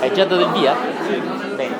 Hai 0.00 0.12
già 0.12 0.24
dato 0.24 0.40
il 0.40 0.50
via? 0.52 0.74
Bene. 1.54 1.76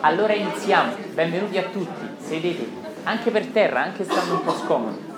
Allora 0.00 0.32
iniziamo. 0.32 0.94
Benvenuti 1.12 1.58
a 1.58 1.64
tutti. 1.64 2.08
Sedetevi. 2.18 2.80
Anche 3.04 3.30
per 3.30 3.46
terra, 3.46 3.82
anche 3.82 4.04
stando 4.04 4.34
un 4.34 4.42
po' 4.44 4.54
scomodi. 4.54 5.10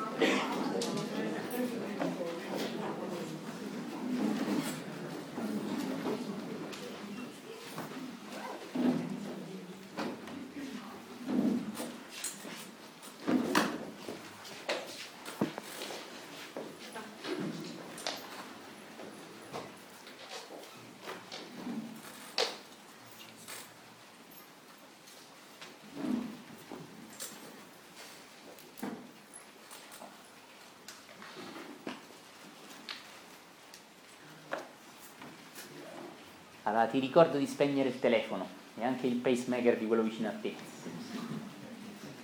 Allora 36.66 36.82
ti 36.94 37.00
ricordo 37.00 37.38
di 37.38 37.46
spegnere 37.48 37.88
il 37.88 37.98
telefono 37.98 38.46
e 38.78 38.84
anche 38.84 39.08
il 39.08 39.16
pacemaker 39.16 39.76
di 39.78 39.84
quello 39.88 40.04
vicino 40.04 40.28
a 40.28 40.32
te. 40.40 40.54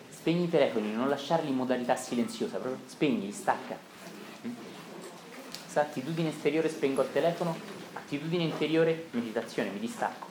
Spegni 0.09 0.45
i 0.45 0.49
telefoni, 0.49 0.93
non 0.93 1.09
lasciarli 1.09 1.49
in 1.49 1.57
modalità 1.57 1.97
silenziosa, 1.97 2.59
proprio 2.59 2.81
spegnili, 2.87 3.33
stacca. 3.33 3.77
Sa, 5.67 5.81
attitudine 5.81 6.29
esteriore 6.29 6.69
spengo 6.69 7.03
il 7.03 7.11
telefono, 7.13 7.57
attitudine 7.95 8.45
interiore 8.45 9.07
meditazione, 9.11 9.71
mi 9.71 9.81
distacco. 9.81 10.30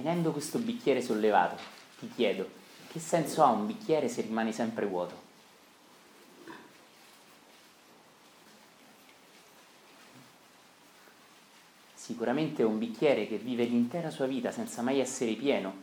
Tenendo 0.00 0.30
questo 0.30 0.60
bicchiere 0.60 1.02
sollevato, 1.02 1.60
ti 1.98 2.08
chiedo, 2.14 2.48
che 2.86 3.00
senso 3.00 3.42
ha 3.42 3.50
un 3.50 3.66
bicchiere 3.66 4.08
se 4.08 4.20
rimane 4.22 4.52
sempre 4.52 4.86
vuoto? 4.86 5.26
Sicuramente 11.94 12.62
un 12.62 12.78
bicchiere 12.78 13.26
che 13.26 13.38
vive 13.38 13.64
l'intera 13.64 14.10
sua 14.10 14.26
vita 14.26 14.52
senza 14.52 14.82
mai 14.82 15.00
essere 15.00 15.32
pieno 15.32 15.74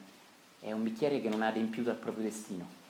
è 0.61 0.71
un 0.71 0.83
bicchiere 0.83 1.19
che 1.19 1.27
non 1.27 1.41
ha 1.41 1.47
adempiuto 1.47 1.89
al 1.89 1.97
proprio 1.97 2.23
destino. 2.23 2.84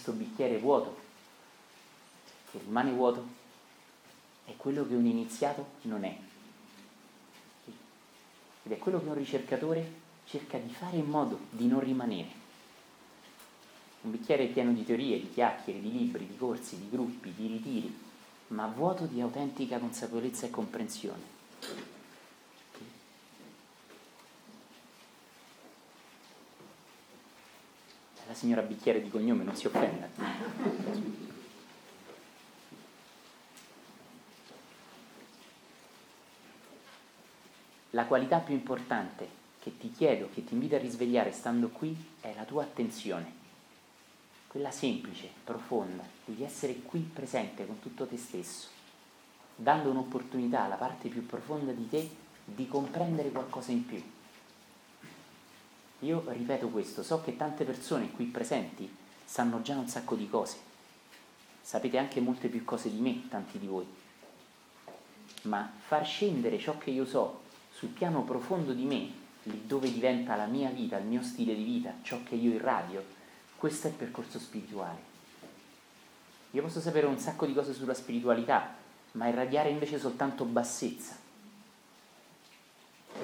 Questo 0.00 0.12
bicchiere 0.12 0.56
vuoto, 0.56 0.96
che 2.50 2.58
rimane 2.64 2.90
vuoto, 2.90 3.22
è 4.46 4.56
quello 4.56 4.86
che 4.88 4.94
un 4.94 5.04
iniziato 5.04 5.66
non 5.82 6.04
è. 6.04 6.16
Ed 8.62 8.72
è 8.72 8.78
quello 8.78 8.98
che 8.98 9.08
un 9.08 9.14
ricercatore 9.14 9.92
cerca 10.24 10.56
di 10.56 10.72
fare 10.72 10.96
in 10.96 11.04
modo 11.04 11.40
di 11.50 11.66
non 11.66 11.80
rimanere. 11.80 12.28
Un 14.02 14.12
bicchiere 14.12 14.46
pieno 14.46 14.72
di 14.72 14.86
teorie, 14.86 15.20
di 15.20 15.30
chiacchiere, 15.30 15.80
di 15.82 15.92
libri, 15.92 16.26
di 16.26 16.36
corsi, 16.38 16.78
di 16.78 16.88
gruppi, 16.88 17.34
di 17.34 17.46
ritiri, 17.46 17.94
ma 18.48 18.66
vuoto 18.68 19.04
di 19.04 19.20
autentica 19.20 19.78
consapevolezza 19.78 20.46
e 20.46 20.50
comprensione. 20.50 21.38
Signora 28.40 28.62
bicchiere 28.62 29.02
di 29.02 29.10
cognome 29.10 29.44
non 29.44 29.54
si 29.54 29.66
offenda. 29.66 30.08
La 37.90 38.06
qualità 38.06 38.38
più 38.38 38.54
importante 38.54 39.28
che 39.60 39.76
ti 39.76 39.92
chiedo, 39.92 40.30
che 40.32 40.42
ti 40.42 40.54
invito 40.54 40.76
a 40.76 40.78
risvegliare 40.78 41.32
stando 41.32 41.68
qui, 41.68 41.94
è 42.22 42.32
la 42.34 42.44
tua 42.44 42.62
attenzione. 42.62 43.30
Quella 44.46 44.70
semplice, 44.70 45.28
profonda, 45.44 46.02
devi 46.24 46.42
essere 46.42 46.80
qui 46.80 47.00
presente 47.00 47.66
con 47.66 47.78
tutto 47.80 48.06
te 48.06 48.16
stesso, 48.16 48.68
dando 49.54 49.90
un'opportunità 49.90 50.62
alla 50.62 50.76
parte 50.76 51.10
più 51.10 51.26
profonda 51.26 51.72
di 51.72 51.86
te 51.90 52.08
di 52.42 52.66
comprendere 52.66 53.30
qualcosa 53.30 53.70
in 53.70 53.84
più 53.84 54.02
io 56.00 56.24
ripeto 56.26 56.68
questo, 56.68 57.02
so 57.02 57.20
che 57.22 57.36
tante 57.36 57.64
persone 57.64 58.10
qui 58.10 58.26
presenti 58.26 58.92
sanno 59.24 59.62
già 59.62 59.76
un 59.76 59.88
sacco 59.88 60.14
di 60.14 60.28
cose, 60.28 60.56
sapete 61.60 61.98
anche 61.98 62.20
molte 62.20 62.48
più 62.48 62.64
cose 62.64 62.90
di 62.90 63.00
me, 63.00 63.28
tanti 63.28 63.58
di 63.58 63.66
voi, 63.66 63.86
ma 65.42 65.70
far 65.86 66.04
scendere 66.04 66.58
ciò 66.58 66.78
che 66.78 66.90
io 66.90 67.04
so 67.04 67.42
sul 67.72 67.88
piano 67.88 68.22
profondo 68.22 68.72
di 68.72 68.84
me, 68.84 69.10
lì 69.44 69.62
dove 69.66 69.92
diventa 69.92 70.36
la 70.36 70.46
mia 70.46 70.70
vita, 70.70 70.98
il 70.98 71.06
mio 71.06 71.22
stile 71.22 71.54
di 71.54 71.64
vita, 71.64 71.94
ciò 72.02 72.22
che 72.22 72.34
io 72.34 72.52
irradio, 72.52 73.04
questo 73.56 73.86
è 73.86 73.90
il 73.90 73.96
percorso 73.96 74.38
spirituale. 74.38 75.08
Io 76.52 76.62
posso 76.62 76.80
sapere 76.80 77.06
un 77.06 77.18
sacco 77.18 77.46
di 77.46 77.54
cose 77.54 77.72
sulla 77.72 77.94
spiritualità, 77.94 78.74
ma 79.12 79.28
irradiare 79.28 79.68
invece 79.68 79.98
soltanto 79.98 80.44
bassezza, 80.44 81.16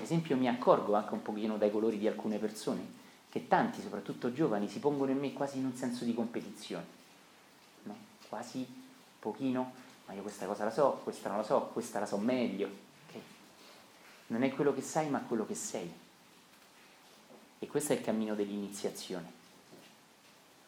esempio 0.07 0.37
mi 0.37 0.49
accorgo 0.49 0.95
anche 0.95 1.13
un 1.15 1.23
pochino 1.23 1.59
dai 1.59 1.71
colori 1.71 1.99
di 1.99 2.07
alcune 2.07 2.39
persone 2.39 3.05
che 3.29 3.49
tanti, 3.49 3.83
soprattutto 3.83 4.33
giovani, 4.33 4.69
si 4.69 4.79
pongono 4.79 5.11
in 5.11 5.19
me 5.19 5.33
quasi 5.33 5.59
in 5.59 5.67
un 5.67 5.75
senso 5.75 6.05
di 6.05 6.15
competizione, 6.15 6.85
no? 7.83 7.97
quasi 8.29 8.67
pochino, 9.19 9.73
ma 10.07 10.15
io 10.15 10.23
questa 10.23 10.47
cosa 10.47 10.65
la 10.65 10.71
so, 10.71 11.01
questa 11.03 11.29
non 11.29 11.39
la 11.39 11.45
so, 11.45 11.71
questa 11.73 11.99
la 11.99 12.07
so 12.07 12.17
meglio. 12.17 12.71
Okay? 13.09 13.23
Non 14.29 14.43
è 14.43 14.51
quello 14.55 14.73
che 14.73 14.81
sai, 14.81 15.11
ma 15.11 15.19
quello 15.21 15.45
che 15.45 15.55
sei. 15.55 15.93
E 17.59 17.67
questo 17.67 17.93
è 17.93 17.97
il 17.97 18.03
cammino 18.03 18.35
dell'iniziazione. 18.35 19.31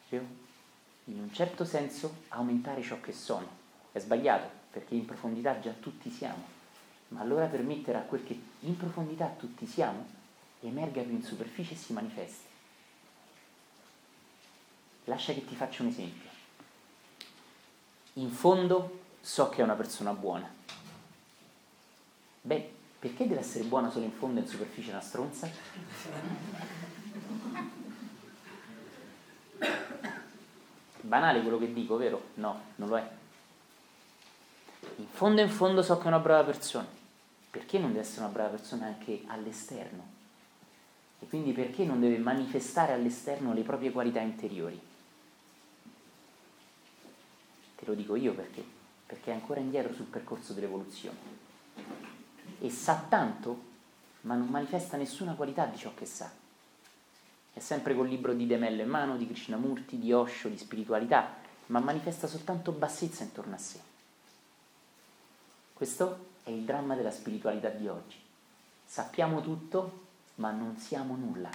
Cioè, 0.09 0.21
in 1.05 1.21
un 1.21 1.33
certo 1.33 1.65
senso 1.65 2.23
aumentare 2.29 2.83
ciò 2.83 3.01
che 3.01 3.13
sono. 3.13 3.47
È 3.93 3.99
sbagliato, 3.99 4.49
perché 4.73 4.95
in 4.95 5.07
profondità 5.07 5.59
già 5.61 5.73
tutti 5.73 6.11
siamo 6.11 6.57
ma 7.09 7.21
allora 7.21 7.47
permettere 7.47 7.99
a 7.99 8.03
quel 8.03 8.25
che 8.25 8.39
in 8.61 8.77
profondità 8.77 9.27
tutti 9.27 9.67
siamo 9.67 10.07
emerga 10.61 11.03
più 11.03 11.13
in 11.13 11.23
superficie 11.23 11.75
e 11.75 11.77
si 11.77 11.93
manifesti. 11.93 12.47
Lascia 15.05 15.33
che 15.33 15.45
ti 15.45 15.55
faccia 15.55 15.83
un 15.83 15.89
esempio. 15.89 16.29
In 18.15 18.31
fondo 18.31 19.01
so 19.21 19.49
che 19.49 19.61
è 19.61 19.65
una 19.65 19.75
persona 19.75 20.13
buona. 20.13 20.53
Beh, 22.43 22.73
perché 22.99 23.27
deve 23.27 23.41
essere 23.41 23.65
buona 23.65 23.91
solo 23.91 24.05
in 24.05 24.13
fondo 24.13 24.41
e 24.41 24.43
in 24.43 24.49
superficie 24.49 24.91
una 24.91 25.01
stronza? 25.01 25.49
Banale 31.01 31.41
quello 31.41 31.59
che 31.59 31.73
dico, 31.73 31.97
vero? 31.97 32.31
No, 32.35 32.61
non 32.77 32.89
lo 32.89 32.99
è. 32.99 33.11
In 34.97 35.07
fondo 35.09 35.41
in 35.41 35.49
fondo 35.49 35.83
so 35.83 35.97
che 35.97 36.05
è 36.05 36.09
una 36.09 36.19
brava 36.19 36.45
persona 36.45 36.99
perché 37.51 37.79
non 37.79 37.93
deve 37.93 38.03
essere 38.03 38.21
una 38.21 38.33
brava 38.33 38.51
persona 38.51 38.87
anche 38.87 39.23
all'esterno? 39.27 40.17
E 41.21 41.27
quindi 41.27 41.53
perché 41.53 41.85
non 41.85 42.01
deve 42.01 42.19
manifestare 42.19 42.93
all'esterno 42.93 43.53
le 43.53 43.63
proprie 43.63 43.91
qualità 43.91 44.21
interiori? 44.21 44.81
Te 47.77 47.85
lo 47.85 47.95
dico 47.95 48.15
io 48.17 48.35
perché 48.35 48.77
perché 49.09 49.31
è 49.31 49.35
ancora 49.35 49.59
indietro 49.59 49.95
sul 49.95 50.05
percorso 50.05 50.53
dell'evoluzione. 50.53 51.17
E 52.61 52.69
sa 52.69 53.07
tanto, 53.09 53.63
ma 54.23 54.35
non 54.35 54.49
manifesta 54.49 54.99
nessuna 54.99 55.33
qualità 55.33 55.65
di 55.65 55.79
ciò 55.79 55.95
che 55.95 56.05
sa. 56.05 56.31
È 57.51 57.59
sempre 57.59 57.95
col 57.95 58.07
libro 58.07 58.35
di 58.35 58.47
Demello 58.47 58.83
in 58.83 58.89
mano, 58.91 59.17
di 59.17 59.27
Krishnamurti, 59.27 59.99
di 59.99 60.13
Osho, 60.13 60.51
di 60.51 60.59
spiritualità, 60.59 61.37
ma 61.67 61.79
manifesta 61.81 62.27
soltanto 62.27 62.71
bassezza 62.73 63.23
intorno 63.23 63.55
a 63.55 63.59
sé. 63.59 63.81
Questo 65.73 66.28
è 66.49 66.51
il 66.51 66.65
dramma 66.65 66.95
della 66.95 67.11
spiritualità 67.11 67.69
di 67.69 67.87
oggi. 67.89 68.17
Sappiamo 68.83 69.43
tutto, 69.43 70.07
ma 70.37 70.51
non 70.51 70.79
siamo 70.79 71.15
nulla. 71.15 71.51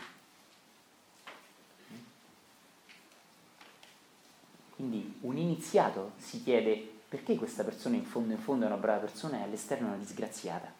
Quindi 4.75 5.17
un 5.21 5.37
iniziato 5.37 6.11
si 6.17 6.43
chiede 6.43 6.91
perché 7.09 7.35
questa 7.35 7.63
persona 7.63 7.95
in 7.95 8.05
fondo 8.05 8.33
in 8.33 8.39
fondo 8.39 8.65
è 8.65 8.67
una 8.67 8.77
brava 8.77 8.99
persona 8.99 9.39
e 9.39 9.41
all'esterno 9.41 9.87
è 9.87 9.89
una 9.89 9.99
disgraziata. 9.99 10.71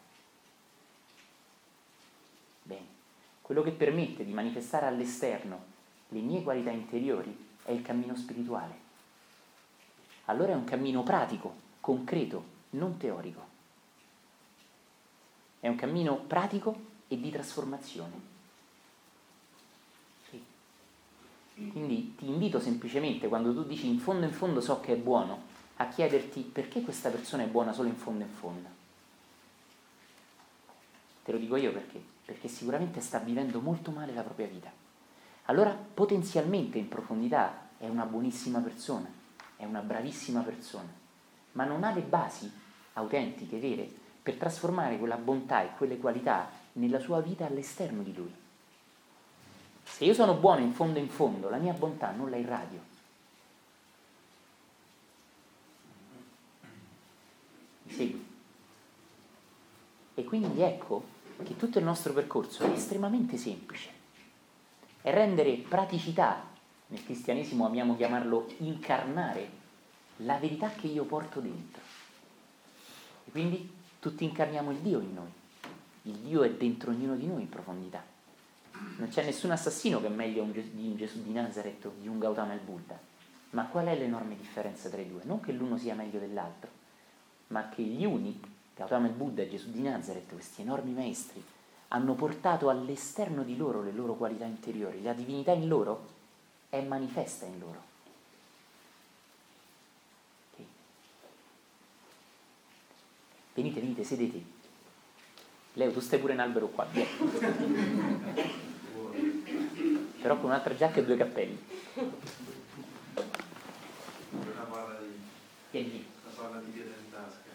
Bene, 2.62 2.86
quello 3.42 3.64
che 3.64 3.72
permette 3.72 4.24
di 4.24 4.32
manifestare 4.32 4.86
all'esterno 4.86 5.72
le 6.10 6.20
mie 6.20 6.44
qualità 6.44 6.70
interiori 6.70 7.36
è 7.64 7.72
il 7.72 7.82
cammino 7.82 8.16
spirituale. 8.16 8.82
Allora 10.26 10.52
è 10.52 10.56
un 10.56 10.66
cammino 10.66 11.02
pratico, 11.02 11.56
concreto, 11.80 12.44
non 12.72 12.98
teorico. 12.98 13.53
È 15.64 15.70
un 15.70 15.76
cammino 15.76 16.18
pratico 16.18 16.76
e 17.08 17.18
di 17.18 17.32
trasformazione. 17.32 18.32
Quindi 21.54 22.16
ti 22.18 22.28
invito 22.28 22.60
semplicemente, 22.60 23.30
quando 23.30 23.54
tu 23.54 23.64
dici 23.64 23.88
in 23.88 23.98
fondo 23.98 24.26
in 24.26 24.34
fondo 24.34 24.60
so 24.60 24.82
che 24.82 24.92
è 24.92 24.98
buono, 24.98 25.44
a 25.78 25.88
chiederti 25.88 26.42
perché 26.42 26.82
questa 26.82 27.10
persona 27.10 27.44
è 27.44 27.48
buona 27.48 27.72
solo 27.72 27.88
in 27.88 27.96
fondo 27.96 28.26
in 28.26 28.30
fondo. 28.30 28.68
Te 31.24 31.32
lo 31.32 31.38
dico 31.38 31.56
io 31.56 31.72
perché? 31.72 32.04
Perché 32.26 32.50
sicuramente 32.50 33.00
sta 33.00 33.20
vivendo 33.20 33.62
molto 33.62 33.92
male 33.92 34.14
la 34.14 34.24
propria 34.24 34.48
vita. 34.48 34.70
Allora 35.46 35.72
potenzialmente 35.72 36.78
in 36.78 36.90
profondità 36.90 37.70
è 37.78 37.88
una 37.88 38.04
buonissima 38.04 38.60
persona, 38.60 39.10
è 39.56 39.64
una 39.64 39.80
bravissima 39.80 40.42
persona, 40.42 40.92
ma 41.54 41.64
non 41.64 41.86
ha 41.86 41.94
le 41.94 42.02
basi 42.02 42.52
autentiche, 42.96 43.60
vere, 43.60 44.02
per 44.24 44.36
trasformare 44.36 44.98
quella 44.98 45.18
bontà 45.18 45.64
e 45.64 45.76
quelle 45.76 45.98
qualità 45.98 46.50
nella 46.74 47.00
sua 47.00 47.20
vita 47.20 47.46
all'esterno 47.46 48.02
di 48.02 48.16
lui. 48.16 48.34
Se 49.84 50.06
io 50.06 50.14
sono 50.14 50.36
buono 50.36 50.62
in 50.62 50.72
fondo 50.72 50.98
in 50.98 51.10
fondo, 51.10 51.50
la 51.50 51.58
mia 51.58 51.74
bontà 51.74 52.12
non 52.12 52.30
la 52.30 52.38
irradio. 52.38 52.80
Mi 57.84 57.92
segui? 57.92 58.26
E 60.16 60.24
quindi 60.24 60.62
ecco 60.62 61.04
che 61.44 61.58
tutto 61.58 61.80
il 61.80 61.84
nostro 61.84 62.14
percorso 62.14 62.64
è 62.64 62.70
estremamente 62.70 63.36
semplice. 63.36 63.90
È 65.02 65.12
rendere 65.12 65.52
praticità, 65.58 66.46
nel 66.88 67.04
cristianesimo 67.04 67.66
amiamo 67.66 67.98
chiamarlo 67.98 68.48
incarnare, 68.60 69.62
la 70.18 70.38
verità 70.38 70.70
che 70.70 70.88
io 70.88 71.04
porto 71.04 71.42
dentro. 71.42 71.82
E 73.26 73.32
quindi 73.32 73.82
tutti 74.04 74.26
incarniamo 74.26 74.72
il 74.72 74.80
Dio 74.80 75.00
in 75.00 75.14
noi. 75.14 75.32
Il 76.02 76.16
Dio 76.16 76.44
è 76.44 76.52
dentro 76.52 76.92
ognuno 76.92 77.16
di 77.16 77.26
noi 77.26 77.44
in 77.44 77.48
profondità. 77.48 78.04
Non 78.98 79.08
c'è 79.08 79.24
nessun 79.24 79.52
assassino 79.52 80.02
che 80.02 80.08
è 80.08 80.10
meglio 80.10 80.44
di 80.44 80.90
un 80.90 80.98
Gesù 80.98 81.24
di 81.24 81.32
Nazareth 81.32 81.86
o 81.86 81.94
di 81.98 82.10
un 82.10 82.20
Gautama 82.20 82.52
il 82.52 82.60
Buddha. 82.60 83.00
Ma 83.52 83.64
qual 83.68 83.86
è 83.86 83.98
l'enorme 83.98 84.36
differenza 84.36 84.90
tra 84.90 85.00
i 85.00 85.08
due? 85.08 85.22
Non 85.24 85.40
che 85.40 85.54
l'uno 85.54 85.78
sia 85.78 85.96
meglio 85.96 86.20
dell'altro, 86.20 86.70
ma 87.48 87.70
che 87.70 87.82
gli 87.82 88.04
uni, 88.04 88.38
Gautama 88.76 89.08
il 89.08 89.14
Buddha 89.14 89.44
e 89.44 89.50
Gesù 89.50 89.72
di 89.72 89.82
Nazareth, 89.82 90.34
questi 90.34 90.64
enormi 90.64 90.92
maestri, 90.92 91.42
hanno 91.88 92.14
portato 92.14 92.68
all'esterno 92.68 93.44
di 93.44 93.56
loro 93.56 93.82
le 93.82 93.94
loro 93.94 94.16
qualità 94.16 94.44
interiori. 94.44 95.02
La 95.02 95.14
divinità 95.14 95.54
in 95.54 95.70
loro 95.70 96.08
è 96.68 96.82
manifesta 96.82 97.46
in 97.46 97.58
loro. 97.58 97.93
Venite, 103.54 103.80
venite, 103.80 104.04
sedetevi. 104.04 104.46
Leo, 105.74 105.92
tu 105.92 106.00
stai 106.00 106.20
pure 106.20 106.34
in 106.34 106.40
albero 106.40 106.68
qua, 106.68 106.88
però 110.22 110.38
con 110.38 110.46
un'altra 110.46 110.76
giacca 110.76 111.00
e 111.00 111.06
due 111.06 111.18
cappelli. 111.18 111.58
Una 114.32 114.62
parla 114.70 115.00
di, 115.00 115.20
Vieni 115.72 116.06
una 116.24 116.34
parla 116.36 116.60
di 116.62 116.72
pietra 116.72 116.94
in 116.98 117.12
tasca. 117.12 117.50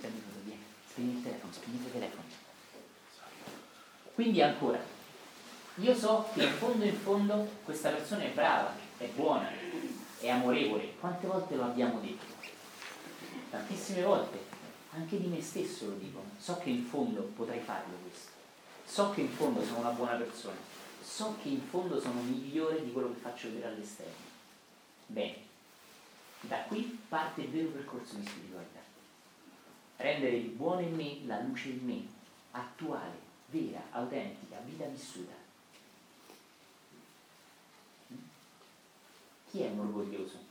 Prendi 0.00 0.22
cosa, 0.22 0.38
vieni. 0.44 0.62
Spegni 0.88 1.16
il 1.16 1.22
telefono, 1.22 1.52
spegni 1.52 1.76
il 1.76 1.92
telefono. 1.92 2.22
Quindi 4.14 4.42
ancora, 4.42 4.80
io 5.76 5.94
so 5.94 6.28
che 6.34 6.44
in 6.44 6.52
fondo 6.52 6.84
in 6.84 6.96
fondo 6.96 7.48
questa 7.64 7.90
persona 7.90 8.22
è 8.24 8.30
brava, 8.30 8.74
è 8.98 9.06
buona, 9.14 9.50
è 10.20 10.28
amorevole. 10.28 10.94
Quante 11.00 11.26
volte 11.26 11.54
lo 11.56 11.64
abbiamo 11.64 12.00
detto? 12.00 12.37
Tantissime 13.50 14.02
volte, 14.02 14.38
anche 14.92 15.18
di 15.18 15.26
me 15.26 15.40
stesso 15.40 15.86
lo 15.86 15.94
dico. 15.96 16.22
So 16.38 16.56
che 16.58 16.70
in 16.70 16.84
fondo 16.84 17.22
potrei 17.34 17.60
farlo 17.60 17.94
questo 18.02 18.36
so 18.88 19.10
che 19.10 19.20
in 19.20 19.28
fondo 19.28 19.62
sono 19.64 19.80
una 19.80 19.90
buona 19.90 20.16
persona, 20.16 20.56
so 21.02 21.36
che 21.42 21.50
in 21.50 21.60
fondo 21.60 22.00
sono 22.00 22.22
migliore 22.22 22.82
di 22.82 22.90
quello 22.90 23.12
che 23.12 23.20
faccio 23.20 23.48
vedere 23.48 23.74
all'esterno. 23.74 24.26
Bene, 25.06 25.36
da 26.40 26.62
qui 26.62 26.98
parte 27.08 27.42
il 27.42 27.50
vero 27.50 27.68
percorso 27.68 28.14
di 28.14 28.26
spiritualità. 28.26 28.80
Rendere 29.96 30.36
il 30.36 30.48
buono 30.48 30.80
in 30.80 30.94
me, 30.94 31.18
la 31.26 31.40
luce 31.40 31.68
in 31.68 31.84
me, 31.84 32.06
attuale, 32.52 33.18
vera, 33.46 33.82
autentica, 33.90 34.58
vita 34.64 34.86
vissuta. 34.86 35.34
Chi 39.50 39.60
è 39.60 39.68
un 39.68 39.80
orgoglioso? 39.80 40.47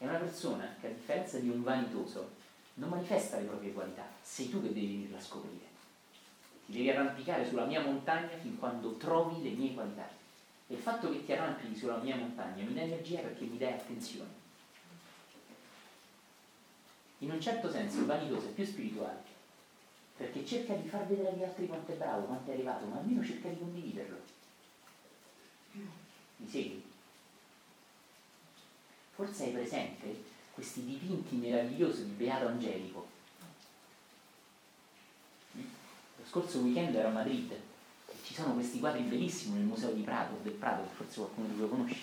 È 0.00 0.06
una 0.06 0.18
persona 0.18 0.74
che 0.80 0.86
a 0.86 0.90
differenza 0.90 1.38
di 1.38 1.48
un 1.48 1.62
vanitoso 1.62 2.30
non 2.74 2.88
manifesta 2.88 3.38
le 3.38 3.44
proprie 3.44 3.72
qualità, 3.72 4.06
sei 4.22 4.48
tu 4.48 4.62
che 4.62 4.72
devi 4.72 4.86
venirla 4.86 5.18
a 5.18 5.22
scoprire 5.22 5.70
ti 6.70 6.76
devi 6.76 6.90
arrampicare 6.90 7.46
sulla 7.46 7.64
mia 7.64 7.80
montagna 7.80 8.36
fin 8.40 8.56
quando 8.56 8.94
trovi 8.94 9.42
le 9.42 9.50
mie 9.50 9.74
qualità. 9.74 10.08
E 10.68 10.74
il 10.74 10.80
fatto 10.80 11.10
che 11.10 11.24
ti 11.24 11.32
arrampichi 11.32 11.76
sulla 11.76 11.96
mia 11.96 12.14
montagna 12.14 12.62
mi 12.62 12.74
dà 12.74 12.82
energia 12.82 13.20
perché 13.20 13.44
mi 13.44 13.58
dai 13.58 13.72
attenzione. 13.72 14.38
In 17.18 17.30
un 17.32 17.40
certo 17.40 17.70
senso 17.70 17.98
il 17.98 18.06
vanitoso 18.06 18.46
è 18.46 18.50
più 18.52 18.64
spirituale, 18.64 19.18
perché 20.16 20.46
cerca 20.46 20.74
di 20.74 20.88
far 20.88 21.06
vedere 21.06 21.30
agli 21.30 21.42
altri 21.42 21.66
quanto 21.66 21.92
è 21.92 21.96
bravo, 21.96 22.26
quanto 22.26 22.50
è 22.50 22.54
arrivato, 22.54 22.86
ma 22.86 22.98
almeno 22.98 23.24
cerca 23.24 23.48
di 23.48 23.58
condividerlo. 23.58 24.18
Mi 25.72 26.48
segui? 26.48 26.89
Forse 29.20 29.44
hai 29.44 29.50
presente 29.50 30.24
questi 30.54 30.82
dipinti 30.82 31.36
meravigliosi 31.36 32.06
di 32.06 32.12
Beato 32.12 32.46
Angelico 32.46 33.06
scorso 36.26 36.60
weekend 36.60 36.94
ero 36.94 37.08
a 37.08 37.10
Madrid 37.10 37.52
e 37.52 38.14
ci 38.24 38.32
sono 38.32 38.54
questi 38.54 38.78
quadri 38.78 39.02
bellissimi 39.02 39.58
nel 39.58 39.66
museo 39.66 39.90
di 39.92 40.00
Prato, 40.00 40.38
del 40.42 40.54
Prato, 40.54 40.84
che 40.84 40.94
forse 40.94 41.18
qualcuno 41.18 41.48
di 41.48 41.54
voi 41.54 41.68
conosce, 41.68 41.98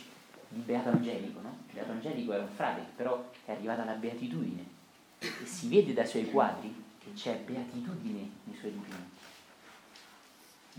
di 0.49 0.59
Beato 0.59 0.89
Angelico, 0.89 1.41
no? 1.41 1.57
Beato 1.71 1.89
Angelico 1.89 2.33
era 2.33 2.43
un 2.43 2.49
frate, 2.49 2.85
però 2.95 3.31
è 3.45 3.51
arrivata 3.51 3.81
alla 3.81 3.93
beatitudine 3.93 4.63
e 5.17 5.45
si 5.45 5.69
vede 5.69 5.93
dai 5.93 6.05
suoi 6.05 6.29
quadri 6.29 6.71
che 6.99 7.13
c'è 7.13 7.39
beatitudine 7.39 8.29
nei 8.43 8.55
suoi 8.55 8.73
dipinti. 8.73 9.17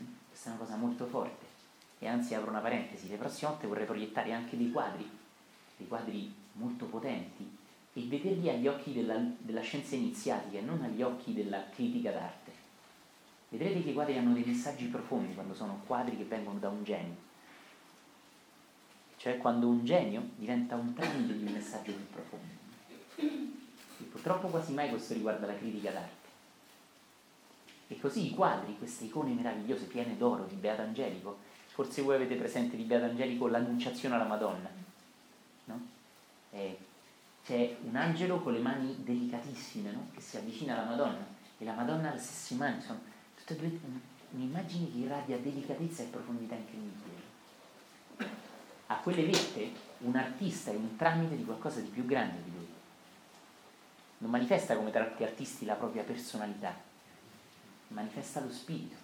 Mm? 0.00 0.04
Questa 0.28 0.50
è 0.50 0.52
una 0.52 0.62
cosa 0.62 0.76
molto 0.76 1.04
forte. 1.06 1.46
E 1.98 2.06
anzi 2.06 2.34
apro 2.34 2.50
una 2.50 2.60
parentesi, 2.60 3.08
le 3.08 3.16
prossime 3.16 3.50
volte 3.50 3.66
vorrei 3.66 3.86
proiettare 3.86 4.32
anche 4.32 4.56
dei 4.56 4.70
quadri, 4.70 5.17
dei 5.78 5.86
quadri 5.86 6.34
molto 6.52 6.84
potenti, 6.84 7.56
e 7.94 8.02
vederli 8.02 8.48
agli 8.50 8.66
occhi 8.66 8.92
della, 8.92 9.18
della 9.38 9.60
scienza 9.60 9.96
iniziatica 9.96 10.58
e 10.58 10.62
non 10.62 10.82
agli 10.82 11.02
occhi 11.02 11.32
della 11.32 11.64
critica 11.70 12.10
d'arte. 12.10 12.52
Vedrete 13.48 13.82
che 13.82 13.90
i 13.90 13.94
quadri 13.94 14.18
hanno 14.18 14.34
dei 14.34 14.44
messaggi 14.44 14.86
profondi 14.86 15.34
quando 15.34 15.54
sono 15.54 15.82
quadri 15.86 16.16
che 16.16 16.24
vengono 16.24 16.58
da 16.58 16.68
un 16.68 16.84
genio. 16.84 17.16
Cioè 19.16 19.38
quando 19.38 19.66
un 19.66 19.84
genio 19.84 20.28
diventa 20.36 20.76
un 20.76 20.92
tramite 20.94 21.36
di 21.36 21.44
un 21.44 21.52
messaggio 21.52 21.92
più 21.92 22.06
profondo. 22.10 22.56
E 24.00 24.04
purtroppo 24.04 24.48
quasi 24.48 24.72
mai 24.74 24.90
questo 24.90 25.14
riguarda 25.14 25.46
la 25.46 25.56
critica 25.56 25.90
d'arte. 25.90 26.26
E 27.88 27.98
così 27.98 28.26
i 28.26 28.34
quadri, 28.34 28.76
queste 28.76 29.04
icone 29.04 29.32
meravigliose, 29.32 29.86
piene 29.86 30.16
d'oro 30.16 30.44
di 30.44 30.54
Beato 30.54 30.82
Angelico, 30.82 31.38
forse 31.66 32.02
voi 32.02 32.16
avete 32.16 32.36
presente 32.36 32.76
di 32.76 32.84
Beato 32.84 33.06
Angelico 33.06 33.48
l'annunciazione 33.48 34.14
alla 34.14 34.26
Madonna. 34.26 34.86
No? 35.68 35.96
c'è 37.48 37.76
un 37.82 37.96
angelo 37.96 38.40
con 38.40 38.52
le 38.52 38.58
mani 38.58 38.94
delicatissime 39.04 39.90
no? 39.90 40.08
che 40.12 40.20
si 40.20 40.36
avvicina 40.36 40.74
alla 40.74 40.90
Madonna 40.90 41.26
e 41.56 41.64
la 41.64 41.72
Madonna 41.72 42.10
ha 42.10 42.12
le 42.12 42.18
stesse 42.18 42.54
mani, 42.56 42.82
sono 42.82 43.00
tutte 43.34 43.54
e 43.54 43.56
due 43.56 43.80
un'immagine 44.32 44.90
che 44.90 44.98
irradia 44.98 45.38
delicatezza 45.38 46.02
e 46.02 46.06
profondità 46.06 46.54
incredibile. 46.54 47.22
a 48.86 48.96
quelle 48.96 49.24
vette 49.24 49.72
un 50.00 50.14
artista 50.14 50.70
è 50.70 50.74
un 50.74 50.96
tramite 50.96 51.36
di 51.36 51.44
qualcosa 51.44 51.80
di 51.80 51.88
più 51.88 52.04
grande 52.04 52.42
di 52.44 52.50
lui. 52.52 52.68
Non 54.18 54.30
manifesta 54.30 54.76
come 54.76 54.90
tanti 54.90 55.24
artisti 55.24 55.64
la 55.64 55.74
propria 55.74 56.02
personalità, 56.02 56.74
manifesta 57.88 58.40
lo 58.40 58.50
spirito, 58.50 58.96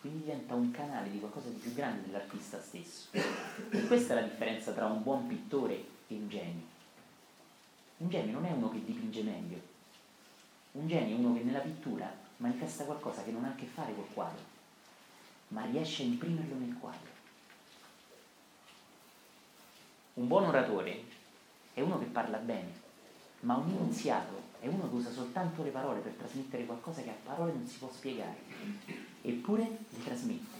quindi 0.00 0.24
diventa 0.24 0.54
un 0.54 0.70
canale 0.70 1.10
di 1.10 1.18
qualcosa 1.18 1.48
di 1.48 1.56
più 1.56 1.74
grande 1.74 2.06
dell'artista 2.06 2.60
stesso. 2.60 3.08
E 3.10 3.86
questa 3.88 4.12
è 4.12 4.20
la 4.20 4.26
differenza 4.26 4.70
tra 4.70 4.86
un 4.86 5.02
buon 5.02 5.26
pittore 5.26 5.96
un 6.14 6.28
genio. 6.28 6.76
Un 7.98 8.08
genio 8.08 8.32
non 8.32 8.44
è 8.44 8.52
uno 8.52 8.70
che 8.70 8.84
dipinge 8.84 9.22
meglio, 9.22 9.60
un 10.72 10.86
genio 10.86 11.16
è 11.16 11.18
uno 11.18 11.34
che 11.34 11.42
nella 11.42 11.58
pittura 11.58 12.12
manifesta 12.36 12.84
qualcosa 12.84 13.24
che 13.24 13.30
non 13.32 13.44
ha 13.44 13.48
a 13.48 13.54
che 13.54 13.66
fare 13.66 13.94
col 13.94 14.06
quadro, 14.12 14.44
ma 15.48 15.64
riesce 15.64 16.02
a 16.02 16.06
imprimerlo 16.06 16.54
nel 16.54 16.76
quadro. 16.78 17.10
Un 20.14 20.26
buon 20.28 20.44
oratore 20.44 21.04
è 21.74 21.80
uno 21.80 21.98
che 21.98 22.04
parla 22.04 22.38
bene, 22.38 22.72
ma 23.40 23.56
un 23.56 23.70
iniziato 23.70 24.46
è 24.60 24.66
uno 24.66 24.88
che 24.88 24.94
usa 24.94 25.10
soltanto 25.10 25.62
le 25.62 25.70
parole 25.70 26.00
per 26.00 26.12
trasmettere 26.12 26.66
qualcosa 26.66 27.02
che 27.02 27.10
a 27.10 27.16
parole 27.24 27.52
non 27.52 27.66
si 27.66 27.78
può 27.78 27.90
spiegare, 27.90 28.38
eppure 29.22 29.62
le 29.90 30.04
trasmette. 30.04 30.57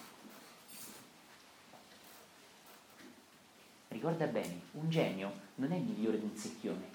Ricorda 3.98 4.26
bene, 4.26 4.60
un 4.74 4.88
genio 4.88 5.32
non 5.56 5.72
è 5.72 5.76
migliore 5.76 6.20
di 6.20 6.24
un 6.24 6.36
secchione. 6.36 6.88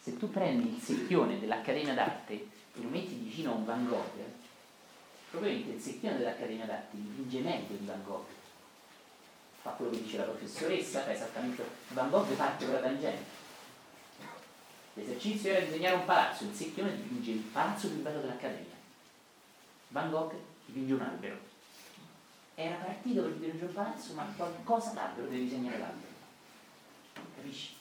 Se 0.00 0.16
tu 0.16 0.30
prendi 0.30 0.76
il 0.76 0.80
secchione 0.80 1.40
dell'Accademia 1.40 1.94
d'Arte 1.94 2.32
e 2.32 2.80
lo 2.80 2.88
metti 2.88 3.14
vicino 3.14 3.50
a 3.50 3.54
un 3.56 3.64
Van 3.64 3.88
Gogh, 3.88 4.22
probabilmente 5.30 5.72
il 5.72 5.80
secchione 5.80 6.18
dell'Accademia 6.18 6.66
d'Arte 6.66 6.96
dipinge 6.96 7.40
meglio 7.40 7.76
di 7.76 7.84
Van 7.84 8.04
Gogh 8.04 8.24
fa 9.62 9.70
quello 9.70 9.90
che 9.90 10.02
dice 10.02 10.18
la 10.18 10.24
professoressa, 10.24 11.00
fa 11.00 11.12
esattamente 11.12 11.64
Van 11.88 12.08
Gogh 12.08 12.32
parte 12.34 12.64
ora 12.64 12.78
da 12.78 12.90
ingegno. 12.90 13.42
L'esercizio 14.92 15.50
era 15.50 15.64
disegnare 15.64 15.96
un 15.96 16.04
palazzo, 16.04 16.44
il 16.44 16.54
secchione 16.54 16.94
dipinge 16.94 17.32
il 17.32 17.38
palazzo 17.38 17.88
più 17.88 18.00
bello 18.00 18.20
dell'Accademia. 18.20 18.76
Van 19.88 20.08
Gogh 20.08 20.34
dipinge 20.66 20.92
un 20.92 21.00
albero. 21.00 21.52
Era 22.54 22.76
partito 22.76 23.22
per 23.22 23.32
dipingere 23.32 23.66
un 23.66 23.72
palazzo, 23.72 24.14
ma 24.14 24.32
qualcosa 24.36 24.92
d'albero 24.92 25.26
deve 25.28 25.42
disegnare 25.42 25.78
l'albero. 25.78 26.12
Capisci? 27.36 27.74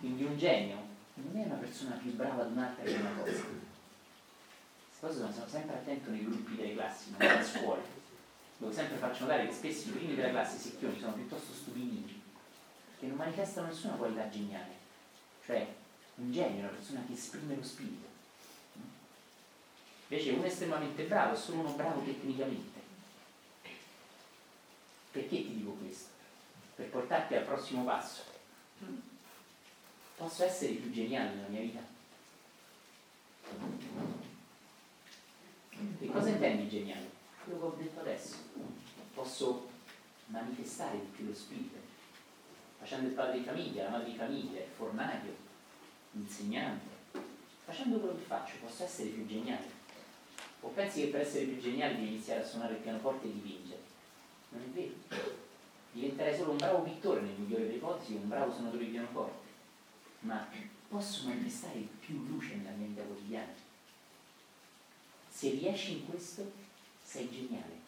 Quindi 0.00 0.24
un 0.24 0.38
genio 0.38 0.76
non 1.14 1.36
è 1.40 1.44
una 1.44 1.56
persona 1.56 1.96
più 1.96 2.14
brava 2.14 2.44
di 2.44 2.52
un'altra 2.52 2.84
che 2.84 2.94
una 2.94 3.10
cosa. 3.10 3.30
Queste 3.30 3.46
cose 4.98 5.34
sono 5.34 5.48
sempre 5.48 5.76
attento 5.76 6.10
nei 6.10 6.24
gruppi 6.24 6.56
delle 6.56 6.74
classi, 6.74 7.10
non 7.10 7.18
nelle 7.18 7.44
scuole 7.44 8.00
dove 8.62 8.74
sempre 8.74 8.96
faccio 8.96 9.22
notare 9.22 9.48
che 9.48 9.52
spesso 9.52 9.88
i 9.88 9.92
primi 9.92 10.14
della 10.14 10.30
classe 10.30 10.56
secchioni 10.56 10.96
sono 11.00 11.14
piuttosto 11.14 11.52
stupidini, 11.52 12.22
che 13.00 13.06
non 13.06 13.16
manifestano 13.16 13.66
nessuna 13.66 13.94
qualità 13.94 14.28
geniale. 14.28 14.70
Cioè, 15.44 15.66
un 16.14 16.30
genio 16.30 16.58
è 16.58 16.60
una 16.60 16.68
persona 16.68 17.02
che 17.04 17.14
esprime 17.14 17.56
lo 17.56 17.64
spirito. 17.64 18.06
Invece 20.06 20.30
uno 20.30 20.44
estremamente 20.44 21.02
bravo 21.04 21.34
è 21.34 21.36
solo 21.36 21.58
uno 21.58 21.72
bravo 21.72 22.02
tecnicamente. 22.02 22.71
Perché 25.12 25.28
ti 25.28 25.54
dico 25.54 25.72
questo? 25.72 26.08
Per 26.74 26.88
portarti 26.88 27.34
al 27.36 27.44
prossimo 27.44 27.84
passo. 27.84 28.22
Posso 30.16 30.44
essere 30.44 30.72
più 30.72 30.90
geniale 30.90 31.34
nella 31.34 31.48
mia 31.48 31.60
vita? 31.60 31.80
Che 35.98 36.06
cosa 36.06 36.28
intendi 36.28 36.68
geniale? 36.68 37.12
quello 37.44 37.58
che 37.58 37.64
ho 37.64 37.82
detto 37.82 38.00
adesso, 38.00 38.36
posso 39.14 39.68
manifestare 40.26 40.98
di 40.98 41.06
più 41.06 41.26
lo 41.26 41.34
spirito, 41.34 41.76
facendo 42.78 43.08
il 43.08 43.14
padre 43.14 43.38
di 43.38 43.44
famiglia, 43.44 43.84
la 43.84 43.90
madre 43.90 44.10
di 44.10 44.16
famiglia, 44.16 44.60
il 44.60 44.70
fornaio, 44.74 45.36
l'insegnante, 46.12 47.20
facendo 47.64 47.98
quello 47.98 48.14
che 48.14 48.22
faccio 48.22 48.54
posso 48.60 48.84
essere 48.84 49.08
più 49.08 49.26
geniale. 49.26 49.80
O 50.60 50.68
pensi 50.68 51.00
che 51.00 51.08
per 51.08 51.22
essere 51.22 51.46
più 51.46 51.60
geniale 51.60 51.94
devi 51.96 52.08
iniziare 52.08 52.42
a 52.42 52.46
suonare 52.46 52.74
il 52.74 52.80
pianoforte 52.80 53.26
e 53.26 53.32
dipingere? 53.32 53.71
Non 54.52 54.62
è 54.62 54.66
vero. 54.68 54.94
Diventerai 55.92 56.36
solo 56.36 56.52
un 56.52 56.56
bravo 56.56 56.82
pittore 56.82 57.20
nel 57.20 57.34
migliore 57.36 57.64
delle 57.64 57.76
ipotesi, 57.76 58.14
un 58.14 58.28
bravo 58.28 58.52
suonatore 58.52 58.84
di 58.84 58.90
pianoforte. 58.90 59.48
Ma 60.20 60.48
posso 60.88 61.26
manifestare 61.26 61.80
più 62.00 62.24
luce 62.26 62.56
nella 62.56 62.70
mia 62.76 62.86
vita 62.86 63.02
quotidiana. 63.02 63.52
Se 65.28 65.50
riesci 65.50 65.92
in 65.92 66.08
questo, 66.08 66.50
sei 67.02 67.30
geniale, 67.30 67.80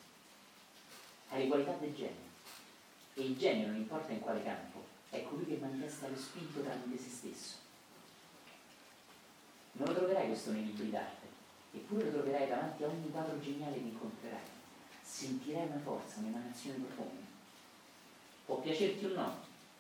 hai 1.29 1.43
le 1.43 1.49
qualità 1.49 1.73
del 1.75 1.95
genio. 1.95 2.33
E 3.15 3.23
il 3.23 3.39
genio, 3.39 3.69
non 3.69 3.77
importa 3.77 4.13
in 4.13 4.21
quale 4.21 4.43
campo, 4.43 4.83
è 5.11 5.23
colui 5.23 5.47
che 5.47 5.59
manifesta 5.61 6.09
lo 6.09 6.17
spirito 6.17 6.63
tramite 6.63 7.03
se 7.03 7.09
stesso. 7.09 7.57
Non 9.73 9.89
lo 9.89 9.95
troverai 9.95 10.27
questo 10.27 10.51
nei 10.51 10.67
libri 10.67 10.91
d'arte, 10.91 11.27
eppure 11.73 12.05
lo 12.05 12.11
troverai 12.11 12.49
davanti 12.49 12.83
a 12.83 12.89
ogni 12.89 13.11
quadro 13.11 13.41
geniale 13.41 13.75
che 13.75 13.81
incontrerai. 13.81 14.54
Sentirai 15.17 15.69
una 15.69 15.79
forza, 15.79 16.19
un'emanazione 16.19 16.79
profonda. 16.79 17.23
Può 18.47 18.59
piacerti 18.61 19.05
o 19.05 19.15
no, 19.15 19.37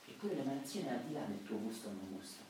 eppure 0.06 0.36
l'emanazione 0.36 0.88
è 0.88 0.92
al 0.92 1.02
di 1.02 1.12
là 1.12 1.22
del 1.22 1.44
tuo 1.44 1.58
gusto 1.58 1.88
o 1.88 1.90
non 1.90 2.08
gusto. 2.12 2.40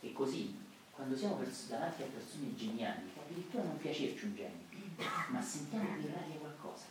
E 0.00 0.12
così 0.14 0.58
quando 0.92 1.14
siamo 1.14 1.38
davanti 1.68 2.02
a 2.02 2.06
persone 2.06 2.56
geniali, 2.56 3.10
può 3.12 3.22
addirittura 3.22 3.64
non 3.64 3.76
piacerci 3.76 4.24
un 4.24 4.34
genio, 4.34 4.96
ma 5.28 5.42
sentiamo 5.42 5.94
che 5.94 6.08
irradia 6.08 6.36
qualcosa. 6.36 6.84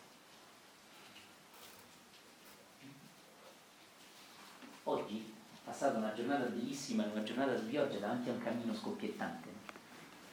Oggi 4.84 5.34
ho 5.56 5.58
passato 5.64 5.98
una 5.98 6.14
giornata 6.14 6.46
bellissima, 6.46 7.06
una 7.06 7.24
giornata 7.24 7.56
di 7.56 7.68
pioggia 7.68 7.98
davanti 7.98 8.30
a 8.30 8.34
un 8.34 8.44
cammino 8.44 8.76
scoppiettante. 8.76 9.50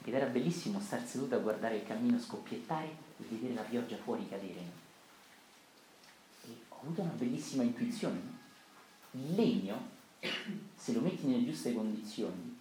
Ed 0.03 0.13
era 0.13 0.27
bellissimo 0.27 0.79
star 0.79 1.03
seduto 1.03 1.33
a 1.33 1.39
guardare 1.39 1.77
il 1.77 1.87
cammino 1.87 2.19
scoppiettare 2.19 3.11
vedere 3.29 3.53
la 3.53 3.61
pioggia 3.61 3.97
fuori 3.97 4.27
cadere. 4.27 4.81
E 6.45 6.55
ho 6.69 6.79
avuto 6.81 7.01
una 7.01 7.11
bellissima 7.11 7.63
intuizione. 7.63 8.19
Il 9.11 9.35
legno, 9.35 9.89
se 10.75 10.93
lo 10.93 11.01
metti 11.01 11.25
nelle 11.25 11.45
giuste 11.45 11.73
condizioni, 11.73 12.59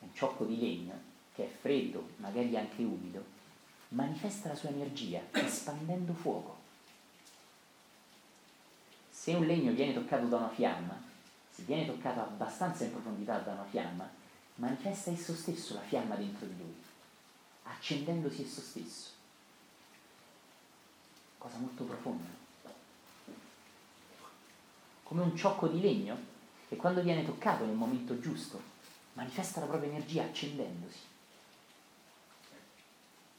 un 0.00 0.08
ciocco 0.12 0.44
di 0.44 0.58
legno 0.58 1.14
che 1.34 1.44
è 1.44 1.56
freddo, 1.60 2.10
magari 2.16 2.56
anche 2.56 2.82
umido, 2.82 3.24
manifesta 3.88 4.48
la 4.48 4.54
sua 4.54 4.70
energia 4.70 5.22
espandendo 5.32 6.12
fuoco. 6.12 6.56
Se 9.10 9.34
un 9.34 9.44
legno 9.44 9.72
viene 9.72 9.92
toccato 9.92 10.26
da 10.26 10.36
una 10.36 10.48
fiamma, 10.48 11.02
se 11.50 11.62
viene 11.62 11.86
toccato 11.86 12.20
abbastanza 12.20 12.84
in 12.84 12.92
profondità 12.92 13.38
da 13.38 13.52
una 13.52 13.64
fiamma, 13.64 14.08
manifesta 14.56 15.10
esso 15.10 15.34
stesso 15.34 15.74
la 15.74 15.80
fiamma 15.80 16.14
dentro 16.14 16.46
di 16.46 16.56
lui, 16.56 16.74
accendendosi 17.64 18.42
esso 18.42 18.60
stesso. 18.60 19.10
Cosa 21.38 21.58
molto 21.58 21.84
profonda. 21.84 22.28
Come 25.02 25.22
un 25.22 25.36
ciocco 25.36 25.68
di 25.68 25.80
legno 25.80 26.18
che 26.68 26.76
quando 26.76 27.02
viene 27.02 27.24
toccato 27.24 27.64
nel 27.64 27.76
momento 27.76 28.18
giusto 28.18 28.60
manifesta 29.12 29.60
la 29.60 29.66
propria 29.66 29.90
energia 29.90 30.24
accendendosi. 30.24 30.98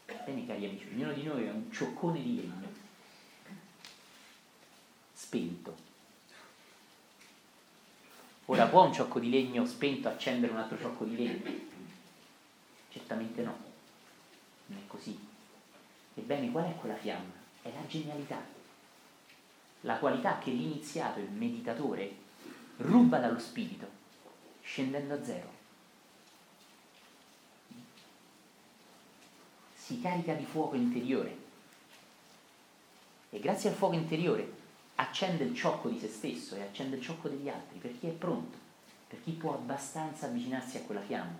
Bene 0.06 0.46
cari 0.46 0.64
amici, 0.64 0.88
ognuno 0.92 1.12
di 1.12 1.22
noi 1.22 1.44
è 1.44 1.50
un 1.50 1.70
cioccone 1.70 2.22
di 2.22 2.36
legno, 2.36 2.68
spento. 5.12 5.76
Ora 8.46 8.66
può 8.66 8.84
un 8.84 8.92
ciocco 8.92 9.20
di 9.20 9.28
legno 9.28 9.66
spento 9.66 10.08
accendere 10.08 10.52
un 10.52 10.58
altro 10.58 10.78
ciocco 10.78 11.04
di 11.04 11.16
legno? 11.16 11.50
Certamente 12.90 13.42
no, 13.42 13.56
non 14.66 14.78
è 14.78 14.86
così. 14.86 15.18
Ebbene, 16.14 16.50
qual 16.50 16.64
è 16.64 16.74
quella 16.76 16.96
fiamma? 16.96 17.46
È 17.62 17.70
la 17.72 17.86
genialità, 17.86 18.40
la 19.82 19.96
qualità 19.98 20.38
che 20.38 20.50
l'iniziato, 20.50 21.20
il 21.20 21.30
meditatore, 21.30 22.14
ruba 22.78 23.18
dallo 23.18 23.38
spirito, 23.38 23.86
scendendo 24.62 25.14
a 25.14 25.24
zero. 25.24 25.56
si 29.88 30.02
carica 30.02 30.34
di 30.34 30.44
fuoco 30.44 30.76
interiore 30.76 31.34
e 33.30 33.40
grazie 33.40 33.70
al 33.70 33.74
fuoco 33.74 33.94
interiore 33.94 34.52
accende 34.96 35.44
il 35.44 35.54
ciocco 35.54 35.88
di 35.88 35.98
se 35.98 36.08
stesso 36.08 36.56
e 36.56 36.60
accende 36.60 36.96
il 36.96 37.02
ciocco 37.02 37.30
degli 37.30 37.48
altri 37.48 37.78
per 37.78 37.98
chi 37.98 38.06
è 38.06 38.10
pronto, 38.10 38.58
per 39.08 39.22
chi 39.22 39.30
può 39.30 39.54
abbastanza 39.54 40.26
avvicinarsi 40.26 40.76
a 40.76 40.82
quella 40.82 41.00
fiamma. 41.00 41.38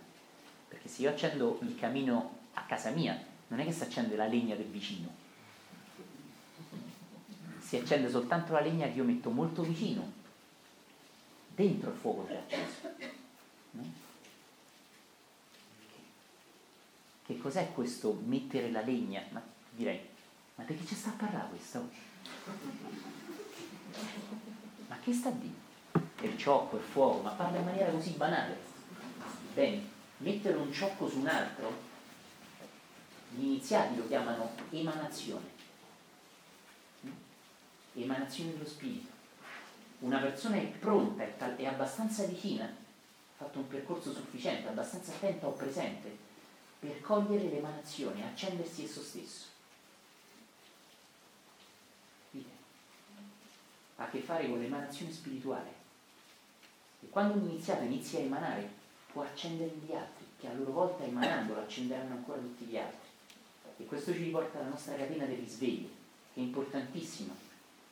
Perché 0.66 0.88
se 0.88 1.02
io 1.02 1.10
accendo 1.10 1.58
il 1.60 1.76
camino 1.76 2.38
a 2.54 2.62
casa 2.62 2.88
mia, 2.88 3.22
non 3.48 3.60
è 3.60 3.64
che 3.64 3.72
si 3.72 3.82
accende 3.82 4.16
la 4.16 4.26
legna 4.26 4.54
del 4.54 4.64
vicino, 4.64 5.17
si 7.68 7.76
accende 7.76 8.08
soltanto 8.08 8.54
la 8.54 8.60
legna 8.60 8.86
che 8.86 8.94
io 8.94 9.04
metto 9.04 9.28
molto 9.28 9.60
vicino, 9.60 10.10
dentro 11.54 11.90
il 11.90 11.96
fuoco 11.98 12.26
già 12.26 12.38
acceso. 12.38 12.94
No? 13.72 13.84
Che 17.26 17.38
cos'è 17.38 17.70
questo 17.74 18.18
mettere 18.24 18.70
la 18.70 18.80
legna? 18.80 19.22
Ma 19.32 19.42
direi, 19.72 20.00
ma 20.54 20.64
di 20.64 20.76
che 20.78 20.86
ci 20.86 20.94
sta 20.94 21.10
a 21.10 21.16
parlare 21.18 21.48
questo? 21.50 21.90
che 25.02 25.12
sta 25.12 25.28
a 25.28 25.32
dire? 25.32 25.66
Per 26.16 26.36
ciocco, 26.36 26.76
per 26.76 26.86
fuoco, 26.86 27.20
ma 27.20 27.32
parla 27.32 27.58
in 27.58 27.64
maniera 27.66 27.90
così 27.90 28.12
banale. 28.12 28.56
Bene, 29.52 29.82
mettere 30.16 30.56
un 30.56 30.72
ciocco 30.72 31.06
su 31.06 31.18
un 31.18 31.26
altro, 31.26 31.70
gli 33.28 33.44
iniziati 33.44 33.94
lo 33.94 34.06
chiamano 34.06 34.52
emanazione. 34.70 35.57
Emanazione 38.02 38.52
dello 38.52 38.66
spirito. 38.66 39.10
Una 40.00 40.18
persona 40.18 40.56
è 40.56 40.66
pronta, 40.66 41.24
è, 41.24 41.36
tal- 41.36 41.56
è 41.56 41.66
abbastanza 41.66 42.24
vicina, 42.24 42.64
ha 42.64 43.44
fatto 43.44 43.58
un 43.58 43.66
percorso 43.66 44.12
sufficiente, 44.12 44.68
abbastanza 44.68 45.12
attenta 45.12 45.46
o 45.46 45.52
presente 45.52 46.16
per 46.78 47.00
cogliere 47.00 47.48
l'emanazione, 47.48 48.24
accendersi 48.24 48.84
esso 48.84 49.02
stesso. 49.02 49.46
Ha 53.96 54.04
a 54.04 54.08
che 54.08 54.20
fare 54.20 54.48
con 54.48 54.60
l'emanazione 54.60 55.10
spirituale. 55.10 55.74
E 57.00 57.08
quando 57.08 57.34
un 57.34 57.48
iniziato 57.48 57.82
inizia 57.82 58.20
a 58.20 58.22
emanare, 58.22 58.70
può 59.10 59.22
accendere 59.22 59.70
gli 59.70 59.92
altri, 59.92 60.24
che 60.38 60.46
a 60.46 60.52
loro 60.52 60.70
volta 60.70 61.02
emanando 61.02 61.54
lo 61.54 61.62
accenderanno 61.62 62.14
ancora 62.14 62.38
tutti 62.38 62.64
gli 62.64 62.76
altri. 62.76 63.08
E 63.78 63.84
questo 63.86 64.12
ci 64.12 64.22
riporta 64.22 64.60
alla 64.60 64.68
nostra 64.68 64.94
catena 64.94 65.24
del 65.24 65.38
risveglio, 65.38 65.88
che 66.32 66.40
è 66.40 66.44
importantissima, 66.44 67.34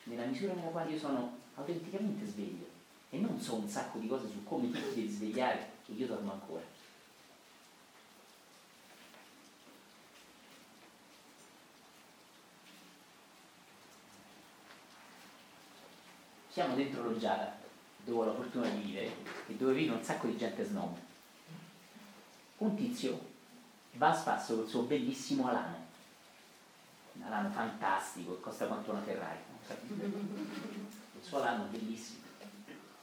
nella 0.07 0.25
misura 0.25 0.55
nella 0.55 0.71
quale 0.71 0.93
io 0.93 0.99
sono 0.99 1.39
autenticamente 1.55 2.27
sveglio 2.27 2.67
e 3.11 3.19
non 3.19 3.41
so 3.41 3.55
un 3.55 3.69
sacco 3.69 3.99
di 3.99 4.09
cose 4.09 4.29
su 4.29 4.43
come 4.45 4.71
ti 4.71 4.81
devi 4.81 5.09
svegliare 5.09 5.71
che 5.85 5.93
io 5.93 6.07
dormo 6.07 6.33
ancora. 6.33 6.75
Siamo 16.49 16.75
dentro 16.75 17.03
l'Oggiata, 17.03 17.59
dove 18.05 18.19
ho 18.19 18.25
la 18.25 18.35
fortuna 18.35 18.69
di 18.71 18.81
vivere 18.81 19.13
e 19.47 19.55
dove 19.55 19.75
vive 19.75 19.95
un 19.95 20.03
sacco 20.03 20.27
di 20.27 20.39
gente 20.39 20.65
snob. 20.65 20.97
Un 22.59 22.75
tizio 22.75 23.35
va 23.95 24.11
a 24.11 24.15
spasso 24.15 24.57
col 24.57 24.69
suo 24.69 24.83
bellissimo 24.83 25.49
alano, 25.49 25.85
un 27.13 27.23
alano 27.23 27.51
fantastico 27.51 28.39
costa 28.41 28.67
quanto 28.67 28.91
una 28.91 29.03
Ferrari, 29.03 29.41
il 29.89 31.23
suo 31.23 31.39
alano 31.39 31.65
bellissimo. 31.71 32.25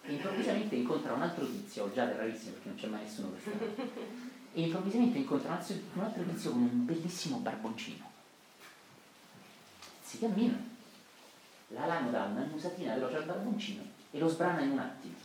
E 0.05 0.13
improvvisamente 0.13 0.75
incontra 0.75 1.13
un 1.13 1.22
altro 1.22 1.46
tizio, 1.46 1.91
già 1.93 2.12
è 2.12 2.15
rarissimo 2.15 2.53
perché 2.53 2.67
non 2.67 2.77
c'è 2.77 2.88
mai 2.88 3.03
nessuno 3.03 3.29
per 3.29 3.39
strada, 3.39 3.65
e 4.53 4.62
improvvisamente 4.62 5.17
incontra 5.17 5.58
un 5.93 6.01
altro 6.03 6.24
tizio 6.24 6.51
con 6.51 6.62
un 6.62 6.86
bellissimo 6.86 7.38
barboncino. 7.38 8.12
Si 10.01 10.20
cammina, 10.20 10.62
l'alano 11.70 12.12
dà 12.12 12.24
una 12.25 12.46
musatina 12.51 12.93
veloce 12.93 13.15
al 13.15 13.25
barboncino 13.25 13.82
e 14.12 14.20
lo 14.20 14.27
sbrana 14.27 14.62
in 14.62 14.72
un 14.72 14.79
attimo. 14.79 15.15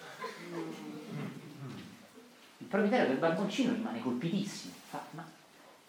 Il 2.59 2.67
proprietario 2.67 3.09
del 3.09 3.19
barboncino 3.19 3.73
rimane 3.73 4.01
colpitissimo, 4.01 4.75
fa, 4.89 5.05
ma 5.11 5.27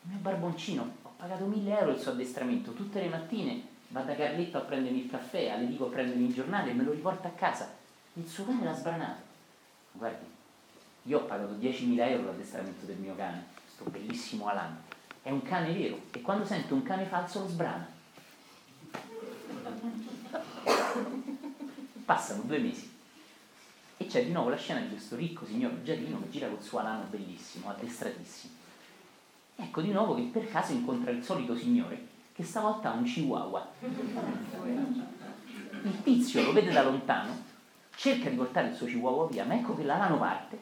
il 0.01 0.09
mio 0.09 0.19
barboncino, 0.19 0.95
ho 1.03 1.13
pagato 1.15 1.45
1000 1.45 1.77
euro 1.77 1.91
il 1.91 1.99
suo 1.99 2.11
addestramento, 2.11 2.73
tutte 2.73 2.99
le 3.01 3.09
mattine 3.09 3.68
va 3.89 4.01
da 4.01 4.15
Carletto 4.15 4.57
a 4.57 4.61
prendermi 4.61 5.03
il 5.03 5.09
caffè, 5.09 5.49
alle 5.49 5.67
dico 5.67 5.87
a 5.87 5.89
prendermi 5.89 6.25
il 6.25 6.33
giornale 6.33 6.71
e 6.71 6.73
me 6.73 6.83
lo 6.83 6.91
riporta 6.91 7.27
a 7.27 7.31
casa. 7.31 7.75
Il 8.13 8.27
suo 8.27 8.45
cane 8.45 8.63
l'ha 8.63 8.73
sbranato. 8.73 9.21
Guardi, 9.91 10.25
io 11.03 11.19
ho 11.19 11.25
pagato 11.25 11.53
10.000 11.53 11.99
euro 12.09 12.25
l'addestramento 12.25 12.85
del 12.85 12.97
mio 12.97 13.15
cane, 13.15 13.45
questo 13.63 13.89
bellissimo 13.89 14.47
Alan. 14.47 14.77
È 15.21 15.31
un 15.31 15.41
cane 15.41 15.73
vero 15.73 16.01
e 16.11 16.21
quando 16.21 16.45
sento 16.45 16.73
un 16.73 16.83
cane 16.83 17.05
falso 17.05 17.41
lo 17.41 17.47
sbrana. 17.47 17.97
Passano 22.05 22.43
due 22.43 22.57
mesi 22.59 22.97
e 23.97 24.05
c'è 24.07 24.23
di 24.23 24.31
nuovo 24.31 24.49
la 24.49 24.57
scena 24.57 24.79
di 24.79 24.89
questo 24.89 25.15
ricco 25.15 25.45
signor 25.45 25.81
giardino 25.83 26.21
che 26.21 26.29
gira 26.29 26.47
col 26.47 26.61
suo 26.61 26.79
alano 26.79 27.05
bellissimo, 27.09 27.69
addestratissimo. 27.69 28.53
Ecco 29.55 29.81
di 29.81 29.91
nuovo 29.91 30.15
che 30.15 30.29
per 30.31 30.49
caso 30.49 30.71
incontra 30.71 31.11
il 31.11 31.23
solito 31.23 31.55
signore 31.55 32.17
che 32.39 32.45
stavolta 32.45 32.93
ha 32.93 32.93
un 32.93 33.03
chihuahua. 33.03 33.69
Il 35.81 36.03
tizio 36.03 36.41
lo 36.41 36.53
vede 36.53 36.71
da 36.71 36.83
lontano, 36.83 37.35
cerca 37.93 38.29
di 38.29 38.37
portare 38.37 38.69
il 38.69 38.75
suo 38.75 38.85
chihuahua 38.85 39.27
via, 39.27 39.43
ma 39.43 39.55
ecco 39.55 39.75
che 39.75 39.83
la 39.83 39.97
lano 39.97 40.17
parte, 40.17 40.57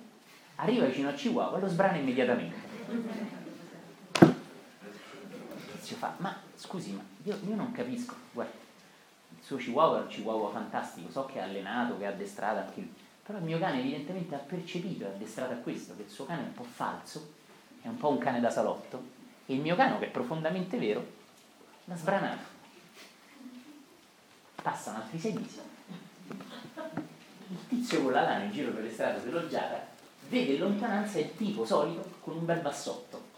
arriva 0.56 0.88
vicino 0.88 1.10
al 1.10 1.13
chihuahua 1.13 1.60
e 1.60 1.62
lo 1.62 1.68
sbrana 1.68 1.98
immediatamente. 1.98 2.56
Il 4.20 4.36
tizio 5.74 5.98
fa, 5.98 6.16
ma 6.18 6.36
scusi, 6.56 6.94
ma 6.94 7.04
io, 7.22 7.38
io 7.48 7.54
non 7.54 7.72
capisco, 7.72 8.16
guarda, 8.32 8.56
il 9.38 9.44
suo 9.44 9.58
chihuahua 9.58 10.00
è 10.00 10.02
un 10.02 10.08
chihuahua 10.08 10.50
fantastico, 10.50 11.12
so 11.12 11.26
che 11.26 11.38
è 11.38 11.44
allenato, 11.44 11.96
che 12.00 12.06
è 12.06 12.08
addestrato 12.08 12.58
anche 12.58 12.80
lui, 12.80 12.94
però 13.22 13.38
il 13.38 13.44
mio 13.44 13.60
cane 13.60 13.82
evidentemente 13.82 14.34
ha 14.34 14.40
percepito, 14.40 15.04
è 15.04 15.10
addestrato 15.10 15.54
a 15.54 15.58
questo, 15.58 15.96
che 15.96 16.02
il 16.02 16.10
suo 16.10 16.26
cane 16.26 16.42
è 16.42 16.46
un 16.46 16.56
po' 16.56 16.63
falso, 16.63 17.34
è 17.84 17.88
un 17.88 17.98
po' 17.98 18.10
un 18.10 18.18
cane 18.18 18.40
da 18.40 18.50
salotto, 18.50 19.10
e 19.46 19.54
il 19.54 19.62
mio 19.62 19.76
cane, 19.76 20.00
che 20.00 20.08
è 20.08 20.10
profondamente 20.10 20.80
vero, 20.80 21.26
l'ha 21.88 21.95
sbranato. 21.95 22.56
Passano 24.62 24.97
altri 24.97 25.19
sei 25.19 25.34
mesi. 25.34 25.60
Il 27.50 27.67
tizio 27.67 28.02
con 28.02 28.12
la 28.12 28.23
lana 28.23 28.43
in 28.43 28.52
giro 28.52 28.71
per 28.71 28.84
le 28.84 28.91
strade 28.91 29.23
dell'Oggiata 29.23 29.88
vede 30.28 30.54
in 30.54 30.60
lontananza 30.60 31.19
il 31.19 31.34
tipo 31.36 31.65
solito 31.65 32.15
con 32.21 32.36
un 32.36 32.45
bel 32.45 32.60
bassotto. 32.60 33.36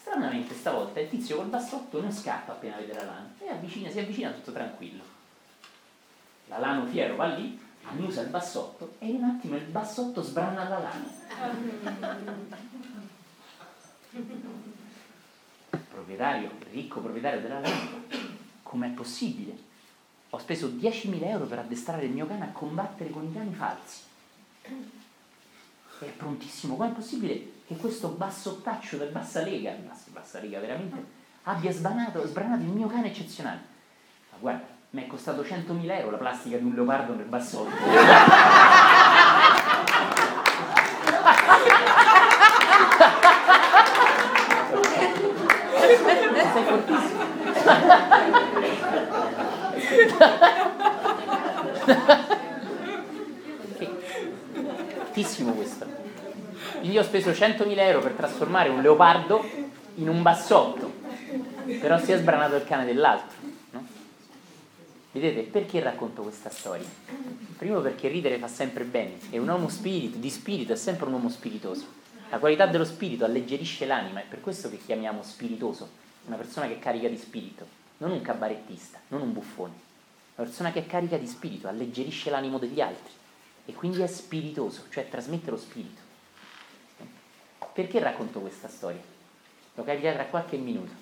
Stranamente 0.00 0.54
stavolta 0.54 0.98
il 1.00 1.08
tizio 1.08 1.36
col 1.36 1.46
bassotto 1.46 2.00
non 2.00 2.12
scappa 2.12 2.52
appena 2.52 2.76
vede 2.76 2.94
la 2.94 3.04
lana 3.04 3.32
e 3.38 3.48
avvicina, 3.48 3.90
si 3.90 4.00
avvicina 4.00 4.30
tutto 4.30 4.52
tranquillo. 4.52 5.02
La 6.46 6.58
lano 6.58 6.86
fiero 6.86 7.14
va 7.14 7.26
lì, 7.26 7.58
annusa 7.84 8.22
il 8.22 8.28
bassotto 8.28 8.96
e 8.98 9.06
in 9.06 9.22
un 9.22 9.24
attimo 9.24 9.56
il 9.56 9.64
bassotto 9.64 10.20
sbrana 10.20 10.68
la 10.68 10.78
lana 10.78 11.22
proprietario, 16.04 16.50
ricco 16.70 17.00
proprietario 17.00 17.40
della 17.40 17.60
lampada, 17.60 17.96
com'è 18.62 18.90
possibile? 18.90 19.72
Ho 20.30 20.38
speso 20.38 20.68
10.000 20.68 21.24
euro 21.24 21.46
per 21.46 21.60
addestrare 21.60 22.04
il 22.04 22.12
mio 22.12 22.26
cane 22.26 22.44
a 22.44 22.52
combattere 22.52 23.10
con 23.10 23.24
i 23.24 23.32
cani 23.32 23.54
falsi. 23.54 24.02
È 25.98 26.04
prontissimo, 26.16 26.76
com'è 26.76 26.90
possibile 26.90 27.52
che 27.66 27.76
questo 27.76 28.08
bassottaccio 28.08 28.98
del 28.98 29.10
bassa 29.10 29.42
lega, 29.42 29.74
bassa 30.08 30.40
lega 30.40 30.60
veramente, 30.60 31.02
abbia 31.44 31.72
sbranato, 31.72 32.26
sbranato 32.26 32.62
il 32.62 32.68
mio 32.68 32.88
cane 32.88 33.06
eccezionale? 33.06 33.60
Ma 34.32 34.38
guarda, 34.38 34.66
mi 34.90 35.04
è 35.04 35.06
costato 35.06 35.42
100.000 35.42 35.90
euro 35.90 36.10
la 36.10 36.18
plastica 36.18 36.58
di 36.58 36.64
un 36.64 36.74
leopardo 36.74 37.14
nel 37.14 37.26
bassotto. 37.26 37.70
Fortissimo 55.14 55.52
questo. 55.52 55.86
Io 56.82 57.00
ho 57.00 57.04
speso 57.04 57.30
100.000 57.30 57.78
euro 57.78 58.00
per 58.00 58.12
trasformare 58.12 58.68
un 58.68 58.82
leopardo 58.82 59.44
in 59.96 60.08
un 60.08 60.22
bassotto, 60.22 60.92
però 61.80 61.98
si 61.98 62.12
è 62.12 62.18
sbranato 62.18 62.56
il 62.56 62.64
cane 62.64 62.84
dell'altro. 62.84 63.36
No? 63.70 63.86
Vedete, 65.12 65.42
perché 65.42 65.80
racconto 65.80 66.22
questa 66.22 66.50
storia? 66.50 66.86
Primo 67.56 67.80
perché 67.80 68.08
ridere 68.08 68.38
fa 68.38 68.48
sempre 68.48 68.84
bene 68.84 69.18
e 69.30 69.38
un 69.38 69.48
uomo 69.48 69.68
spirito, 69.68 70.18
di 70.18 70.30
spirito 70.30 70.72
è 70.72 70.76
sempre 70.76 71.06
un 71.06 71.12
uomo 71.12 71.28
spiritoso. 71.28 71.86
La 72.30 72.38
qualità 72.38 72.66
dello 72.66 72.84
spirito 72.84 73.24
alleggerisce 73.24 73.86
l'anima, 73.86 74.20
è 74.20 74.24
per 74.28 74.40
questo 74.40 74.68
che 74.68 74.78
chiamiamo 74.84 75.22
spiritoso 75.22 75.88
una 76.26 76.36
persona 76.36 76.66
che 76.66 76.78
carica 76.80 77.06
di 77.06 77.16
spirito, 77.16 77.66
non 77.98 78.10
un 78.10 78.20
cabarettista, 78.20 78.98
non 79.08 79.20
un 79.22 79.32
buffone, 79.32 79.72
una 80.36 80.46
persona 80.46 80.72
che 80.72 80.80
è 80.80 80.86
carica 80.86 81.16
di 81.16 81.26
spirito, 81.26 81.68
alleggerisce 81.68 82.30
l'animo 82.30 82.58
degli 82.58 82.80
altri 82.80 83.12
e 83.66 83.72
quindi 83.72 84.02
è 84.02 84.06
spiritoso, 84.06 84.84
cioè 84.90 85.08
trasmette 85.08 85.50
lo 85.50 85.56
spirito. 85.56 86.02
Perché 87.72 87.98
racconto 88.00 88.40
questa 88.40 88.68
storia? 88.68 89.00
Lo 89.74 89.84
capirà 89.84 90.12
tra 90.12 90.26
qualche 90.26 90.56
minuto. 90.56 90.92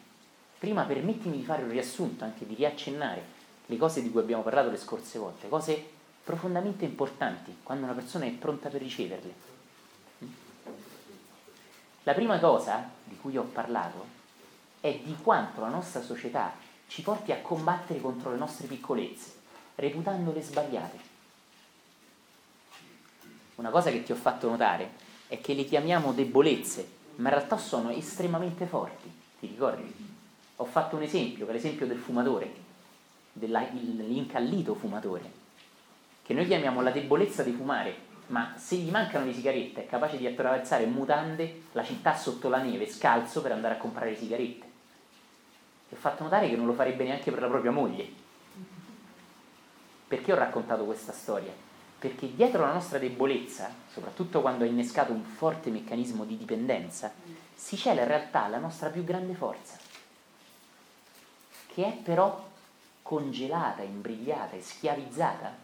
Prima 0.59 0.85
permettimi 0.85 1.39
di 1.39 1.45
fare 1.45 1.63
un 1.63 1.71
riassunto, 1.71 2.25
anche 2.25 2.47
di 2.47 2.55
riaccennare 2.55 3.41
le 3.67 3.77
cose 3.77 4.03
di 4.03 4.11
cui 4.11 4.21
abbiamo 4.21 4.43
parlato 4.43 4.71
le 4.71 4.77
scorse 4.77 5.19
volte, 5.19 5.49
cose 5.49 5.91
profondamente 6.23 6.85
importanti 6.85 7.59
quando 7.63 7.85
una 7.85 7.95
persona 7.95 8.27
è 8.27 8.31
pronta 8.31 8.69
per 8.69 8.81
riceverle. 8.81 9.51
La 12.05 12.15
prima 12.15 12.39
cosa 12.39 12.89
di 13.05 13.17
cui 13.17 13.37
ho 13.37 13.45
parlato 13.45 14.21
è 14.81 15.01
di 15.03 15.17
quanto 15.23 15.61
la 15.61 15.69
nostra 15.69 16.03
società 16.03 16.53
ci 16.93 17.01
porti 17.01 17.33
a 17.33 17.41
combattere 17.41 18.03
contro 18.03 18.33
le 18.33 18.37
nostre 18.37 18.67
piccolezze, 18.67 19.33
reputandole 19.77 20.43
sbagliate. 20.43 20.99
Una 23.55 23.71
cosa 23.71 23.91
che 23.91 24.03
ti 24.03 24.13
ho 24.13 24.15
fatto 24.15 24.51
notare 24.51 24.91
è 25.27 25.41
che 25.41 25.55
le 25.55 25.65
chiamiamo 25.65 26.13
debolezze, 26.13 26.87
ma 27.17 27.31
in 27.31 27.35
realtà 27.35 27.57
sono 27.57 27.89
estremamente 27.89 28.67
forti, 28.67 29.11
ti 29.41 29.47
ricordi? 29.47 29.91
Ho 30.57 30.65
fatto 30.67 30.97
un 30.97 31.03
esempio, 31.03 31.47
che 31.47 31.53
è 31.53 31.55
l'esempio 31.55 31.87
del 31.87 31.97
fumatore, 31.97 32.53
dell'incallito 33.33 34.75
fumatore. 34.75 35.41
che 36.21 36.35
noi 36.35 36.47
chiamiamo 36.47 36.83
la 36.83 36.91
debolezza 36.91 37.43
di 37.43 37.53
fumare, 37.53 37.97
ma 38.27 38.53
se 38.59 38.77
gli 38.77 38.91
mancano 38.91 39.25
le 39.25 39.33
sigarette 39.33 39.85
è 39.85 39.87
capace 39.87 40.19
di 40.19 40.27
attraversare 40.27 40.85
mutande 40.85 41.63
la 41.73 41.83
città 41.83 42.15
sotto 42.15 42.51
la 42.51 42.61
neve, 42.61 42.87
scalzo, 42.87 43.41
per 43.41 43.53
andare 43.53 43.77
a 43.77 43.79
comprare 43.79 44.11
le 44.11 44.17
sigarette. 44.19 44.72
E 45.93 45.95
ho 45.95 45.99
fatto 45.99 46.23
notare 46.23 46.49
che 46.49 46.57
non 46.57 46.65
lo 46.65 46.73
farebbe 46.73 47.05
neanche 47.05 47.31
per 47.31 47.43
la 47.43 47.49
propria 47.49 47.71
moglie. 47.71 48.11
Perché 50.09 50.33
ho 50.33 50.37
raccontato 50.37 50.87
questa 50.87 51.13
storia? 51.13 51.53
Perché 51.99 52.35
dietro 52.35 52.63
la 52.65 52.73
nostra 52.73 52.99
debolezza, 52.99 53.71
soprattutto 53.93 54.41
quando 54.41 54.65
è 54.65 54.69
innescato 54.69 55.13
un 55.13 55.23
forte 55.23 55.69
meccanismo 55.69 56.25
di 56.25 56.39
dipendenza, 56.39 57.13
si 57.55 57.77
cela 57.77 58.01
in 58.01 58.09
realtà 58.09 58.49
la 58.49 58.59
nostra 58.59 58.89
più 58.89 59.05
grande 59.05 59.35
forza, 59.35 59.77
che 61.67 61.85
è 61.85 61.93
però 61.93 62.49
congelata, 63.03 63.83
imbrigliata 63.83 64.57
e 64.57 64.63
schiavizzata 64.63 65.55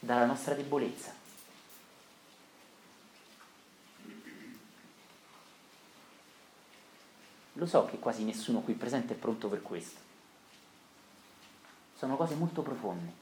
dalla 0.00 0.26
nostra 0.26 0.54
debolezza. 0.54 1.12
Lo 7.56 7.66
so 7.66 7.86
che 7.86 7.98
quasi 7.98 8.22
nessuno 8.24 8.60
qui 8.60 8.74
presente 8.74 9.14
è 9.14 9.16
pronto 9.16 9.48
per 9.48 9.62
questo. 9.62 9.98
Sono 11.96 12.16
cose 12.16 12.34
molto 12.34 12.60
profonde, 12.60 13.12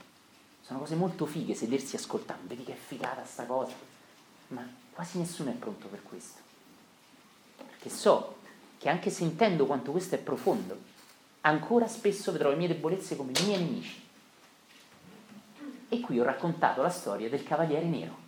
sono 0.60 0.80
cose 0.80 0.96
molto 0.96 1.24
fighe 1.24 1.54
sedersi 1.54 1.94
ascoltando, 1.94 2.48
vedi 2.48 2.64
che 2.64 2.72
è 2.72 2.76
figata 2.76 3.24
sta 3.24 3.44
cosa, 3.44 3.74
ma 4.48 4.68
quasi 4.92 5.18
nessuno 5.18 5.50
è 5.50 5.54
pronto 5.54 5.86
per 5.86 6.02
questo. 6.02 6.40
Perché 7.56 7.88
so 7.88 8.36
che 8.78 8.88
anche 8.88 9.10
sentendo 9.10 9.66
quanto 9.66 9.92
questo 9.92 10.16
è 10.16 10.18
profondo, 10.18 10.76
ancora 11.42 11.86
spesso 11.86 12.32
vedrò 12.32 12.50
le 12.50 12.56
mie 12.56 12.68
debolezze 12.68 13.14
come 13.14 13.30
i 13.38 13.44
miei 13.44 13.62
nemici. 13.62 14.02
E 15.90 16.00
qui 16.00 16.18
ho 16.18 16.24
raccontato 16.24 16.82
la 16.82 16.90
storia 16.90 17.28
del 17.28 17.44
Cavaliere 17.44 17.86
Nero 17.86 18.22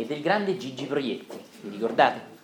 e 0.00 0.06
del 0.06 0.22
grande 0.22 0.56
Gigi 0.56 0.86
Proietti, 0.86 1.36
vi 1.62 1.70
ricordate? 1.70 2.38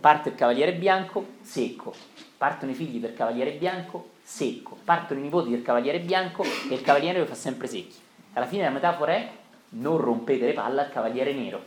Parte 0.00 0.30
il 0.30 0.34
Cavaliere 0.34 0.74
Bianco, 0.74 1.26
secco, 1.42 1.94
partono 2.36 2.72
i 2.72 2.74
figli 2.74 3.00
del 3.00 3.14
Cavaliere 3.14 3.52
Bianco, 3.52 4.10
secco, 4.22 4.78
partono 4.84 5.20
i 5.20 5.22
nipoti 5.24 5.50
del 5.50 5.62
Cavaliere 5.62 6.00
Bianco 6.00 6.44
e 6.44 6.74
il 6.74 6.80
Cavaliere 6.80 7.18
lo 7.18 7.26
fa 7.26 7.34
sempre 7.34 7.66
secchi. 7.66 7.96
Alla 8.34 8.46
fine 8.46 8.62
la 8.62 8.70
metafora 8.70 9.12
è 9.12 9.30
non 9.70 9.98
rompete 9.98 10.46
le 10.46 10.52
palle 10.52 10.80
al 10.82 10.90
Cavaliere 10.90 11.32
Nero. 11.32 11.62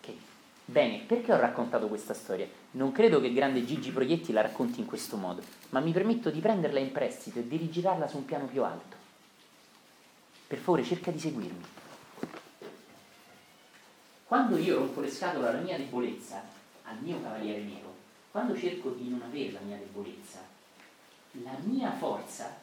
Okay. 0.00 0.18
Bene, 0.64 1.02
perché 1.06 1.32
ho 1.32 1.38
raccontato 1.38 1.88
questa 1.88 2.14
storia? 2.14 2.46
Non 2.72 2.92
credo 2.92 3.20
che 3.20 3.26
il 3.26 3.34
grande 3.34 3.64
Gigi 3.64 3.90
Proietti 3.90 4.32
la 4.32 4.42
racconti 4.42 4.80
in 4.80 4.86
questo 4.86 5.16
modo, 5.16 5.42
ma 5.70 5.80
mi 5.80 5.92
permetto 5.92 6.30
di 6.30 6.40
prenderla 6.40 6.78
in 6.78 6.92
prestito 6.92 7.38
e 7.38 7.48
di 7.48 7.56
rigirarla 7.56 8.08
su 8.08 8.18
un 8.18 8.24
piano 8.24 8.46
più 8.46 8.62
alto. 8.62 8.96
Per 10.46 10.58
favore, 10.58 10.84
cerca 10.84 11.10
di 11.10 11.18
seguirmi. 11.18 11.64
Quando 14.26 14.58
io 14.58 14.78
rompo 14.78 15.00
le 15.00 15.10
scatole 15.10 15.46
alla 15.46 15.60
mia 15.60 15.76
debolezza, 15.76 16.42
al 16.82 16.98
mio 16.98 17.22
cavaliere 17.22 17.60
nero, 17.60 17.94
quando 18.32 18.58
cerco 18.58 18.90
di 18.90 19.08
non 19.08 19.22
avere 19.22 19.52
la 19.52 19.60
mia 19.60 19.76
debolezza, 19.76 20.40
la 21.30 21.56
mia 21.62 21.92
forza 21.92 22.58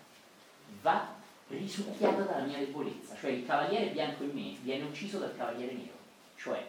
va 0.82 1.08
risucchiata 1.48 2.24
dalla 2.24 2.46
mia 2.46 2.58
debolezza, 2.58 3.16
cioè 3.16 3.30
il 3.30 3.46
cavaliere 3.46 3.92
bianco 3.92 4.24
in 4.24 4.32
me 4.34 4.58
viene 4.62 4.84
ucciso 4.84 5.20
dal 5.20 5.38
cavaliere 5.38 5.72
nero, 5.72 5.96
cioè, 6.36 6.68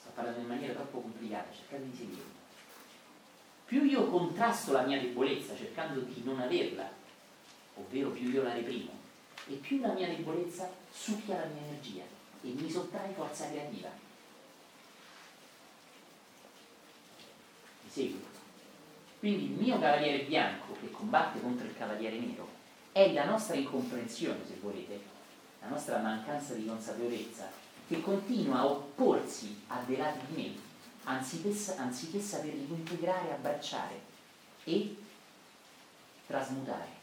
sto 0.00 0.08
parlando 0.14 0.40
in 0.40 0.46
maniera 0.46 0.72
troppo 0.72 1.00
complicata, 1.00 1.52
cercate 1.54 1.90
di 1.90 1.94
seguirmi. 1.94 2.36
Più 3.66 3.84
io 3.84 4.08
contrasto 4.08 4.72
la 4.72 4.86
mia 4.86 4.98
debolezza 4.98 5.54
cercando 5.54 6.00
di 6.00 6.22
non 6.24 6.40
averla, 6.40 6.90
ovvero 7.74 8.08
più 8.08 8.30
io 8.30 8.42
la 8.42 8.54
reprimo, 8.54 8.92
e 9.48 9.52
più 9.56 9.80
la 9.80 9.92
mia 9.92 10.08
debolezza 10.08 10.70
succhia 10.90 11.40
la 11.40 11.46
mia 11.52 11.62
energia 11.64 12.16
e 12.42 12.48
mi 12.48 12.70
sottrae 12.70 13.12
forza 13.12 13.48
creativa. 13.48 13.88
Mi 17.82 17.90
segui? 17.90 18.24
Quindi 19.18 19.44
il 19.44 19.50
mio 19.50 19.78
cavaliere 19.78 20.24
bianco 20.24 20.76
che 20.80 20.90
combatte 20.90 21.40
contro 21.40 21.66
il 21.66 21.76
cavaliere 21.76 22.18
nero 22.18 22.48
è 22.92 23.12
la 23.12 23.24
nostra 23.24 23.56
incomprensione, 23.56 24.46
se 24.46 24.58
volete, 24.60 25.00
la 25.60 25.68
nostra 25.68 25.98
mancanza 25.98 26.54
di 26.54 26.66
consapevolezza 26.66 27.50
che 27.88 28.00
continua 28.00 28.58
a 28.58 28.66
opporsi 28.66 29.62
a 29.68 29.82
dei 29.86 29.96
lati 29.96 30.18
di 30.26 30.42
me 30.42 30.54
anziché, 31.04 31.54
anziché 31.76 32.20
saperli 32.20 32.66
integrare, 32.68 33.32
abbracciare 33.32 34.00
e 34.64 34.96
trasmutare. 36.26 36.97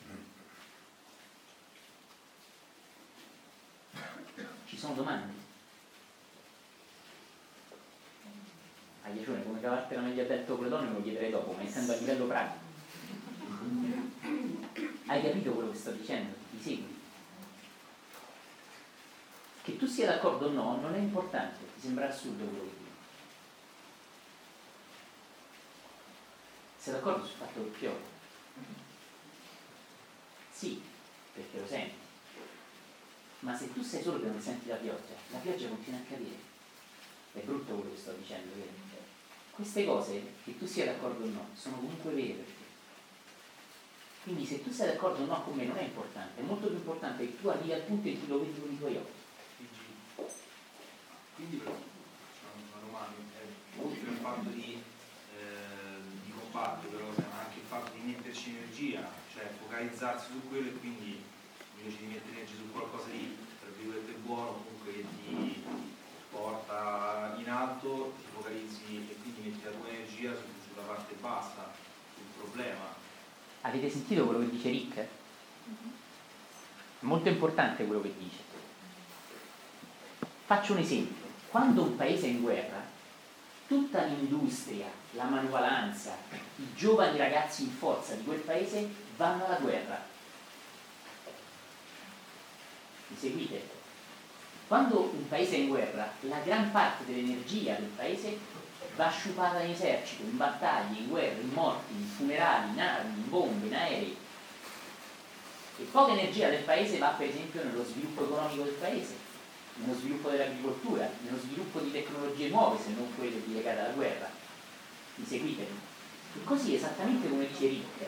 Ci 4.75 4.81
sono 4.81 4.95
domande? 4.95 5.31
A 9.03 9.09
Iacione, 9.09 9.45
come 9.45 9.61
cavartela 9.61 10.01
meglio 10.01 10.23
ha 10.23 10.25
detto 10.25 10.57
Platone, 10.57 10.87
me 10.87 10.95
lo 10.95 11.01
chiederei 11.01 11.31
dopo, 11.31 11.53
ma 11.53 11.61
essendo 11.61 11.93
a 11.93 11.95
livello 11.95 12.25
pratico. 12.25 12.65
Hai 15.05 15.21
capito 15.21 15.53
quello 15.53 15.71
che 15.71 15.77
sto 15.77 15.91
dicendo? 15.91 16.35
Ti 16.51 16.61
segui? 16.61 17.01
Che 19.61 19.77
tu 19.77 19.87
sia 19.87 20.07
d'accordo 20.07 20.47
o 20.47 20.51
no 20.51 20.75
non 20.81 20.93
è 20.93 20.97
importante, 20.97 21.59
ti 21.75 21.79
sembra 21.79 22.09
assurdo 22.09 22.43
quello 22.43 22.63
che 22.63 22.77
dico. 22.77 22.91
Sei 26.79 26.93
d'accordo 26.93 27.25
sul 27.25 27.37
fatto 27.37 27.63
che 27.63 27.77
piove? 27.79 28.01
Sì, 30.51 30.83
perché 31.31 31.59
lo 31.61 31.65
senti. 31.65 32.04
Ma 33.45 33.55
se 33.55 33.71
tu 33.71 33.83
sei 33.83 34.01
solo 34.01 34.19
che 34.19 34.25
non 34.25 34.41
senti 34.41 34.69
la 34.69 34.75
pioggia, 34.75 35.13
la 35.29 35.37
pioggia 35.37 35.67
continua 35.67 35.99
a 35.99 36.09
cadere. 36.09 36.39
È 37.33 37.39
brutto 37.41 37.75
quello 37.75 37.93
che 37.93 37.99
sto 37.99 38.11
dicendo, 38.13 38.55
vero? 38.55 38.71
Queste 39.51 39.85
cose, 39.85 40.33
che 40.43 40.57
tu 40.57 40.65
sia 40.65 40.85
d'accordo 40.85 41.23
o 41.23 41.27
no, 41.27 41.49
sono 41.53 41.75
comunque 41.75 42.11
vere. 42.11 42.43
Quindi 44.23 44.47
se 44.47 44.63
tu 44.63 44.71
sei 44.71 44.87
d'accordo 44.87 45.21
o 45.21 45.25
no 45.27 45.43
con 45.43 45.55
me 45.55 45.65
non 45.65 45.77
è 45.77 45.83
importante, 45.83 46.41
è 46.41 46.43
molto 46.43 46.67
più 46.67 46.77
importante 46.77 47.23
che 47.23 47.39
tu 47.39 47.47
arrivi 47.47 47.73
al 47.73 47.81
punto 47.81 48.07
in 48.07 48.19
cui 48.19 48.27
lo 48.27 48.39
vedi 48.39 48.59
con 48.59 48.71
i 48.71 48.79
tuoi 48.79 48.95
occhi. 48.97 49.67
Quindi 51.35 51.57
però, 51.57 51.71
una 51.75 52.81
domanda, 52.83 53.15
oltre 53.77 54.09
al 54.09 54.15
fatto 54.15 54.49
di, 54.49 54.81
eh, 55.37 56.01
di 56.23 56.31
combattere, 56.31 56.95
però, 56.95 57.09
ma 57.29 57.41
anche 57.45 57.59
il 57.59 57.65
fatto 57.67 57.91
di 57.93 58.11
metterci 58.11 58.55
energia, 58.55 59.07
cioè 59.31 59.51
focalizzarsi 59.59 60.31
su 60.31 60.47
quello 60.49 60.69
e 60.69 60.79
quindi 60.79 61.33
invece 61.77 61.97
di 61.99 62.05
mettere 62.07 62.35
energia 62.37 62.55
su 62.55 62.71
qualcosa 62.71 63.09
di, 63.09 63.37
tra 63.59 63.69
virgolette, 63.77 64.11
buono, 64.23 64.63
comunque 64.63 64.93
che 64.93 65.05
ti 65.21 65.63
porta 66.31 67.35
in 67.37 67.49
alto, 67.49 68.13
ti 68.17 68.25
focalizzi 68.33 69.07
e 69.09 69.15
quindi 69.21 69.49
metti 69.49 69.63
la 69.63 69.71
tua 69.71 69.89
energia 69.89 70.33
su, 70.33 70.43
sulla 70.67 70.87
parte 70.87 71.13
bassa, 71.19 71.71
sul 72.15 72.25
problema. 72.37 73.03
Avete 73.65 73.89
sentito 73.89 74.25
quello 74.25 74.41
che 74.41 74.51
dice 74.51 74.69
Rick? 74.69 74.97
È 74.99 75.07
molto 76.99 77.29
importante 77.29 77.85
quello 77.85 78.01
che 78.01 78.13
dice. 78.15 78.37
Faccio 80.45 80.73
un 80.73 80.79
esempio. 80.79 81.25
Quando 81.49 81.81
un 81.81 81.95
paese 81.95 82.27
è 82.27 82.29
in 82.29 82.41
guerra, 82.41 82.79
tutta 83.67 84.03
l'industria, 84.03 84.85
la 85.13 85.23
manuvalanza, 85.23 86.15
i 86.57 86.75
giovani 86.75 87.17
ragazzi 87.17 87.63
in 87.63 87.71
forza 87.71 88.13
di 88.13 88.23
quel 88.23 88.41
paese 88.41 88.87
vanno 89.17 89.45
alla 89.45 89.57
guerra. 89.57 89.99
Mi 93.07 93.17
seguite? 93.17 93.67
Quando 94.67 95.09
un 95.11 95.27
paese 95.27 95.55
è 95.55 95.59
in 95.59 95.69
guerra, 95.69 96.11
la 96.21 96.39
gran 96.41 96.69
parte 96.69 97.05
dell'energia 97.05 97.73
del 97.73 97.89
paese 97.95 98.37
va 98.95 99.09
sciupata 99.09 99.59
in 99.61 99.71
esercito, 99.71 100.23
in 100.23 100.37
battaglie, 100.37 100.99
in 100.99 101.07
guerre, 101.09 101.41
in 101.41 101.49
morti, 101.49 101.93
in 101.93 102.07
funerali, 102.07 102.71
in 102.71 102.79
armi, 102.79 103.13
in 103.15 103.29
bombe, 103.29 103.67
in 103.67 103.75
aerei. 103.75 104.17
E 105.77 105.83
poca 105.83 106.13
energia 106.13 106.49
del 106.49 106.63
paese 106.63 106.97
va 106.97 107.09
per 107.09 107.27
esempio 107.27 107.63
nello 107.63 107.83
sviluppo 107.83 108.23
economico 108.23 108.63
del 108.63 108.73
paese, 108.73 109.15
nello 109.75 109.97
sviluppo 109.97 110.29
dell'agricoltura, 110.29 111.09
nello 111.21 111.39
sviluppo 111.39 111.79
di 111.79 111.91
tecnologie 111.91 112.47
nuove, 112.47 112.81
se 112.81 112.91
non 112.91 113.13
quelle 113.15 113.41
legate 113.47 113.79
alla 113.79 113.93
guerra. 113.93 114.29
Mi 115.15 115.25
seguite? 115.25 115.63
E 115.63 116.43
così 116.43 116.75
esattamente 116.75 117.27
come 117.27 117.47
dice 117.47 117.67
Rick, 117.67 118.05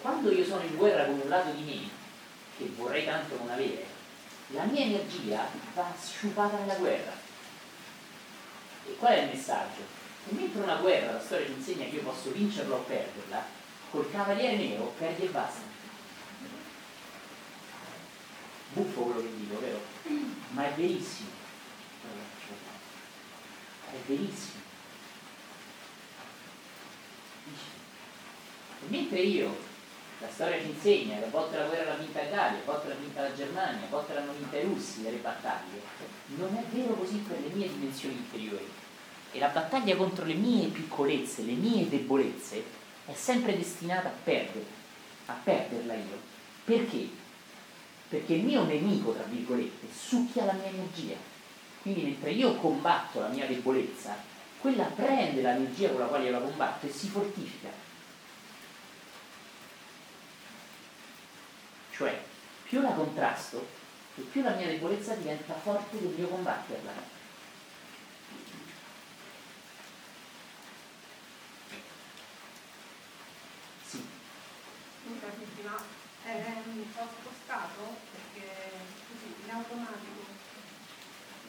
quando 0.00 0.30
io 0.30 0.44
sono 0.44 0.62
in 0.62 0.76
guerra 0.76 1.04
con 1.04 1.20
un 1.20 1.28
lato 1.28 1.50
di 1.50 1.62
me, 1.62 1.88
che 2.56 2.70
vorrei 2.74 3.04
tanto 3.04 3.36
non 3.36 3.50
avere, 3.50 3.84
la 4.48 4.64
mia 4.64 4.84
energia 4.84 5.46
va 5.74 5.92
sciupata 6.00 6.58
nella 6.58 6.76
guerra. 6.76 7.12
E 8.86 8.96
qual 8.96 9.12
è 9.12 9.22
il 9.22 9.28
messaggio? 9.28 10.04
Che 10.26 10.34
mentre 10.34 10.62
una 10.62 10.76
guerra, 10.76 11.12
la 11.12 11.20
storia 11.20 11.46
ci 11.46 11.52
insegna 11.52 11.84
che 11.84 11.96
io 11.96 12.02
posso 12.02 12.30
vincerla 12.30 12.74
o 12.74 12.80
perderla, 12.80 13.44
col 13.90 14.10
cavaliere 14.10 14.56
nero 14.56 14.92
perdi 14.98 15.26
e 15.26 15.28
basta. 15.28 15.60
Buffo 18.72 19.00
quello 19.02 19.20
che 19.20 19.36
dico, 19.36 19.60
vero? 19.60 19.80
Ma 20.50 20.66
è 20.66 20.74
verissimo. 20.74 21.28
È 23.90 23.96
verissimo. 24.06 24.64
E 28.80 28.86
mentre 28.88 29.20
io 29.20 29.56
La 30.18 30.28
storia 30.30 30.58
ci 30.58 30.68
insegna 30.68 31.18
che 31.18 31.26
a 31.26 31.28
volte 31.30 31.58
la 31.58 31.66
guerra 31.66 31.90
l'ha 31.90 31.96
vinta 31.96 32.22
l'Italia, 32.22 32.58
a 32.58 32.64
volte 32.64 32.88
l'ha 32.88 32.94
vinta 32.94 33.20
la 33.20 33.34
Germania, 33.34 33.84
a 33.84 33.90
volte 33.90 34.14
l'hanno 34.14 34.32
vinta 34.32 34.56
i 34.56 34.62
russi 34.62 35.02
delle 35.02 35.18
battaglie. 35.18 35.82
Non 36.36 36.56
è 36.56 36.64
vero 36.74 36.94
così 36.94 37.16
per 37.16 37.38
le 37.38 37.48
mie 37.54 37.68
dimensioni 37.68 38.14
interiori. 38.14 38.66
E 39.36 39.38
la 39.38 39.48
battaglia 39.48 39.96
contro 39.96 40.24
le 40.24 40.32
mie 40.32 40.68
piccolezze, 40.68 41.42
le 41.42 41.52
mie 41.52 41.90
debolezze, 41.90 42.64
è 43.04 43.12
sempre 43.12 43.54
destinata 43.54 44.08
a 44.08 44.12
perdere, 44.24 44.64
a 45.26 45.34
perderla 45.44 45.92
io. 45.92 46.18
Perché? 46.64 47.06
Perché 48.08 48.32
il 48.32 48.44
mio 48.44 48.64
nemico, 48.64 49.12
tra 49.12 49.24
virgolette, 49.24 49.88
succhia 49.94 50.46
la 50.46 50.54
mia 50.54 50.68
energia. 50.68 51.16
Quindi 51.82 52.00
mentre 52.04 52.30
io 52.30 52.54
combatto 52.54 53.20
la 53.20 53.28
mia 53.28 53.44
debolezza, 53.44 54.16
quella 54.58 54.84
prende 54.84 55.42
l'energia 55.42 55.90
con 55.90 56.00
la 56.00 56.06
quale 56.06 56.24
io 56.24 56.30
la 56.30 56.38
combatto 56.38 56.86
e 56.86 56.90
si 56.90 57.08
fortifica. 57.08 57.68
Cioè, 61.90 62.22
più 62.62 62.80
la 62.80 62.92
contrasto 62.92 63.66
e 64.14 64.22
più 64.22 64.42
la 64.42 64.54
mia 64.54 64.68
debolezza 64.68 65.14
diventa 65.14 65.52
forte 65.52 66.00
del 66.00 66.14
mio 66.16 66.26
combatterla. 66.28 67.14
Sì. 73.88 74.04
Ma 75.66 75.82
ehm, 76.22 76.94
ho 76.94 77.08
spostato 77.10 77.98
perché 78.14 78.70
così 79.10 79.34
in 79.42 79.50
automatico 79.50 80.22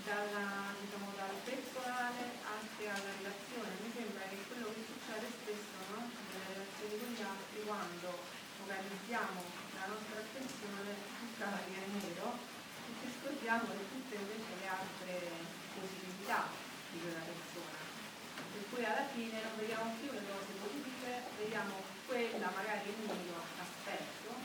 dalla, 0.02 0.74
diciamo, 0.82 1.14
dal 1.14 1.38
personale 1.46 2.42
anche 2.42 2.84
alla 2.90 3.14
relazione. 3.22 3.78
Mi 3.86 3.94
sembra 3.94 4.26
che 4.26 4.42
quello 4.50 4.74
che 4.74 4.82
succede 4.90 5.28
spesso 5.30 5.78
no? 5.94 6.10
nelle 6.34 6.50
relazioni 6.50 6.98
con 6.98 7.10
gli 7.14 7.22
altri 7.22 7.62
quando 7.62 8.10
focalizziamo 8.58 9.38
la 9.78 9.86
nostra 9.86 10.18
attenzione 10.18 10.90
tutta 10.98 11.46
la 11.54 11.62
via 11.70 11.86
nero 11.94 12.28
e 12.34 12.92
ci 12.98 13.08
scordiamo 13.22 13.70
di 13.70 13.86
tutte 13.86 14.16
invece 14.18 14.50
le 14.58 14.66
altre 14.66 15.14
possibilità 15.78 16.50
di 16.90 16.98
quella 17.06 17.22
persona. 17.22 17.86
Per 18.34 18.64
cui 18.74 18.82
alla 18.82 19.06
fine 19.14 19.38
non 19.46 19.54
vediamo 19.62 19.94
più 20.02 20.10
le 20.10 20.26
cose 20.26 20.52
positive, 20.58 21.22
vediamo 21.38 21.76
quella 22.08 22.50
magari 22.56 22.90
l'unico 22.98 23.57
aspetto 23.88 24.36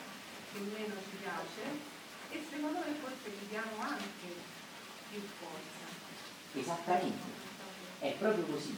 che 0.53 0.59
meno 0.61 0.95
ci 1.03 1.17
piace 1.19 1.91
e 2.31 2.47
secondo 2.49 2.79
me 2.79 2.95
forse 3.03 3.29
gli 3.29 3.49
diamo 3.49 3.83
anche 3.83 4.31
più 5.11 5.21
forza. 5.39 5.91
Esattamente, 6.55 7.27
è 7.99 8.15
proprio 8.19 8.45
così. 8.45 8.77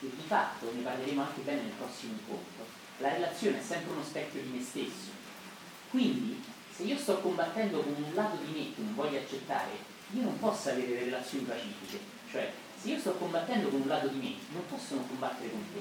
E 0.00 0.10
di 0.10 0.24
fatto 0.26 0.72
ne 0.74 0.82
parleremo 0.82 1.22
anche 1.22 1.40
bene 1.42 1.62
nel 1.62 1.72
prossimo 1.78 2.12
incontro. 2.12 2.66
La 2.98 3.12
relazione 3.12 3.60
è 3.60 3.62
sempre 3.62 3.92
uno 3.92 4.04
specchio 4.04 4.42
di 4.42 4.48
me 4.48 4.62
stesso 4.62 5.22
quindi, 5.94 6.42
se 6.74 6.82
io 6.82 6.98
sto 6.98 7.20
combattendo 7.20 7.80
con 7.80 7.94
un 7.94 8.14
lato 8.14 8.36
di 8.42 8.50
me 8.50 8.74
che 8.74 8.82
non 8.82 8.96
voglio 8.96 9.18
accettare, 9.18 9.70
io 10.10 10.22
non 10.22 10.36
posso 10.40 10.70
avere 10.70 11.04
relazioni 11.04 11.44
pacifiche. 11.44 12.00
Cioè, 12.28 12.52
se 12.76 12.88
io 12.88 12.98
sto 12.98 13.12
combattendo 13.12 13.68
con 13.68 13.82
un 13.82 13.86
lato 13.86 14.08
di 14.08 14.18
me, 14.18 14.34
non 14.50 14.66
posso 14.66 14.96
non 14.96 15.06
combattere 15.06 15.52
con 15.52 15.64
te. 15.72 15.78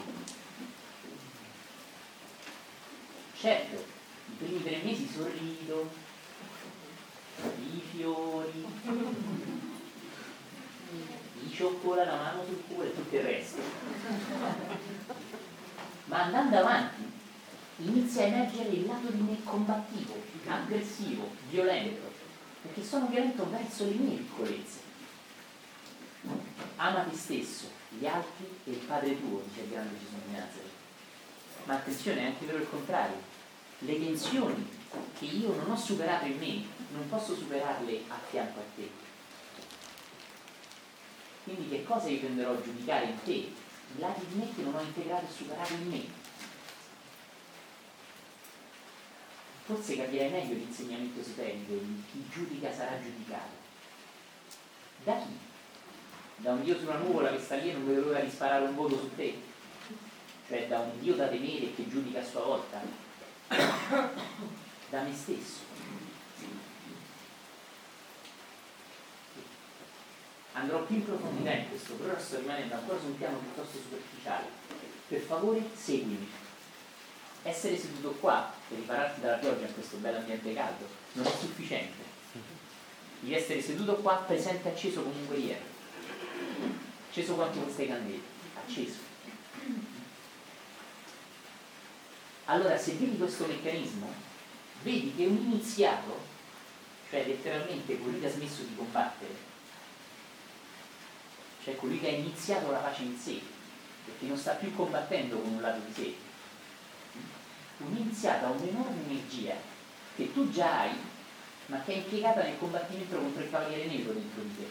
Certo, 3.43 3.75
i 3.75 4.35
primi 4.37 4.63
tre 4.63 4.79
mesi 4.85 5.05
sorrido, 5.05 5.91
i 7.41 7.81
fiori, 7.91 8.65
i 11.43 11.51
cioccola 11.51 12.05
la 12.05 12.15
mano 12.15 12.45
sul 12.45 12.63
cuore 12.69 12.87
e 12.87 12.95
tutto 12.95 13.13
il 13.17 13.21
resto. 13.21 13.61
Ma 16.05 16.23
andando 16.23 16.57
avanti, 16.57 17.01
inizia 17.79 18.23
a 18.23 18.27
emergere 18.27 18.69
il 18.69 18.85
lato 18.85 19.09
di 19.09 19.21
me 19.21 19.43
combattivo, 19.43 20.15
aggressivo, 20.47 21.29
violento, 21.49 22.13
perché 22.61 22.81
sono 22.81 23.07
violento 23.07 23.49
verso 23.49 23.83
le 23.83 23.95
mie 23.95 24.17
piccolezze. 24.19 24.79
Ama 26.77 27.01
te 27.01 27.17
stesso, 27.17 27.69
gli 27.89 28.05
altri 28.05 28.47
e 28.63 28.71
il 28.71 28.77
Padre 28.77 29.19
tuo, 29.19 29.43
dice 29.45 29.63
il 29.63 29.69
grande 29.69 29.99
Gesù 29.99 30.15
di 30.27 30.31
Nazareth. 30.31 30.71
Ma 31.65 31.73
attenzione, 31.73 32.21
è 32.21 32.25
anche 32.27 32.45
vero 32.45 32.59
il 32.59 32.69
contrario. 32.69 33.31
Le 33.85 33.99
tensioni 33.99 34.69
che 35.17 35.25
io 35.25 35.53
non 35.55 35.71
ho 35.71 35.75
superato 35.75 36.25
in 36.25 36.37
me, 36.37 36.63
non 36.91 37.07
posso 37.09 37.35
superarle 37.35 38.01
a 38.07 38.19
fianco 38.29 38.59
a 38.59 38.63
te. 38.75 38.89
Quindi 41.43 41.69
che 41.69 41.83
cosa 41.83 42.07
io 42.07 42.19
tenderò 42.19 42.51
a 42.53 42.61
giudicare 42.61 43.05
in 43.05 43.23
te? 43.23 43.31
I 43.31 43.99
lati 43.99 44.25
di 44.27 44.35
me 44.35 44.47
che 44.55 44.61
non 44.61 44.75
ho 44.75 44.81
integrato 44.81 45.25
e 45.25 45.33
superato 45.33 45.73
in 45.73 45.89
me 45.89 46.21
forse 49.65 49.95
capirei 49.95 50.29
meglio 50.29 50.55
l'insegnamento 50.55 51.21
esoterico 51.21 51.73
di 51.73 52.03
chi 52.11 52.25
giudica 52.29 52.71
sarà 52.71 52.99
giudicato. 53.01 53.61
Da 55.03 55.17
chi? 55.17 55.37
Da 56.37 56.51
un 56.51 56.63
Dio 56.63 56.77
sulla 56.77 56.97
nuvola 56.97 57.31
che 57.31 57.39
sta 57.39 57.55
lì 57.55 57.69
e 57.69 57.73
non 57.73 57.87
vede 57.87 58.01
l'ora 58.01 58.19
di 58.19 58.29
sparare 58.29 58.65
un 58.65 58.75
voto 58.75 58.97
su 58.97 59.15
te? 59.15 59.35
Cioè 60.47 60.67
da 60.67 60.79
un 60.79 60.99
Dio 60.99 61.15
da 61.15 61.27
temere 61.27 61.73
che 61.73 61.87
giudica 61.87 62.19
a 62.19 62.25
sua 62.25 62.41
volta? 62.41 62.81
Da 64.89 65.01
me 65.01 65.13
stesso. 65.13 65.61
Andrò 70.53 70.83
più 70.83 70.97
in 70.97 71.05
profondità 71.05 71.51
in 71.51 71.69
questo, 71.69 71.93
però 71.93 72.17
sto 72.19 72.37
rimanendo 72.37 72.75
ancora 72.75 72.99
su 72.99 73.07
un 73.07 73.17
piano 73.17 73.37
piuttosto 73.37 73.79
superficiale. 73.79 74.45
Per 75.07 75.19
favore, 75.21 75.67
seguimi 75.75 76.29
essere 77.43 77.77
seduto 77.77 78.11
qua 78.11 78.53
per 78.67 78.77
ripararti 78.77 79.21
dalla 79.21 79.37
pioggia 79.37 79.65
in 79.65 79.73
questo 79.73 79.97
bel 79.97 80.15
ambiente 80.15 80.53
caldo 80.53 80.87
non 81.13 81.25
è 81.25 81.29
sufficiente. 81.29 82.01
Devi 83.19 83.35
essere 83.35 83.61
seduto 83.61 83.95
qua 83.95 84.15
presente 84.25 84.69
acceso 84.69 85.01
come 85.01 85.15
un 85.15 85.25
guerriero. 85.25 85.61
Acceso 87.09 87.35
quanto 87.35 87.59
queste 87.59 87.87
candele? 87.87 88.21
Acceso. 88.55 89.02
Allora 92.45 92.77
se 92.77 92.93
vedi 92.93 93.17
questo 93.17 93.45
meccanismo, 93.45 94.11
vedi 94.81 95.13
che 95.15 95.25
un 95.25 95.37
iniziato, 95.37 96.19
cioè 97.09 97.25
letteralmente 97.25 97.97
colui 97.99 98.19
che 98.19 98.27
ha 98.27 98.31
smesso 98.31 98.63
di 98.63 98.75
combattere, 98.75 99.33
cioè 101.63 101.75
colui 101.77 102.01
che 102.01 102.07
ha 102.07 102.11
iniziato 102.11 102.69
la 102.69 102.79
pace 102.79 103.03
in 103.03 103.17
sé, 103.17 103.39
perché 104.03 104.25
non 104.25 104.37
sta 104.37 104.53
più 104.53 104.75
combattendo 104.75 105.39
con 105.39 105.53
un 105.53 105.61
lato 105.61 105.79
di 105.87 105.93
sé, 105.93 106.15
un'iniziata 107.77 108.49
un'enorme 108.49 109.05
energia 109.05 109.55
che 110.15 110.33
tu 110.33 110.51
già 110.51 110.81
hai, 110.81 110.95
ma 111.67 111.81
che 111.81 111.93
è 111.93 111.97
impiegata 111.97 112.43
nel 112.43 112.59
combattimento 112.59 113.17
contro 113.17 113.41
il 113.41 113.49
cavaliere 113.49 113.85
nero 113.85 114.11
dentro 114.11 114.41
di 114.41 114.55
te. 114.57 114.67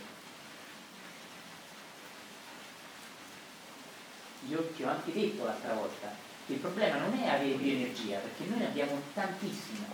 Io 4.48 4.68
ti 4.76 4.82
ho 4.82 4.88
anche 4.90 5.12
detto 5.12 5.44
l'altra 5.44 5.72
volta 5.72 6.30
il 6.46 6.56
problema 6.56 6.98
non 6.98 7.18
è 7.18 7.28
avere 7.28 7.54
più 7.54 7.70
energia, 7.70 8.18
perché 8.18 8.44
noi 8.44 8.58
ne 8.58 8.66
abbiamo 8.66 9.00
tantissima, 9.14 9.86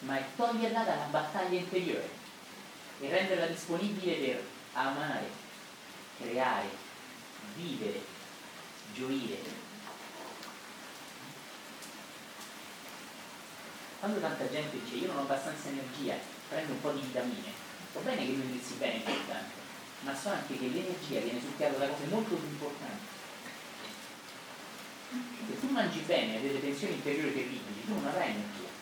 ma 0.00 0.18
è 0.18 0.24
toglierla 0.36 0.82
dalla 0.82 1.06
battaglia 1.10 1.58
interiore 1.58 2.08
e 3.00 3.08
renderla 3.08 3.46
disponibile 3.46 4.14
per 4.14 4.42
amare, 4.72 5.28
creare, 6.18 6.68
vivere, 7.56 8.00
gioire, 8.94 9.64
quando 13.98 14.20
tanta 14.20 14.48
gente 14.48 14.78
dice 14.78 14.94
io 14.96 15.08
non 15.08 15.16
ho 15.18 15.20
abbastanza 15.22 15.68
energia, 15.68 16.14
prendo 16.48 16.72
un 16.72 16.80
po' 16.80 16.92
di 16.92 17.00
vitamine, 17.00 17.50
va 17.92 18.00
bene 18.00 18.24
che 18.24 18.32
lui 18.32 18.42
indirizzi 18.42 18.74
bene 18.74 18.92
è 18.92 18.96
importante, 18.98 19.54
ma 20.00 20.14
so 20.14 20.28
anche 20.28 20.56
che 20.58 20.68
l'energia 20.68 21.20
viene 21.20 21.40
succhiata 21.40 21.78
da 21.78 21.88
cose 21.88 22.06
molto 22.06 22.36
più 22.36 22.46
importanti. 22.46 23.15
Se 25.10 25.60
tu 25.60 25.68
mangi 25.68 26.00
bene 26.00 26.32
e 26.32 26.36
hai 26.36 26.42
delle 26.42 26.60
tensioni 26.60 26.94
interiori 26.94 27.32
terribili, 27.32 27.84
tu 27.84 27.94
non 27.94 28.06
avrai 28.06 28.30
energia. 28.30 28.74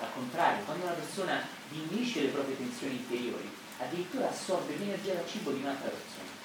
Al 0.00 0.12
contrario, 0.12 0.64
quando 0.64 0.84
una 0.84 0.94
persona 0.94 1.46
diminuisce 1.68 2.22
le 2.22 2.28
proprie 2.28 2.56
tensioni 2.56 2.96
interiori, 2.96 3.50
addirittura 3.78 4.28
assorbe 4.28 4.76
l'energia 4.76 5.14
dal 5.14 5.28
cibo 5.28 5.50
di 5.50 5.60
un'altra 5.60 5.88
persona. 5.88 6.42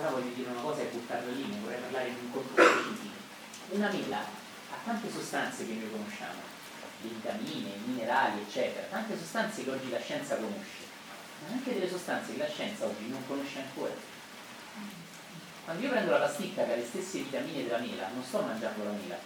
ora 0.00 0.10
voglio 0.10 0.32
dire 0.34 0.50
una 0.50 0.60
cosa 0.60 0.82
e 0.82 0.86
buttarla 0.86 1.32
lì, 1.32 1.46
non 1.48 1.62
vorrei 1.62 1.80
parlare 1.80 2.14
di 2.14 2.20
un 2.20 2.32
corpo 2.32 2.62
specifico. 2.62 3.18
Una 3.70 3.90
mela 3.90 4.18
ha 4.18 4.76
tante 4.84 5.10
sostanze 5.10 5.66
che 5.66 5.74
noi 5.74 5.90
conosciamo, 5.90 6.40
le 7.02 7.08
vitamine, 7.08 7.68
i 7.70 7.82
minerali, 7.84 8.40
eccetera, 8.40 8.86
tante 8.86 9.16
sostanze 9.18 9.64
che 9.64 9.70
oggi 9.70 9.90
la 9.90 10.00
scienza 10.00 10.36
conosce, 10.36 10.89
anche 11.48 11.72
delle 11.72 11.88
sostanze 11.88 12.32
che 12.32 12.38
la 12.38 12.48
scienza 12.48 12.86
oggi 12.86 13.08
non 13.08 13.26
conosce 13.26 13.60
ancora. 13.60 13.92
Quando 15.64 15.82
io 15.84 15.90
prendo 15.90 16.10
la 16.10 16.18
pasticca 16.18 16.64
che 16.64 16.72
ha 16.72 16.76
le 16.76 16.84
stesse 16.86 17.18
vitamine 17.18 17.62
della 17.62 17.78
mela, 17.78 18.08
non 18.08 18.24
sto 18.24 18.40
mangiando 18.40 18.84
la 18.84 18.90
mela, 18.90 19.18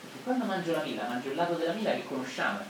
perché 0.00 0.18
quando 0.22 0.44
mangio 0.44 0.72
la 0.72 0.82
mela, 0.82 1.08
mangio 1.08 1.30
il 1.30 1.36
lato 1.36 1.54
della 1.54 1.72
mela 1.72 1.92
che 1.92 2.06
conosciamo, 2.06 2.60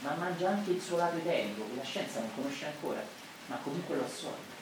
ma 0.00 0.14
mangio 0.14 0.46
anche 0.46 0.70
il 0.70 0.80
suo 0.80 0.96
lato 0.96 1.16
eterico, 1.16 1.68
che 1.68 1.76
la 1.76 1.84
scienza 1.84 2.20
non 2.20 2.34
conosce 2.34 2.66
ancora, 2.66 3.02
ma 3.46 3.56
comunque 3.56 3.96
lo 3.96 4.04
assorbe. 4.04 4.58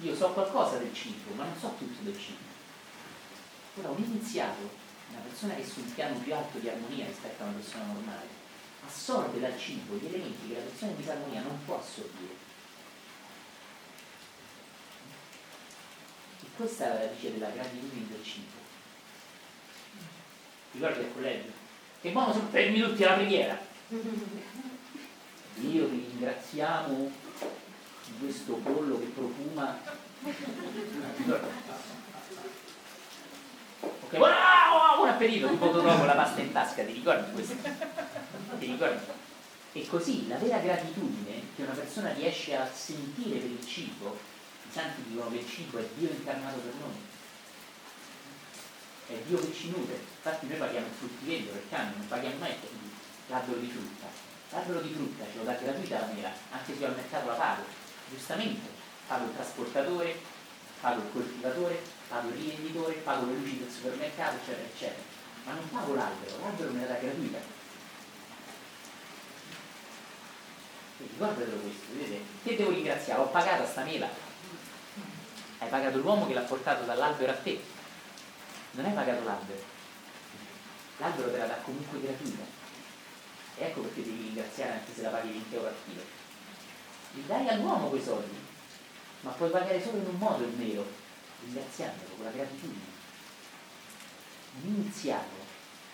Io 0.00 0.14
so 0.14 0.28
qualcosa 0.28 0.78
del 0.78 0.94
cibo, 0.94 1.34
ma 1.34 1.42
non 1.42 1.58
so 1.58 1.74
tutto 1.76 2.02
del 2.02 2.16
cibo. 2.16 2.38
Ora 3.78 3.90
un 3.90 4.00
iniziato, 4.02 4.70
una 5.10 5.20
persona 5.20 5.54
che 5.54 5.62
è 5.62 5.66
su 5.66 5.80
un 5.80 5.92
piano 5.92 6.16
più 6.18 6.32
alto 6.32 6.58
di 6.58 6.68
armonia 6.68 7.06
rispetto 7.06 7.42
a 7.42 7.46
una 7.46 7.56
persona 7.56 7.84
normale, 7.84 8.37
assorbe 8.88 9.38
dal 9.38 9.58
cibo 9.58 9.96
gli 9.96 10.06
elementi 10.06 10.48
che 10.48 10.54
la 10.54 10.60
persona 10.60 10.90
in 10.92 10.96
disarmonia 10.96 11.42
non 11.42 11.64
può 11.64 11.78
assorbire. 11.78 12.46
E 16.42 16.46
questa 16.56 16.84
è 16.84 16.88
la 16.88 17.00
radice 17.00 17.32
della 17.32 17.50
gratitudine 17.50 18.08
del 18.08 18.24
cibo. 18.24 18.56
Ricordi 20.72 21.00
il 21.00 21.12
collegio? 21.12 21.50
Che 22.00 22.10
buono 22.10 22.32
sono 22.32 22.48
tre 22.50 22.70
minuti 22.70 23.04
alla 23.04 23.16
preghiera. 23.16 23.58
Dio 25.54 25.86
vi 25.88 26.06
ringraziamo 26.10 27.12
di 28.06 28.18
questo 28.20 28.54
pollo 28.54 28.98
che 28.98 29.06
profuma. 29.06 29.78
Ok, 34.08 34.16
wow, 34.16 34.96
buon 34.96 35.08
appetito, 35.10 35.50
tipo 35.50 35.66
dopo 35.68 36.04
la 36.06 36.14
pasta 36.14 36.40
in 36.40 36.50
tasca, 36.50 36.82
ti 36.82 36.92
ricordi 36.92 37.30
questo? 37.30 37.56
Ti 38.58 38.64
ricordi? 38.64 39.04
E 39.72 39.86
così 39.86 40.26
la 40.28 40.36
vera 40.36 40.56
gratitudine 40.60 41.42
che 41.54 41.60
una 41.60 41.74
persona 41.74 42.14
riesce 42.14 42.56
a 42.56 42.66
sentire 42.72 43.36
per 43.36 43.50
il 43.50 43.66
cibo, 43.66 44.16
i 44.66 44.72
santi 44.72 45.02
dicono 45.08 45.28
che 45.28 45.36
il 45.36 45.46
cibo 45.46 45.76
è 45.76 45.86
Dio 45.94 46.08
incarnato 46.08 46.56
per 46.56 46.72
noi, 46.80 46.96
è 49.08 49.22
Dio 49.26 49.40
che 49.40 49.52
ci 49.52 49.68
nutre, 49.68 50.00
infatti 50.00 50.46
noi 50.46 50.56
paghiamo 50.56 50.86
il 50.86 50.92
fruttivendolo, 50.96 51.58
il 51.58 51.68
cambio, 51.68 51.98
non 51.98 52.08
paghiamo 52.08 52.38
mai 52.38 52.54
l'albero 53.26 53.58
di 53.58 53.68
frutta, 53.68 54.06
l'albero 54.52 54.80
di 54.80 54.94
frutta 54.94 55.24
ce 55.30 55.36
lo 55.36 55.44
dà 55.44 55.52
gratuita 55.52 56.00
la 56.00 56.10
mela, 56.14 56.32
anche 56.52 56.72
se 56.72 56.80
io 56.80 56.86
al 56.86 56.94
mercato 56.94 57.26
la 57.26 57.34
pago, 57.34 57.62
giustamente, 58.08 58.68
pago 59.06 59.26
il 59.26 59.34
trasportatore, 59.34 60.18
pago 60.80 61.02
il 61.02 61.12
coltivatore, 61.12 61.97
pago 62.08 62.28
il 62.28 62.34
rivenditore, 62.34 62.94
pago 62.94 63.26
le 63.26 63.32
luci 63.32 63.58
del 63.58 63.70
supermercato, 63.70 64.36
eccetera, 64.36 64.66
eccetera, 64.66 65.02
ma 65.44 65.52
non 65.52 65.70
pago 65.70 65.94
l'albero, 65.94 66.38
l'albero 66.40 66.72
me 66.72 66.80
la 66.80 66.86
dà 66.86 66.98
gratuita. 66.98 67.38
Quindi 70.96 71.16
guardatelo 71.16 71.56
questo, 71.58 71.86
vedete? 71.92 72.22
Che 72.42 72.56
devo 72.56 72.70
ringraziare? 72.70 73.20
Ho 73.20 73.28
pagato 73.28 73.66
sta 73.66 73.84
mela. 73.84 74.08
Hai 75.58 75.68
pagato 75.68 75.98
l'uomo 75.98 76.26
che 76.26 76.34
l'ha 76.34 76.40
portato 76.40 76.84
dall'albero 76.84 77.32
a 77.32 77.36
te 77.36 77.76
non 78.78 78.84
hai 78.84 78.92
pagato 78.92 79.24
l'albero, 79.24 79.62
l'albero 80.98 81.30
te 81.32 81.38
la 81.38 81.46
dà 81.46 81.54
comunque 81.56 82.00
gratuita. 82.00 82.44
E 83.56 83.64
ecco 83.64 83.80
perché 83.80 84.02
devi 84.04 84.22
ringraziare 84.22 84.72
anche 84.72 84.92
se 84.94 85.02
la 85.02 85.08
paghi 85.08 85.30
20 85.30 85.54
euro 85.54 85.66
al 85.66 85.74
chilo. 85.84 86.02
Li 87.12 87.26
dai 87.26 87.48
all'uomo 87.48 87.88
quei 87.88 88.02
soldi, 88.02 88.38
ma 89.22 89.30
puoi 89.30 89.50
pagare 89.50 89.82
solo 89.82 89.96
in 89.96 90.06
un 90.06 90.16
modo 90.16 90.44
il 90.44 90.54
nero, 90.56 90.86
ringraziandolo 91.44 92.14
con 92.16 92.24
la 92.24 92.30
gratitudine. 92.30 92.96
Un 94.62 94.74
iniziato 94.74 95.36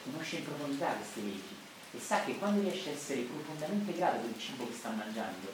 conosce 0.05 0.37
in 0.37 0.45
profondità 0.45 0.93
queste 0.93 1.21
leggi 1.21 1.57
e 1.93 2.01
sa 2.01 2.25
che 2.25 2.39
quando 2.39 2.61
riesce 2.61 2.91
a 2.91 2.93
essere 2.93 3.23
profondamente 3.23 3.93
grato 3.93 4.19
per 4.19 4.31
il 4.31 4.39
cibo 4.39 4.67
che 4.67 4.75
sta 4.75 4.91
mangiando, 4.91 5.53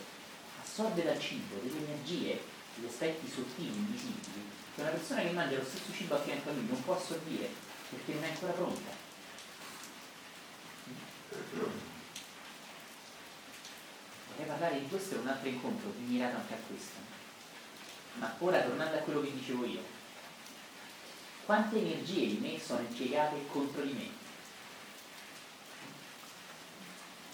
assorbe 0.62 1.02
dal 1.02 1.20
cibo 1.20 1.56
delle 1.60 1.84
energie, 1.84 2.42
degli 2.74 2.86
aspetti 2.86 3.28
sottili, 3.28 3.68
invisibili, 3.68 4.48
che 4.74 4.80
una 4.80 4.90
persona 4.90 5.22
che 5.22 5.30
mangia 5.30 5.56
lo 5.56 5.64
stesso 5.64 5.92
cibo 5.92 6.14
a 6.14 6.20
fianco 6.20 6.50
a 6.50 6.52
lui 6.52 6.66
non 6.66 6.82
può 6.82 6.96
assorbire 6.96 7.48
perché 7.90 8.14
non 8.14 8.24
è 8.24 8.28
ancora 8.28 8.52
pronta. 8.52 8.90
Vorrei 14.28 14.46
parlare 14.46 14.80
di 14.80 14.88
questo 14.88 15.14
in 15.14 15.20
un 15.20 15.28
altro 15.28 15.48
incontro, 15.48 15.92
mirato 15.98 16.36
anche 16.36 16.54
a 16.54 16.58
questo. 16.66 17.19
Ma 18.14 18.34
ora 18.38 18.60
tornando 18.60 18.96
a 18.96 19.00
quello 19.00 19.22
che 19.22 19.32
dicevo 19.32 19.64
io, 19.64 19.82
quante 21.46 21.78
energie 21.78 22.26
di 22.26 22.38
me 22.40 22.60
sono 22.60 22.80
impiegate 22.80 23.46
contro 23.50 23.82
di 23.82 23.92
me? 23.92 24.08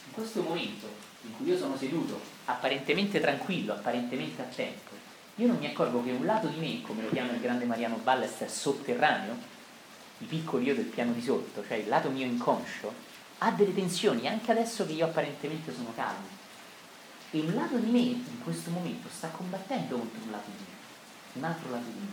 In 0.07 0.13
questo 0.13 0.43
momento 0.43 0.89
in 1.23 1.37
cui 1.37 1.47
io 1.47 1.59
sono 1.59 1.77
seduto, 1.77 2.21
apparentemente 2.45 3.21
tranquillo, 3.21 3.73
apparentemente 3.73 4.43
attento, 4.43 4.95
io 5.37 5.49
non 5.49 5.59
mi 5.59 5.67
accorgo 5.67 6.03
che 6.03 6.13
un 6.13 6.25
lato 6.25 6.47
di 6.47 6.59
me, 6.59 6.81
come 6.83 7.03
lo 7.03 7.11
chiama 7.11 7.33
il 7.33 7.41
grande 7.41 7.65
Mariano 7.65 7.97
Ballester, 7.97 8.51
sotterraneo, 8.51 9.37
i 10.19 10.25
piccoli 10.25 10.65
io 10.65 10.75
del 10.75 10.85
piano 10.85 11.13
di 11.13 11.21
sotto, 11.21 11.63
cioè 11.67 11.77
il 11.77 11.89
lato 11.89 12.09
mio 12.09 12.25
inconscio, 12.25 12.91
ha 13.39 13.51
delle 13.51 13.75
tensioni 13.75 14.27
anche 14.29 14.51
adesso 14.51 14.87
che 14.87 14.93
io 14.93 15.05
apparentemente 15.05 15.75
sono 15.75 15.93
calmo. 15.95 16.45
E 17.37 17.41
un 17.41 17.53
lato 17.55 17.77
di 17.77 17.91
me 17.91 17.99
in 17.99 18.41
questo 18.43 18.71
momento 18.71 19.11
sta 19.15 19.29
combattendo 19.29 19.99
contro 19.99 20.23
un 20.25 20.31
lato 20.31 20.51
di 20.57 20.65
me, 20.65 20.71
un 21.35 21.45
altro 21.45 21.71
lato 21.71 21.85
di 21.85 21.99
me. 21.99 22.07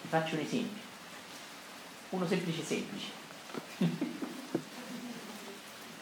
Ti 0.00 0.08
faccio 0.08 0.36
un 0.36 0.40
esempio, 0.40 0.82
uno 2.08 2.26
semplice 2.26 2.64
semplice. 2.64 3.10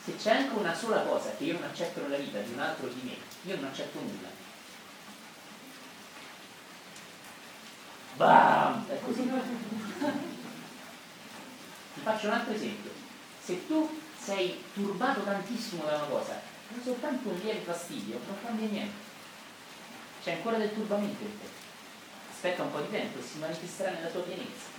se 0.05 0.15
c'è 0.15 0.31
anche 0.31 0.55
una 0.55 0.73
sola 0.73 1.01
cosa 1.01 1.35
che 1.35 1.43
io 1.43 1.55
non 1.55 1.65
accetto 1.65 2.01
nella 2.03 2.19
vita 2.19 2.39
di 2.39 2.53
un 2.53 2.61
altro 2.61 2.87
di 2.87 3.01
me, 3.03 3.17
io 3.51 3.57
non 3.57 3.65
accetto 3.65 3.99
nulla. 3.99 4.29
Bam! 8.15 8.87
È 8.89 9.01
così. 9.01 9.23
Ti 11.95 12.01
faccio 12.01 12.29
un 12.29 12.33
altro 12.33 12.55
esempio. 12.55 12.93
Se 13.45 13.67
tu 13.67 14.01
sei 14.19 14.65
turbato 14.73 15.23
tantissimo 15.23 15.85
da 15.85 15.97
una 15.97 16.07
cosa, 16.07 16.41
non 16.69 16.83
soltanto 16.83 17.29
un 17.29 17.39
lieve 17.41 17.61
fastidio, 17.61 18.19
non 18.27 18.43
cambia 18.43 18.69
niente. 18.69 19.13
C'è 20.23 20.33
ancora 20.33 20.57
del 20.57 20.73
turbamento 20.73 21.23
in 21.23 21.39
te. 21.39 21.47
Aspetta 22.33 22.63
un 22.63 22.73
po' 22.73 22.81
di 22.81 22.91
tempo 22.91 23.19
e 23.19 23.23
si 23.23 23.39
manifesterà 23.39 23.91
nella 23.91 24.09
tua 24.09 24.23
pienezza. 24.23 24.73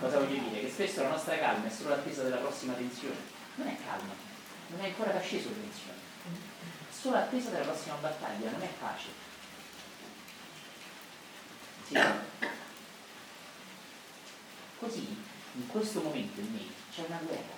Cosa 0.00 0.18
voglio 0.18 0.40
dire? 0.48 0.60
Che 0.60 0.70
spesso 0.70 1.02
la 1.02 1.10
nostra 1.10 1.36
calma 1.38 1.66
è 1.66 1.70
solo 1.70 1.88
l'attesa 1.88 2.22
della 2.22 2.36
prossima 2.36 2.74
tensione. 2.74 3.16
Non 3.56 3.66
è 3.66 3.76
calma, 3.84 4.14
non 4.68 4.80
è 4.80 4.84
ancora 4.84 5.18
asceso 5.18 5.48
tensione. 5.48 5.98
È 6.88 6.94
solo 6.94 7.16
l'attesa 7.16 7.50
della 7.50 7.64
prossima 7.64 7.96
battaglia, 7.96 8.50
non 8.50 8.62
è 8.62 8.68
pace. 8.78 9.08
Sì. 11.88 11.98
Così, 14.78 15.16
in 15.58 15.66
questo 15.66 16.00
momento 16.00 16.40
in 16.40 16.52
me 16.52 16.62
c'è 16.94 17.04
una 17.06 17.18
guerra. 17.18 17.56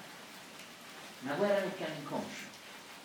Una 1.23 1.35
guerra 1.35 1.61
nel 1.61 1.71
piano 1.71 1.95
inconscio, 1.95 2.47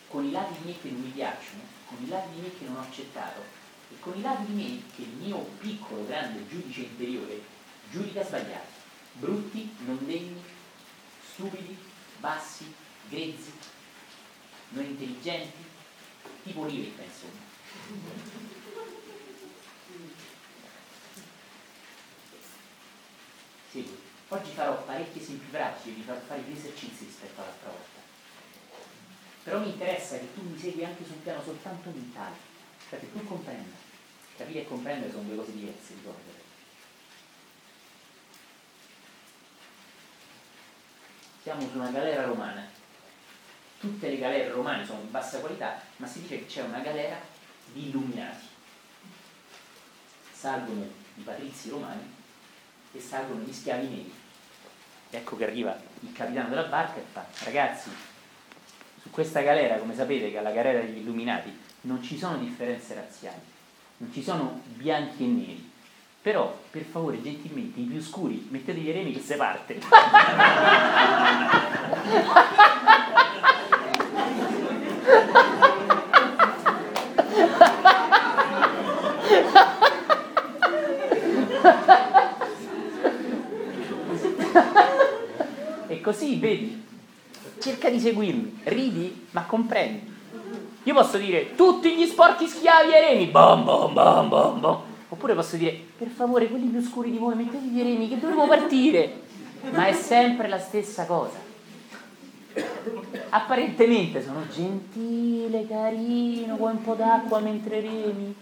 con 0.08 0.26
i 0.26 0.32
lati 0.32 0.54
di 0.62 0.70
me 0.70 0.80
che 0.82 0.90
non 0.90 1.02
mi 1.02 1.10
piacciono, 1.10 1.62
con 1.86 1.98
i 2.02 2.08
lati 2.08 2.30
di 2.34 2.40
me 2.40 2.58
che 2.58 2.66
non 2.66 2.78
ho 2.78 2.82
accettato 2.82 3.42
e 3.92 4.00
con 4.00 4.18
i 4.18 4.22
lati 4.22 4.46
di 4.46 4.54
me 4.54 4.82
che 4.96 5.02
il 5.02 5.16
mio 5.18 5.40
piccolo, 5.60 6.08
grande 6.08 6.48
giudice 6.48 6.82
interiore 6.82 7.44
giudica 7.92 8.24
sbagliato 8.24 8.84
brutti, 9.18 9.74
non 9.86 10.06
degni, 10.06 10.42
stupidi, 11.34 11.78
bassi, 12.20 12.74
grezzi, 13.10 13.52
non 14.70 14.84
intelligenti, 14.84 15.64
tipo 16.44 16.66
Rivetta 16.66 17.04
insomma. 17.04 17.44
Segui. 23.72 24.14
Oggi 24.36 24.52
farò 24.52 24.84
parecchi 24.84 25.20
esempi 25.20 25.46
pratici 25.50 25.92
vi 25.92 26.02
farò 26.02 26.20
fare 26.20 26.42
gli 26.42 26.52
esercizi 26.52 27.06
rispetto 27.06 27.40
all'altra 27.40 27.70
volta. 27.70 28.00
Però 29.44 29.60
mi 29.60 29.70
interessa 29.70 30.18
che 30.18 30.34
tu 30.34 30.42
mi 30.42 30.58
segui 30.58 30.84
anche 30.84 31.06
su 31.06 31.14
un 31.14 31.24
piano 31.24 31.42
soltanto 31.42 31.90
mentale, 31.90 32.36
cioè 32.90 33.00
che 33.00 33.14
tu 33.14 33.24
comprenda. 33.24 33.76
Capire 34.36 34.60
e 34.60 34.68
comprendere 34.68 35.10
sono 35.10 35.24
due 35.24 35.38
cose 35.38 35.54
diverse, 35.54 35.94
ricordate. 35.94 36.44
siamo 41.42 41.62
su 41.70 41.78
una 41.78 41.92
galera 41.92 42.26
romana. 42.26 42.68
Tutte 43.80 44.10
le 44.10 44.18
galere 44.18 44.50
romane 44.50 44.84
sono 44.84 45.02
di 45.02 45.08
bassa 45.08 45.40
qualità, 45.40 45.80
ma 45.98 46.08
si 46.08 46.22
dice 46.22 46.40
che 46.40 46.46
c'è 46.48 46.64
una 46.64 46.80
galera 46.80 47.20
di 47.72 47.88
illuminati. 47.88 48.48
Salgono 50.34 50.90
i 51.16 51.22
patrizi 51.22 51.70
romani 51.70 52.12
e 52.92 53.00
salgono 53.00 53.44
gli 53.44 53.54
schiavi 53.54 53.88
neri. 53.88 54.25
Ecco 55.16 55.38
che 55.38 55.46
arriva 55.46 55.76
il 56.02 56.12
capitano 56.12 56.50
della 56.50 56.64
barca 56.64 57.00
e 57.00 57.04
fa, 57.12 57.26
ragazzi, 57.46 57.90
su 59.02 59.10
questa 59.10 59.42
galera, 59.42 59.78
come 59.78 59.96
sapete 59.96 60.30
che 60.30 60.38
è 60.38 60.42
la 60.42 60.52
galera 60.52 60.82
degli 60.82 60.98
illuminati, 60.98 61.58
non 61.82 62.04
ci 62.04 62.18
sono 62.18 62.38
differenze 62.38 62.96
razziali, 62.96 63.40
non 63.98 64.12
ci 64.12 64.22
sono 64.22 64.62
bianchi 64.66 65.24
e 65.24 65.28
neri, 65.28 65.72
però, 66.22 66.60
per 66.70 66.84
favore, 66.84 67.22
gentilmente, 67.22 67.80
i 67.80 67.84
più 67.84 68.02
scuri, 68.02 68.46
mettetevi 68.50 68.88
i 68.88 68.92
remi 68.92 69.14
che 69.14 69.22
si 69.22 69.36
parte. 69.36 69.80
e 86.26 86.30
così, 86.30 86.36
vedi, 86.40 86.84
cerca 87.60 87.90
di 87.90 88.00
seguirmi, 88.00 88.62
ridi, 88.64 89.28
ma 89.32 89.44
comprendi. 89.44 90.14
Io 90.84 90.94
posso 90.94 91.18
dire 91.18 91.56
tutti 91.56 91.96
gli 91.96 92.06
sporchi 92.06 92.48
schiavi 92.48 92.94
ai 92.94 93.02
remi, 93.02 93.26
bom 93.28 93.64
bom 93.64 93.94
bom 93.94 94.30
bom 94.30 94.60
bom. 94.60 94.82
Oppure 95.10 95.34
posso 95.34 95.56
dire, 95.56 95.80
per 95.98 96.08
favore, 96.08 96.48
quelli 96.48 96.68
più 96.68 96.82
scuri 96.82 97.12
di 97.12 97.18
voi, 97.18 97.36
mettetevi 97.36 97.78
i 97.78 97.84
remi, 97.84 98.10
che 98.10 98.20
dovremmo 98.20 98.48
partire. 98.48 99.22
Ma 99.72 99.88
è 99.88 99.94
sempre 99.94 100.48
la 100.48 100.60
stessa 100.60 101.06
cosa. 101.06 101.44
Apparentemente 103.30 104.24
sono 104.24 104.48
gentile, 104.48 105.68
carino, 105.68 106.56
vuoi 106.56 106.72
un 106.74 106.82
po' 106.82 106.94
d'acqua 106.94 107.40
mentre 107.40 107.82
remi. 107.82 108.36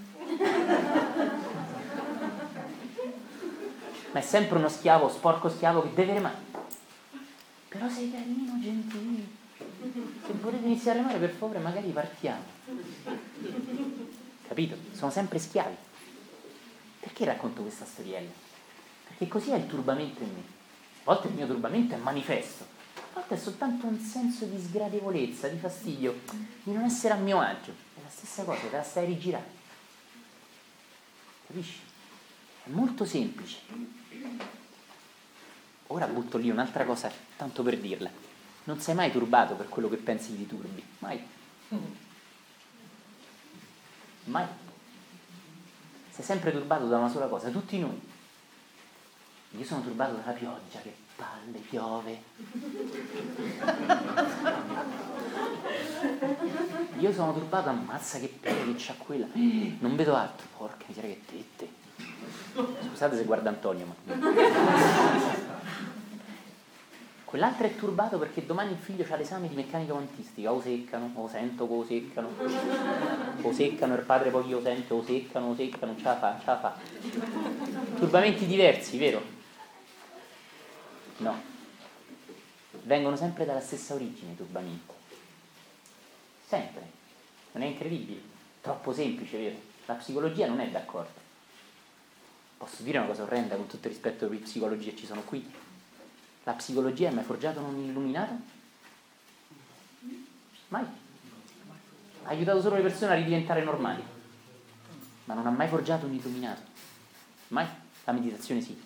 Ma 4.11 4.19
è 4.19 4.21
sempre 4.21 4.57
uno 4.57 4.69
schiavo, 4.69 5.09
sporco 5.09 5.49
schiavo 5.49 5.81
che 5.81 5.89
deve 5.93 6.13
remare. 6.13 6.52
Però 7.73 7.89
sei 7.89 8.11
carino, 8.11 8.59
gentile. 8.59 9.25
Se 10.23 10.31
volete 10.39 10.63
iniziare 10.63 10.99
a 10.99 11.01
remare, 11.01 11.17
per 11.17 11.31
favore, 11.31 11.57
magari 11.57 11.89
partiamo. 11.89 12.43
Capito? 14.47 14.77
Sono 14.91 15.09
sempre 15.09 15.39
schiavi. 15.39 15.75
Perché 16.99 17.25
racconto 17.25 17.63
questa 17.63 17.85
storiella? 17.85 18.29
Perché 19.07 19.27
così 19.27 19.49
è 19.49 19.55
il 19.55 19.65
turbamento 19.65 20.21
in 20.21 20.33
me. 20.33 20.41
A 21.05 21.13
volte 21.13 21.29
il 21.29 21.33
mio 21.33 21.47
turbamento 21.47 21.95
è 21.95 21.97
manifesto, 21.97 22.63
a 22.95 23.15
volte 23.15 23.33
è 23.33 23.37
soltanto 23.37 23.87
un 23.87 23.99
senso 23.99 24.45
di 24.45 24.61
sgradevolezza, 24.61 25.47
di 25.47 25.57
fastidio, 25.57 26.21
di 26.61 26.71
non 26.71 26.83
essere 26.83 27.15
a 27.15 27.17
mio 27.17 27.39
agio. 27.39 27.71
È 27.71 28.01
la 28.03 28.09
stessa 28.09 28.43
cosa, 28.43 28.67
te 28.67 28.77
la 28.77 28.83
stai 28.83 29.07
rigirando. 29.07 29.49
Capisci? 31.47 31.79
È 32.65 32.69
molto 32.69 33.03
semplice. 33.03 33.57
Ora 35.87 36.07
butto 36.07 36.37
lì 36.37 36.49
un'altra 36.49 36.85
cosa, 36.85 37.11
tanto 37.35 37.61
per 37.63 37.77
dirla. 37.77 38.09
Non 38.65 38.79
sei 38.79 38.95
mai 38.95 39.11
turbato 39.11 39.55
per 39.55 39.69
quello 39.69 39.89
che 39.89 39.97
pensi 39.97 40.35
di 40.35 40.47
turbi. 40.47 40.83
Mai. 40.99 41.21
Mai. 44.25 44.45
Sei 46.09 46.23
sempre 46.23 46.51
turbato 46.51 46.87
da 46.87 46.97
una 46.97 47.09
sola 47.09 47.27
cosa, 47.27 47.49
tutti 47.49 47.79
noi. 47.79 47.99
Io 49.55 49.63
sono 49.65 49.81
turbato 49.81 50.15
dalla 50.15 50.31
pioggia, 50.31 50.79
che 50.81 50.95
palle, 51.15 51.59
piove. 51.59 52.23
Io 56.97 57.13
sono 57.13 57.33
turbato, 57.33 57.69
ammazza 57.69 58.17
che 58.19 58.27
piove 58.27 58.73
che 58.73 58.75
c'ha 58.77 58.93
quella. 58.93 59.27
Non 59.33 59.95
vedo 59.95 60.15
altro, 60.15 60.47
porca 60.57 60.85
miseria 60.87 61.15
che 61.15 61.21
tette. 61.25 61.81
Scusate 62.87 63.17
se 63.17 63.23
guarda 63.25 63.49
Antonio, 63.49 63.85
ma... 63.85 63.95
Quell'altro 67.33 67.65
è 67.65 67.75
turbato 67.75 68.19
perché 68.19 68.45
domani 68.45 68.73
il 68.73 68.77
figlio 68.77 69.03
ha 69.09 69.15
l'esame 69.15 69.47
di 69.47 69.55
meccanica 69.55 69.93
quantistica, 69.93 70.51
o 70.51 70.61
seccano, 70.61 71.09
o 71.15 71.27
sento 71.27 71.63
o 71.63 71.83
seccano, 71.83 72.29
o 73.41 73.51
seccano, 73.51 73.95
il 73.95 74.03
padre 74.03 74.29
poi 74.29 74.45
io 74.49 74.61
sento, 74.61 74.93
o 74.93 75.03
seccano, 75.03 75.47
o 75.47 75.55
seccano, 75.55 75.97
ce 75.97 76.03
la 76.03 76.15
fa, 76.15 76.37
ce 76.37 76.45
la 76.45 76.59
fa. 76.59 76.77
Turbamenti 77.97 78.45
diversi, 78.45 78.99
vero? 78.99 79.23
No. 81.17 81.41
Vengono 82.83 83.15
sempre 83.15 83.45
dalla 83.45 83.61
stessa 83.61 83.95
origine 83.95 84.33
i 84.33 84.37
turbamenti. 84.37 84.93
Sempre. 86.45 86.87
Non 87.53 87.63
è 87.63 87.65
incredibile? 87.65 88.21
Troppo 88.61 88.93
semplice, 88.93 89.39
vero? 89.39 89.55
La 89.87 89.95
psicologia 89.95 90.45
non 90.45 90.59
è 90.59 90.69
d'accordo. 90.69 91.19
Posso 92.59 92.83
dire 92.83 92.99
una 92.99 93.07
cosa 93.07 93.23
orrenda 93.23 93.55
con 93.55 93.65
tutto 93.65 93.87
il 93.87 93.93
rispetto 93.93 94.27
per 94.27 94.37
i 94.37 94.41
psicologi 94.41 94.91
che 94.91 94.95
ci 94.95 95.07
sono 95.07 95.23
qui? 95.23 95.62
La 96.45 96.53
psicologia 96.53 97.09
ha 97.09 97.13
mai 97.13 97.23
forgiato 97.23 97.61
un 97.61 97.77
illuminato? 97.77 98.37
Mai. 100.67 100.83
Ha 102.23 102.29
aiutato 102.29 102.61
solo 102.61 102.75
le 102.75 102.81
persone 102.81 103.13
a 103.13 103.15
ridiventare 103.15 103.63
normali, 103.63 104.03
ma 105.25 105.33
non 105.35 105.47
ha 105.47 105.51
mai 105.51 105.69
forgiato 105.69 106.05
un 106.05 106.13
illuminato. 106.13 106.61
Mai. 107.49 107.65
La 108.03 108.11
meditazione 108.11 108.59
sì. 108.59 108.81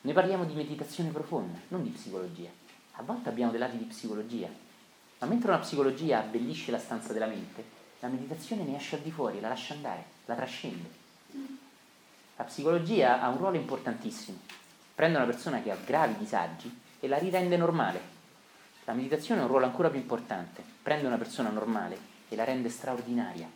Noi 0.00 0.12
parliamo 0.12 0.44
di 0.44 0.54
meditazione 0.54 1.10
profonda, 1.10 1.58
non 1.68 1.84
di 1.84 1.90
psicologia. 1.90 2.50
A 2.92 3.02
volte 3.02 3.28
abbiamo 3.28 3.52
dei 3.52 3.60
lati 3.60 3.78
di 3.78 3.84
psicologia, 3.84 4.48
ma 5.20 5.26
mentre 5.28 5.50
una 5.50 5.60
psicologia 5.60 6.18
abbellisce 6.18 6.72
la 6.72 6.78
stanza 6.78 7.12
della 7.12 7.26
mente, 7.26 7.64
la 8.00 8.08
meditazione 8.08 8.64
ne 8.64 8.76
esce 8.76 8.96
al 8.96 9.02
di 9.02 9.12
fuori, 9.12 9.40
la 9.40 9.48
lascia 9.48 9.74
andare, 9.74 10.04
la 10.24 10.34
trascende. 10.34 10.90
La 12.36 12.44
psicologia 12.44 13.20
ha 13.20 13.28
un 13.28 13.38
ruolo 13.38 13.56
importantissimo 13.56 14.66
prende 14.98 15.18
una 15.18 15.26
persona 15.26 15.62
che 15.62 15.70
ha 15.70 15.76
gravi 15.76 16.16
disagi 16.18 16.76
e 16.98 17.06
la 17.06 17.18
rirende 17.18 17.56
normale. 17.56 18.00
La 18.82 18.94
meditazione 18.94 19.40
ha 19.40 19.44
un 19.44 19.48
ruolo 19.48 19.66
ancora 19.66 19.90
più 19.90 20.00
importante, 20.00 20.60
prende 20.82 21.06
una 21.06 21.16
persona 21.16 21.50
normale 21.50 21.96
e 22.28 22.34
la 22.34 22.42
rende 22.42 22.68
straordinaria. 22.68 23.48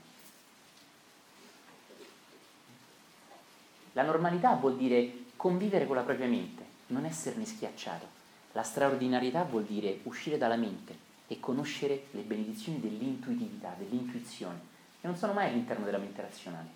La 3.95 4.05
normalità 4.05 4.55
vuol 4.55 4.77
dire 4.77 5.25
convivere 5.35 5.85
con 5.85 5.97
la 5.97 6.03
propria 6.03 6.29
mente, 6.29 6.65
non 6.87 7.07
esserne 7.07 7.45
schiacciato. 7.45 8.07
La 8.53 8.63
straordinarietà 8.63 9.43
vuol 9.43 9.65
dire 9.65 9.99
uscire 10.05 10.39
dalla 10.39 10.55
mente 10.55 10.97
e 11.27 11.41
conoscere 11.41 12.05
le 12.13 12.23
benedizioni 12.23 12.79
dell'intuitività, 12.79 13.75
dell'intuizione, 13.77 14.61
che 15.01 15.09
non 15.09 15.17
sono 15.17 15.33
mai 15.33 15.49
all'interno 15.49 15.85
della 15.85 15.99
mente 15.99 16.23
razionale. 16.23 16.69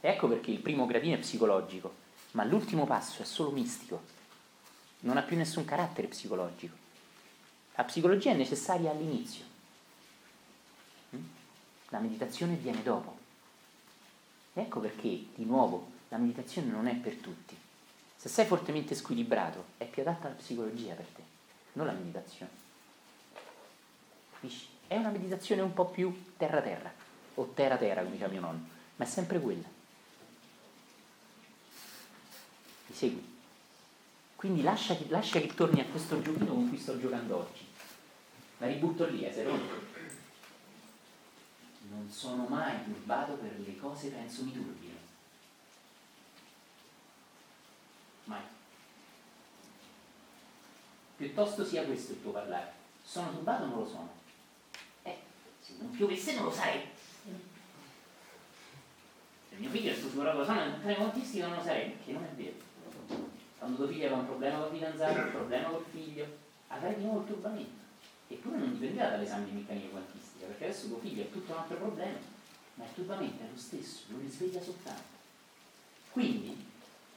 E 0.00 0.10
ecco 0.10 0.28
perché 0.28 0.52
il 0.52 0.60
primo 0.60 0.86
gradino 0.86 1.16
è 1.16 1.18
psicologico, 1.18 2.04
ma 2.36 2.44
l'ultimo 2.44 2.84
passo 2.84 3.22
è 3.22 3.24
solo 3.24 3.50
mistico, 3.50 4.02
non 5.00 5.16
ha 5.16 5.22
più 5.22 5.38
nessun 5.38 5.64
carattere 5.64 6.06
psicologico. 6.06 6.74
La 7.74 7.84
psicologia 7.84 8.30
è 8.30 8.36
necessaria 8.36 8.90
all'inizio, 8.90 9.44
mm? 11.16 11.24
la 11.88 11.98
meditazione 11.98 12.54
viene 12.54 12.82
dopo. 12.82 13.16
Ecco 14.52 14.80
perché, 14.80 15.28
di 15.34 15.44
nuovo, 15.46 15.90
la 16.08 16.18
meditazione 16.18 16.70
non 16.70 16.86
è 16.86 16.94
per 16.94 17.14
tutti. 17.14 17.56
Se 18.16 18.28
sei 18.28 18.44
fortemente 18.44 18.94
squilibrato, 18.94 19.64
è 19.78 19.86
più 19.86 20.02
adatta 20.02 20.26
alla 20.26 20.36
psicologia 20.36 20.92
per 20.92 21.06
te, 21.06 21.22
non 21.72 21.86
la 21.86 21.92
meditazione. 21.92 22.52
Capisci? 24.34 24.68
È 24.86 24.96
una 24.96 25.10
meditazione 25.10 25.62
un 25.62 25.72
po' 25.72 25.86
più 25.86 26.32
terra-terra, 26.36 26.92
o 27.36 27.46
terra-terra, 27.54 28.02
come 28.02 28.12
diceva 28.12 28.30
mio 28.30 28.40
nonno, 28.40 28.66
ma 28.96 29.04
è 29.06 29.08
sempre 29.08 29.40
quella. 29.40 29.75
Segui. 32.96 33.34
Quindi 34.36 34.62
lascia 34.62 34.96
che, 34.96 35.06
lascia 35.08 35.38
che 35.40 35.54
torni 35.54 35.80
a 35.80 35.84
questo 35.84 36.22
giochino 36.22 36.54
con 36.54 36.68
cui 36.70 36.78
sto 36.78 36.98
giocando 36.98 37.36
oggi. 37.36 37.64
La 38.58 38.66
ributto 38.66 39.06
lì, 39.06 39.26
eh, 39.26 39.32
se 39.32 39.44
Non 41.88 42.08
sono 42.10 42.46
mai 42.46 42.82
turbato 42.84 43.34
per 43.34 43.58
le 43.58 43.76
cose 43.76 44.08
penso 44.08 44.44
mi 44.44 44.52
turbino. 44.52 44.94
Mai. 48.24 48.40
Piuttosto 51.16 51.64
sia 51.64 51.84
questo 51.84 52.12
il 52.12 52.22
tuo 52.22 52.32
parlare. 52.32 52.72
Sono 53.04 53.30
turbato 53.30 53.64
o 53.64 53.66
non 53.66 53.78
lo 53.78 53.86
sono? 53.86 54.10
Eh, 55.02 55.18
se 55.60 55.74
non 55.78 55.90
piovesse 55.90 56.34
non 56.34 56.44
lo 56.44 56.52
sarei. 56.52 56.80
Se 59.48 59.56
mio 59.56 59.70
figlio 59.70 59.90
è 59.90 59.94
stato 59.94 60.10
superato 60.10 60.38
la 60.38 60.44
zona 60.46 60.64
mentale 60.64 60.96
autistica 60.96 61.46
non 61.46 61.58
lo 61.58 61.62
sarei, 61.62 61.90
perché 61.90 62.12
non 62.12 62.24
è 62.24 62.28
vero 62.34 62.65
quando 63.58 63.76
tuo 63.76 63.86
figlio 63.88 64.06
aveva 64.06 64.20
un 64.20 64.26
problema 64.26 64.58
con 64.58 64.74
il 64.74 64.80
fidanzato, 64.80 65.20
un 65.20 65.30
problema 65.30 65.68
col 65.68 65.84
figlio, 65.90 66.26
avrai 66.68 66.94
di 66.96 67.02
nuovo 67.02 67.20
il 67.20 67.26
turbamento. 67.26 67.84
Eppure 68.28 68.58
non 68.58 68.72
dipenderà 68.72 69.10
dall'esame 69.10 69.46
di 69.46 69.52
meccanica 69.52 69.88
quantistica, 69.88 70.46
perché 70.46 70.64
adesso 70.64 70.88
tuo 70.88 70.98
figlio 70.98 71.22
ha 71.22 71.26
tutto 71.26 71.52
un 71.52 71.58
altro 71.58 71.76
problema, 71.76 72.18
ma 72.74 72.84
il 72.84 72.94
turbamento 72.94 73.42
è 73.42 73.46
lo 73.50 73.58
stesso, 73.58 74.02
lo 74.08 74.18
risveglia 74.18 74.60
soltanto. 74.60 75.14
Quindi 76.10 76.56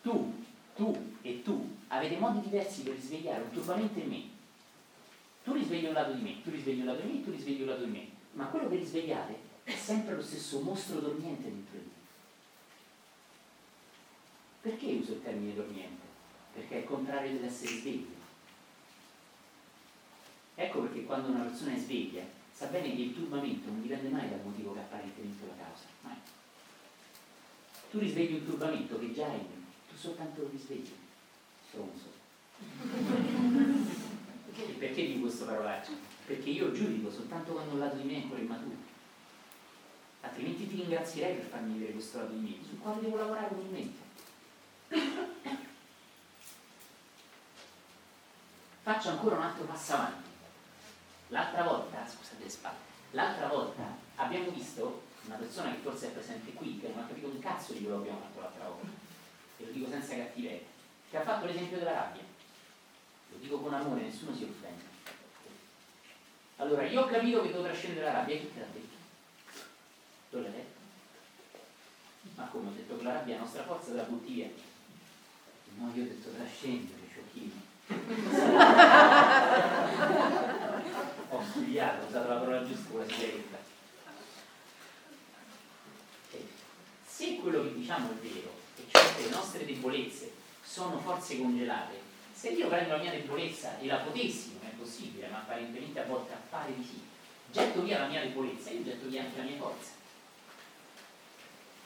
tu, 0.01 0.43
tu 0.75 1.15
e 1.21 1.41
tu 1.41 1.77
avete 1.87 2.17
modi 2.17 2.41
diversi 2.41 2.81
per 2.81 2.93
risvegliare 2.93 3.43
un 3.43 3.51
turbamento 3.51 3.99
in 3.99 4.07
me. 4.07 4.23
Tu 5.43 5.53
risvegli 5.53 5.85
un 5.85 5.93
lato 5.93 6.13
di 6.13 6.21
me, 6.21 6.41
tu 6.43 6.49
risvegli 6.49 6.79
un 6.79 6.85
lato 6.85 7.01
di 7.01 7.11
me, 7.11 7.23
tu 7.23 7.31
risvegli 7.31 7.61
un 7.61 7.67
lato 7.67 7.83
di 7.83 7.91
me, 7.91 8.07
ma 8.33 8.45
quello 8.45 8.69
che 8.69 8.75
risvegliate 8.75 9.37
è 9.63 9.75
sempre 9.75 10.15
lo 10.15 10.21
stesso 10.21 10.61
mostro 10.61 10.99
dormiente 10.99 11.43
dentro 11.43 11.77
di 11.77 11.83
te. 11.83 11.98
Perché 14.61 14.85
uso 14.87 15.13
il 15.13 15.23
termine 15.23 15.55
dormiente? 15.55 16.05
Perché 16.53 16.75
è 16.75 16.77
il 16.79 16.85
contrario 16.85 17.31
dell'essere 17.31 17.77
sveglio. 17.77 18.17
Ecco 20.55 20.81
perché 20.81 21.05
quando 21.05 21.29
una 21.29 21.43
persona 21.43 21.73
è 21.73 21.77
sveglia, 21.77 22.21
sa 22.51 22.65
bene 22.65 22.93
che 22.93 23.01
il 23.01 23.13
turbamento 23.13 23.69
non 23.69 23.81
dipende 23.81 24.09
mai 24.09 24.27
dal 24.29 24.41
motivo 24.43 24.73
che 24.73 24.79
apparentemente 24.79 25.45
la 25.45 25.63
causa. 25.63 25.85
Mai. 26.01 26.17
Tu 27.89 27.99
risvegli 27.99 28.33
un 28.33 28.45
turbamento 28.45 28.99
che 28.99 29.13
già 29.13 29.27
è, 29.27 29.39
tu 29.39 29.95
soltanto 29.95 30.41
lo 30.41 30.49
risvegli. 30.51 30.91
Stronzo. 31.69 32.11
e 34.53 34.71
perché 34.73 35.05
dico 35.05 35.21
questo 35.21 35.45
parolaccio? 35.45 35.91
Perché 36.25 36.49
io 36.49 36.73
giudico 36.73 37.09
soltanto 37.09 37.53
quando 37.53 37.75
un 37.75 37.79
lato 37.79 37.95
di 37.95 38.03
me 38.03 38.15
è 38.15 38.21
ancora 38.23 38.41
immaturo. 38.41 38.75
Altrimenti 40.19 40.67
ti 40.67 40.75
ringrazierei 40.75 41.37
per 41.37 41.45
farmi 41.45 41.73
vedere 41.73 41.93
questo 41.93 42.17
lato 42.17 42.33
di 42.33 42.39
me, 42.39 42.55
sul 42.67 42.79
quale 42.79 42.99
devo 42.99 43.15
lavorare 43.15 43.47
comunemente. 43.47 44.08
Faccio 48.81 49.09
ancora 49.09 49.35
un 49.35 49.43
altro 49.43 49.65
passo 49.65 49.93
avanti. 49.93 50.29
L'altra 51.27 51.63
volta, 51.63 52.07
scusate 52.07 52.43
le 52.43 52.49
spalle, 52.49 52.77
l'altra 53.11 53.47
volta 53.47 53.83
abbiamo 54.15 54.49
visto 54.49 55.03
una 55.25 55.35
persona 55.35 55.71
che 55.71 55.77
forse 55.77 56.07
è 56.07 56.11
presente 56.11 56.53
qui, 56.53 56.79
che 56.79 56.87
non 56.87 57.03
ha 57.03 57.07
capito 57.07 57.27
un 57.27 57.37
cazzo 57.37 57.73
di 57.73 57.83
quello 57.83 58.01
che 58.01 58.09
abbiamo 58.09 58.21
fatto 58.21 58.39
l'altra 58.41 58.67
volta, 58.67 58.87
e 59.57 59.65
lo 59.65 59.71
dico 59.71 59.89
senza 59.89 60.15
cattiveria, 60.15 60.65
che 61.09 61.17
ha 61.17 61.21
fatto 61.21 61.45
l'esempio 61.45 61.77
della 61.77 61.93
rabbia. 61.93 62.23
Lo 63.31 63.37
dico 63.37 63.59
con 63.59 63.73
amore, 63.75 64.01
nessuno 64.01 64.35
si 64.35 64.43
offende. 64.43 64.83
Allora, 66.55 66.83
io 66.83 67.01
ho 67.01 67.05
capito 67.05 67.43
che 67.43 67.51
devo 67.51 67.63
trascendere 67.63 68.05
la 68.07 68.13
rabbia, 68.13 68.37
chi 68.37 68.51
te 68.51 68.59
l'ha 68.59 68.65
detto? 68.73 68.95
Lo 70.31 70.41
l'hai 70.41 70.51
detto? 70.51 70.79
Ma 72.35 72.45
come 72.47 72.69
ho 72.69 72.73
detto 72.73 72.97
che 72.97 73.03
la 73.03 73.13
rabbia 73.13 73.35
è 73.35 73.37
la 73.37 73.43
nostra 73.43 73.63
forza 73.63 73.91
della 73.91 74.03
butti 74.03 74.33
via? 74.33 74.49
No, 75.79 75.89
io 75.95 76.03
ho 76.03 76.07
detto 76.07 76.29
trascendere, 76.31 76.99
sciocchino. 77.09 77.53
ho 81.29 81.41
studiato, 81.41 82.03
ho 82.03 82.07
usato 82.09 82.27
la 82.27 82.35
parola 82.35 82.65
giusta 82.65 82.89
con 82.89 82.99
la. 82.99 83.07
Se 87.05 87.35
quello 87.37 87.63
che 87.63 87.73
diciamo 87.75 88.11
è 88.11 88.15
vero, 88.15 88.51
e 88.75 88.83
cioè 88.89 89.15
che 89.15 89.21
le 89.23 89.29
nostre 89.29 89.65
debolezze 89.65 90.33
sono 90.61 90.99
forze 90.99 91.37
congelate, 91.37 92.01
se 92.33 92.49
io 92.49 92.67
prendo 92.67 92.97
la 92.97 93.01
mia 93.01 93.11
debolezza 93.11 93.79
e 93.79 93.85
la 93.85 93.97
potessi, 93.97 94.57
non 94.59 94.69
è 94.69 94.75
possibile, 94.75 95.29
ma 95.29 95.37
apparentemente 95.37 95.99
a 96.01 96.05
volte 96.05 96.33
appare 96.33 96.75
di 96.75 96.83
sì, 96.83 97.01
getto 97.51 97.83
via 97.83 97.99
la 97.99 98.07
mia 98.07 98.21
debolezza, 98.21 98.69
io 98.71 98.83
getto 98.83 99.07
via 99.07 99.23
anche 99.23 99.37
la 99.37 99.43
mia 99.43 99.57
forza. 99.57 99.91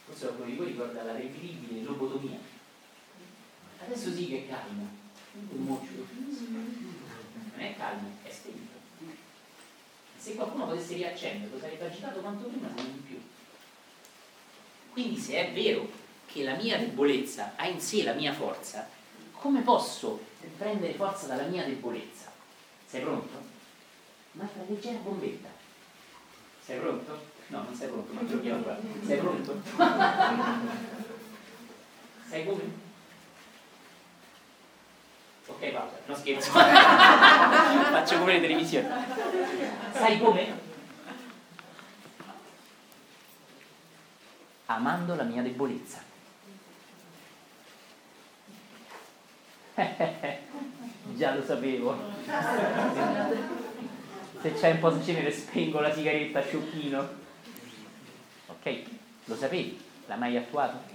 Forse 0.06 0.26
qualcuno 0.26 0.50
di 0.50 0.56
voi 0.56 0.68
ricorda 0.68 1.04
la 1.04 1.14
terribile 1.14 1.84
lobotomia. 1.84 2.53
Adesso 3.86 4.14
sì 4.14 4.28
che 4.28 4.46
è 4.46 4.48
calmo. 4.48 4.88
Non 5.50 5.80
è 7.58 7.76
calmo, 7.76 8.12
è 8.24 8.30
spento. 8.32 8.72
Se 10.18 10.36
qualcuno 10.36 10.68
potesse 10.68 10.94
riaccenderlo 10.94 11.60
sarebbe 11.60 11.86
agitato 11.86 12.20
quanto 12.22 12.48
prima, 12.48 12.70
se 12.70 12.82
non 12.82 12.94
di 12.94 13.00
più. 13.00 13.22
Quindi 14.92 15.20
se 15.20 15.34
è 15.34 15.52
vero 15.54 15.90
che 16.26 16.44
la 16.44 16.56
mia 16.56 16.78
debolezza 16.78 17.54
ha 17.58 17.68
in 17.68 17.82
sé 17.82 18.04
la 18.04 18.14
mia 18.14 18.32
forza, 18.34 18.88
come 19.34 19.62
posso 19.62 20.22
prendere 20.58 20.94
forza 20.94 21.28
dalla 21.28 21.48
mia 21.48 21.66
debolezza? 21.66 22.32
Sei 22.88 23.02
pronto? 23.02 23.52
Un'altra 24.34 24.64
leggera 24.68 25.00
bombetta. 25.00 25.50
Sei 26.64 26.80
pronto? 26.80 27.32
No, 27.48 27.64
non 27.64 27.76
sei 27.76 27.90
pronto, 27.90 28.14
ma 28.14 28.22
te 28.22 28.34
lo 28.34 28.42
chiedo 28.42 28.62
qua. 28.62 28.78
Sei 29.06 29.18
pronto? 29.18 29.62
Sei 32.30 32.46
come? 32.46 32.83
Ok, 35.64 35.72
pausa, 35.72 35.95
non 36.07 36.18
scherzo. 36.18 36.51
Faccio 37.95 38.20
come 38.20 38.34
le 38.34 38.41
televisioni. 38.41 38.86
Sai 39.93 40.20
come? 40.20 40.59
Amando 44.66 45.16
la 45.16 45.24
mia 45.24 45.41
debolezza. 45.41 46.01
Già 51.16 51.34
lo 51.34 51.43
sapevo. 51.45 51.97
Se 54.41 54.53
c'è 54.53 54.72
un 54.72 54.80
po' 54.80 54.89
di 54.89 55.05
cenere 55.05 55.32
spengo 55.32 55.80
la 55.80 55.93
sigaretta, 55.93 56.41
sciocchino. 56.41 57.07
Ok? 58.47 58.84
Lo 59.26 59.36
sapevi? 59.38 59.82
L'hai 60.07 60.18
mai 60.18 60.36
attuato? 60.36 60.91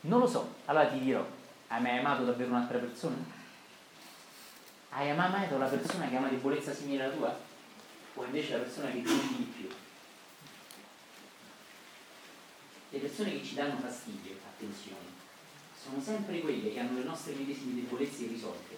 Non 0.00 0.20
lo 0.20 0.26
so, 0.26 0.54
allora 0.66 0.86
ti 0.86 0.98
dirò, 0.98 1.24
hai 1.68 1.80
mai 1.80 1.98
amato 1.98 2.24
davvero 2.24 2.50
un'altra 2.50 2.78
persona? 2.78 3.16
Hai 4.90 5.14
mai 5.14 5.26
amato 5.26 5.58
la 5.58 5.66
persona 5.66 6.08
che 6.08 6.16
ha 6.16 6.18
una 6.18 6.28
debolezza 6.28 6.72
simile 6.72 7.04
alla 7.04 7.14
tua? 7.14 7.40
O 8.14 8.24
invece 8.24 8.52
la 8.52 8.62
persona 8.62 8.90
che 8.90 9.02
ti 9.02 9.36
di 9.36 9.52
più? 9.56 9.68
Le 12.90 12.98
persone 12.98 13.32
che 13.32 13.44
ci 13.44 13.54
danno 13.54 13.78
fastidio, 13.78 14.36
attenzione, 14.46 15.12
sono 15.80 16.00
sempre 16.00 16.40
quelle 16.40 16.72
che 16.72 16.78
hanno 16.78 16.98
le 16.98 17.04
nostre 17.04 17.34
medesime 17.34 17.82
debolezze 17.82 18.24
irrisolte. 18.24 18.76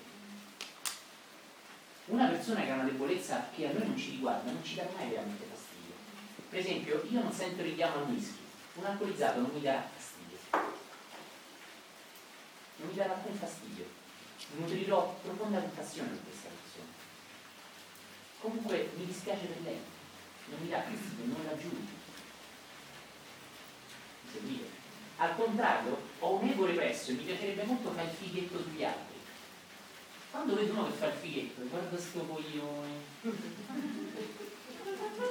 Una 2.07 2.28
persona 2.28 2.62
che 2.62 2.70
ha 2.70 2.74
una 2.74 2.84
debolezza 2.84 3.49
che 3.55 3.68
a 3.68 3.72
noi 3.72 3.87
non 3.89 3.97
ci 3.97 4.11
riguarda 4.12 4.51
non 4.51 4.64
ci 4.64 4.76
dà 4.76 4.87
mai 4.97 5.09
veramente 5.11 5.45
fastidio 5.45 5.66
per 6.57 6.64
esempio, 6.64 7.05
io 7.11 7.22
non 7.22 7.32
sento 7.32 7.62
richiamo 7.62 7.97
al 7.97 8.09
whisky, 8.09 8.39
un 8.76 8.84
alcolizzato 8.87 9.41
non 9.41 9.51
mi 9.53 9.61
darà 9.61 9.87
fastidio. 9.95 10.15
Non 12.77 12.89
mi 12.89 12.95
darà 12.95 13.14
alcun 13.14 13.35
fastidio. 13.35 13.85
Nutrirò 14.57 15.18
profonda 15.22 15.61
compassione 15.61 16.11
per 16.11 16.20
questa 16.24 16.49
persona. 16.49 16.93
Comunque 18.41 18.91
mi 18.97 19.07
dispiace 19.07 19.47
per 19.47 19.62
lei, 19.62 19.81
non 20.51 20.61
mi 20.61 20.68
dà 20.68 20.83
fastidio, 20.83 21.24
non 21.27 21.45
la 21.45 21.57
giudico. 21.57 21.95
Seguite. 24.33 24.85
Al 25.18 25.35
contrario, 25.35 25.99
ho 26.18 26.35
un 26.35 26.49
ego 26.49 26.66
represso 26.66 27.11
e 27.11 27.14
mi 27.14 27.24
piacerebbe 27.24 27.64
molto 27.64 27.91
fare 27.93 28.09
il 28.09 28.16
fighetto 28.16 28.62
sugli 28.62 28.85
altri. 28.85 29.14
Quando 30.31 30.55
vedo 30.55 30.72
uno 30.72 30.87
che 30.87 30.93
fa 30.93 31.07
il 31.07 31.14
fighetto, 31.14 31.62
guarda 31.68 31.99
sto 31.99 32.20
coglione 32.20 33.05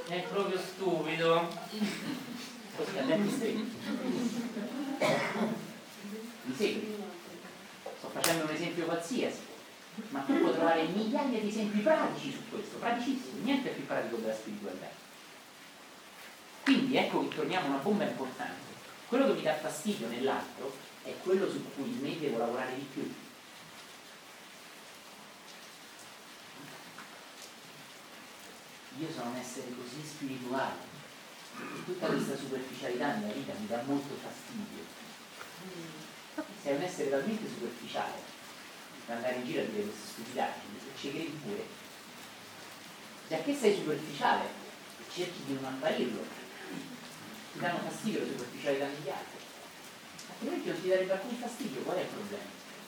è 0.08 0.22
proprio 0.24 0.60
stupido. 0.60 1.48
Così 2.76 2.98
a 2.98 3.04
denti 3.04 3.36
stretti. 3.36 3.76
Mi 6.44 6.56
segui? 6.56 7.04
Sto 8.06 8.20
facendo 8.20 8.44
un 8.44 8.52
esempio 8.52 8.86
qualsiasi, 8.86 9.40
ma 10.10 10.20
tu 10.20 10.38
puoi 10.38 10.54
trovare 10.54 10.86
migliaia 10.86 11.40
di 11.40 11.48
esempi 11.48 11.80
pratici 11.80 12.32
su 12.32 12.50
questo, 12.52 12.78
praticissimi, 12.78 13.42
niente 13.42 13.70
più 13.70 13.86
pratico 13.88 14.18
della 14.18 14.36
spiritualità. 14.36 14.90
Quindi 16.62 16.98
ecco 16.98 17.28
che 17.28 17.36
torniamo 17.36 17.66
a 17.66 17.70
una 17.70 17.80
bomba 17.80 18.04
importante. 18.04 18.74
Quello 19.08 19.26
che 19.26 19.34
mi 19.34 19.42
dà 19.42 19.56
fastidio 19.56 20.08
nell'altro 20.08 20.72
è 21.04 21.14
quello 21.24 21.50
su 21.50 21.64
cui 21.76 21.98
me 22.00 22.18
devo 22.20 22.38
lavorare 22.38 22.76
di 22.76 22.88
più. 22.94 23.14
io 28.98 29.12
sono 29.12 29.32
un 29.32 29.36
essere 29.36 29.76
così 29.76 30.02
spirituale 30.06 30.94
e 31.58 31.84
tutta 31.84 32.08
questa 32.08 32.38
superficialità 32.38 33.16
nella 33.16 33.34
vita 33.34 33.52
mi 33.60 33.68
dà 33.68 33.82
molto 33.86 34.16
fastidio. 34.16 36.05
Sei 36.62 36.76
un 36.76 36.82
essere 36.82 37.10
talmente 37.10 37.48
superficiale 37.48 38.34
da 39.06 39.16
andare 39.16 39.36
in 39.36 39.46
giro 39.46 39.62
a 39.62 39.66
dire 39.66 39.84
queste 39.84 40.08
stupidaggini 40.08 40.78
e 40.78 41.00
ci 41.00 41.10
credi 41.12 41.40
pure. 41.44 41.66
Già 43.28 43.38
che 43.38 43.56
sei 43.56 43.76
superficiale 43.76 44.44
e 44.44 45.04
cerchi 45.14 45.44
di 45.46 45.54
non 45.54 45.66
apparirlo, 45.66 46.26
ti 47.54 47.60
danno 47.60 47.80
fastidio 47.80 48.20
la 48.20 48.28
superficialità 48.28 48.86
degli 48.86 49.10
altri. 49.10 49.44
Altrimenti 50.30 50.70
non 50.70 50.82
ti 50.82 50.88
darebbe 50.90 51.12
alcun 51.14 51.36
fastidio, 51.36 51.82
qual 51.82 51.98
è 51.98 52.02
il 52.02 52.08
problema? 52.08 52.44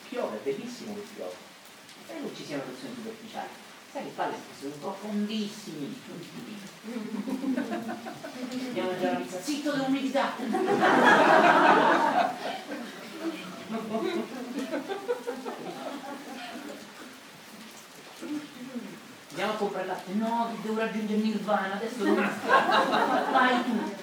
Piove, 0.09 0.37
è 0.37 0.41
bellissimo 0.43 0.93
che 0.95 1.05
piove. 1.15 1.35
E 2.07 2.19
non 2.19 2.35
ci 2.35 2.45
siano 2.45 2.63
persone 2.63 2.93
superficiali 2.95 3.65
sai 3.91 4.03
che 4.03 4.09
palle 4.15 4.35
sono 4.59 4.73
profondissimi 4.79 6.01
andiamo 8.75 8.91
a 8.91 9.15
pizza 9.15 9.41
zitto 9.41 9.71
devo 9.71 9.87
meditare 9.87 10.43
andiamo 19.29 19.51
a 19.51 19.55
comprare 19.55 19.85
il 19.85 19.91
latte 19.91 20.13
no 20.13 20.56
devo 20.67 20.79
raggiungere 20.79 21.19
Nirvana 21.19 21.73
adesso 21.73 22.03
non 22.03 22.15
vai 23.31 23.63
tu 23.63 23.93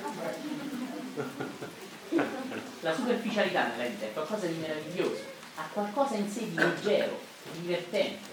la 2.80 2.94
superficialità 2.94 3.68
nella 3.68 3.88
vita 3.88 4.06
è 4.06 4.12
qualcosa 4.12 4.46
di 4.46 4.54
meraviglioso 4.54 5.22
ha 5.56 5.68
qualcosa 5.72 6.16
in 6.16 6.28
sé 6.28 6.48
di 6.48 6.54
leggero 6.54 7.20
di 7.52 7.60
divertente 7.60 8.32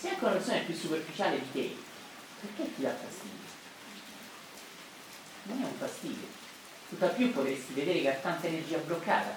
se 0.00 0.08
anche 0.08 0.24
una 0.24 0.32
persona 0.32 0.56
è 0.56 0.64
più 0.64 0.74
superficiale 0.74 1.38
di 1.38 1.52
te, 1.52 1.76
perché 2.40 2.74
ti 2.74 2.80
dà 2.80 2.88
fastidio? 2.88 3.48
Non 5.42 5.60
è 5.60 5.64
un 5.64 5.74
fastidio. 5.76 6.26
Tutt'al 6.88 7.14
più 7.14 7.30
potresti 7.34 7.74
vedere 7.74 8.00
che 8.00 8.10
ha 8.10 8.14
tanta 8.14 8.46
energia 8.46 8.78
bloccata. 8.78 9.36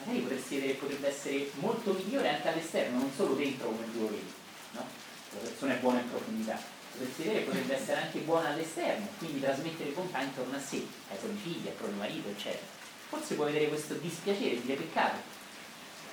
Magari 0.00 0.22
potresti 0.22 0.56
vedere 0.56 0.72
che 0.72 0.78
potrebbe 0.80 1.06
essere 1.06 1.48
molto 1.60 1.92
migliore 1.92 2.28
anche 2.28 2.48
all'esterno, 2.48 2.98
non 2.98 3.12
solo 3.14 3.34
dentro 3.34 3.68
come 3.68 3.92
tu 3.92 4.00
lo 4.00 4.08
vedi. 4.08 4.32
No? 4.72 4.84
La 5.30 5.38
persona 5.38 5.74
è 5.74 5.78
buona 5.78 6.00
in 6.00 6.10
profondità. 6.10 6.58
Che 6.96 7.44
potrebbe 7.44 7.74
essere 7.74 8.02
anche 8.02 8.20
buona 8.20 8.50
all'esterno, 8.50 9.08
quindi 9.18 9.40
trasmettere 9.40 9.90
bontà 9.90 10.20
intorno 10.20 10.56
a 10.56 10.60
sé, 10.60 10.86
ai 11.10 11.16
propri 11.16 11.38
figli, 11.42 11.66
al 11.66 11.74
proprio 11.74 11.98
marito, 11.98 12.28
eccetera. 12.28 12.66
Forse 13.08 13.34
puoi 13.34 13.52
vedere 13.52 13.68
questo 13.68 13.94
dispiacere, 13.94 14.60
dire 14.60 14.74
peccato. 14.76 15.18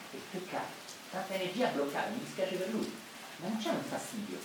Che 0.10 0.18
peccato, 0.32 0.72
tanta 1.12 1.34
energia 1.34 1.68
bloccata, 1.68 2.10
mi 2.10 2.20
dispiace 2.20 2.56
per 2.56 2.70
lui 2.70 2.92
ma 3.42 3.48
non 3.48 3.58
c'è 3.58 3.70
un 3.70 3.84
fastidio. 3.84 4.38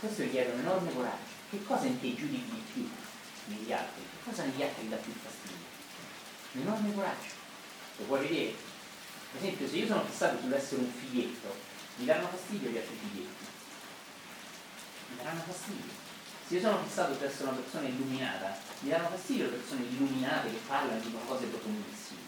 Questo 0.00 0.22
richiede 0.22 0.52
un 0.52 0.60
enorme 0.60 0.92
coraggio. 0.92 1.30
Che 1.50 1.62
cosa 1.62 1.86
in 1.86 2.00
te 2.00 2.14
giudichi 2.14 2.50
di 2.50 2.62
più 2.72 2.90
negli 3.46 3.72
altri? 3.72 4.02
Che 4.02 4.28
cosa 4.30 4.44
negli 4.44 4.62
altri 4.62 4.88
dà 4.88 4.96
più 4.96 5.12
fastidio? 5.12 5.64
Un 6.52 6.60
enorme 6.62 6.94
coraggio. 6.94 7.30
Lo 7.98 8.04
puoi 8.04 8.26
vedere. 8.26 8.54
Per 9.30 9.40
esempio, 9.40 9.68
se 9.68 9.76
io 9.76 9.86
sono 9.86 10.04
fissato 10.04 10.40
sull'essere 10.40 10.80
un 10.80 10.90
figlietto, 10.90 11.54
mi 11.96 12.04
daranno 12.04 12.28
fastidio 12.28 12.70
gli 12.70 12.76
altri 12.76 12.96
figlietti. 12.96 13.44
Mi 15.10 15.16
daranno 15.16 15.42
fastidio. 15.42 16.00
Se 16.46 16.54
io 16.54 16.60
sono 16.60 16.82
fissato 16.82 17.16
su 17.16 17.24
essere 17.24 17.48
una 17.48 17.58
persona 17.58 17.88
illuminata, 17.88 18.58
mi 18.80 18.90
daranno 18.90 19.10
fastidio 19.10 19.44
le 19.44 19.56
persone 19.56 19.84
illuminate 19.84 20.50
che 20.50 20.60
parlano 20.66 21.00
di 21.00 21.14
cose 21.26 21.46
profondissime. 21.46 22.20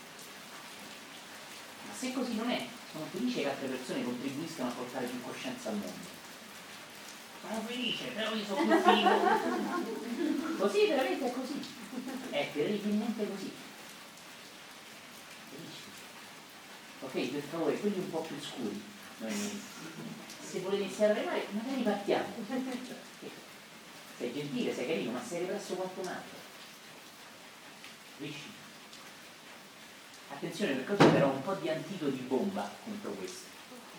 Ma 1.86 1.94
se 1.94 2.12
così 2.12 2.34
non 2.34 2.50
è, 2.50 2.66
sono 2.92 3.06
felice 3.10 3.40
che 3.42 3.50
altre 3.50 3.68
persone 3.68 4.04
contribuiscano 4.04 4.68
a 4.68 4.72
portare 4.72 5.06
più 5.06 5.22
coscienza 5.22 5.70
al 5.70 5.76
mondo. 5.76 6.12
Sono 7.40 7.60
felice, 7.66 8.04
però 8.06 8.34
io 8.34 8.44
sono 8.44 8.80
figo. 8.80 10.56
così 10.58 10.86
veramente 10.86 11.26
è 11.26 11.32
così. 11.32 11.60
È 12.30 12.50
terribilmente 12.52 13.28
così. 13.28 13.52
Ok, 17.00 17.28
per 17.28 17.42
favore, 17.42 17.78
quelli 17.78 17.98
un 17.98 18.10
po' 18.10 18.20
più 18.20 18.36
scuri. 18.40 18.92
Se 19.18 20.60
volete 20.60 20.82
iniziare 20.82 21.12
a 21.12 21.16
remare, 21.16 21.46
magari 21.50 21.82
partiamo. 21.82 22.26
Sei 24.16 24.32
gentile, 24.32 24.74
sei 24.74 24.86
carino, 24.86 25.12
ma 25.12 25.22
sei 25.24 25.40
represso 25.40 25.74
qualcun 25.74 26.06
altro. 26.06 26.38
Capisci? 28.18 28.52
Attenzione 30.28 30.74
perché 30.74 30.92
oggi 30.92 31.12
però 31.12 31.30
un 31.30 31.42
po' 31.42 31.54
di 31.54 31.68
antidoti 31.68 32.18
bomba 32.28 32.70
contro 32.84 33.10
questo. 33.12 33.46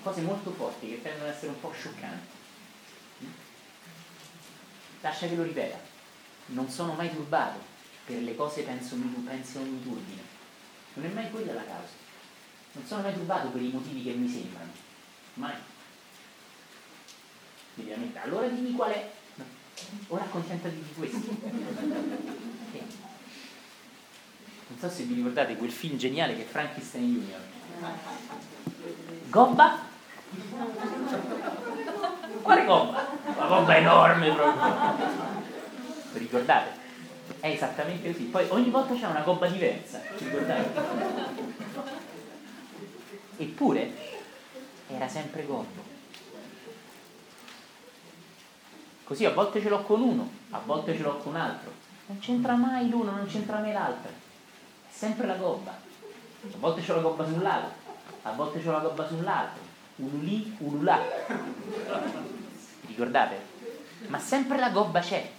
Cose 0.01 0.21
molto 0.21 0.51
forti 0.51 0.89
che 0.89 1.01
tendono 1.01 1.29
ad 1.29 1.35
essere 1.35 1.49
un 1.49 1.59
po' 1.59 1.73
scioccanti. 1.73 2.35
Lascia 5.01 5.27
che 5.27 5.35
lo 5.35 5.43
ripeta. 5.43 5.79
Non 6.47 6.69
sono 6.69 6.93
mai 6.93 7.09
turbato 7.11 7.73
per 8.05 8.21
le 8.21 8.35
cose 8.35 8.61
penso 8.61 8.95
penso 9.25 9.59
mi 9.61 9.81
turbino. 9.81 10.21
Non 10.93 11.05
è 11.05 11.09
mai 11.09 11.29
quella 11.31 11.53
la 11.53 11.65
causa. 11.65 11.93
Non 12.73 12.85
sono 12.85 13.01
mai 13.01 13.13
turbato 13.13 13.49
per 13.49 13.61
i 13.61 13.69
motivi 13.69 14.03
che 14.03 14.11
mi 14.11 14.29
sembrano. 14.29 14.71
Mai. 15.35 15.53
Ovviamente. 17.77 18.19
Allora 18.19 18.47
dimmi 18.47 18.71
qual 18.73 18.91
è. 18.91 19.11
Ora 20.07 20.23
accontentati 20.23 20.75
di 20.75 20.93
questo. 20.97 22.43
Non 24.67 24.79
so 24.79 24.89
se 24.89 25.03
vi 25.03 25.13
ricordate 25.13 25.55
quel 25.57 25.71
film 25.71 25.95
geniale 25.95 26.35
che 26.35 26.41
è 26.41 26.45
Frankenstein 26.45 27.13
Junior. 27.13 27.39
Gobba? 29.29 29.77
Quale 32.41 32.65
gobba? 32.65 33.07
Una 33.25 33.45
gobba 33.45 33.77
enorme 33.77 34.33
proprio. 34.33 34.97
Vi 36.13 36.19
ricordate? 36.19 36.69
È 37.39 37.47
esattamente 37.47 38.11
così. 38.11 38.23
Poi 38.23 38.47
ogni 38.49 38.71
volta 38.71 38.95
c'è 38.95 39.05
una 39.05 39.21
gobba 39.21 39.47
diversa. 39.47 40.01
Ricordate? 40.17 40.81
Eppure 43.37 44.14
era 44.87 45.07
sempre 45.07 45.45
gobbo. 45.45 45.93
Così 49.03 49.25
a 49.25 49.31
volte 49.31 49.61
ce 49.61 49.69
l'ho 49.69 49.83
con 49.83 50.01
uno, 50.01 50.29
a 50.49 50.59
volte 50.59 50.95
ce 50.95 51.03
l'ho 51.03 51.17
con 51.17 51.33
un 51.33 51.39
altro. 51.39 51.71
Non 52.07 52.19
c'entra 52.19 52.55
mai 52.55 52.89
l'uno, 52.89 53.11
non 53.11 53.27
c'entra 53.27 53.59
mai 53.59 53.71
l'altro. 53.71 54.09
È 54.09 54.91
sempre 54.91 55.27
la 55.27 55.35
gobba. 55.35 55.71
A 55.71 56.57
volte 56.57 56.83
c'ho 56.83 56.95
la 56.95 57.01
gobba 57.01 57.25
sul 57.25 57.41
lato, 57.41 57.71
a 58.23 58.31
volte 58.31 58.63
c'ho 58.63 58.71
la 58.71 58.79
gobba 58.79 59.07
sull'altro. 59.07 59.61
Ululì, 59.97 60.55
ululà. 60.59 60.99
Ricordate? 62.85 63.53
Ma 64.07 64.19
sempre 64.19 64.57
la 64.57 64.69
gobba 64.69 64.99
c'è. 64.99 65.31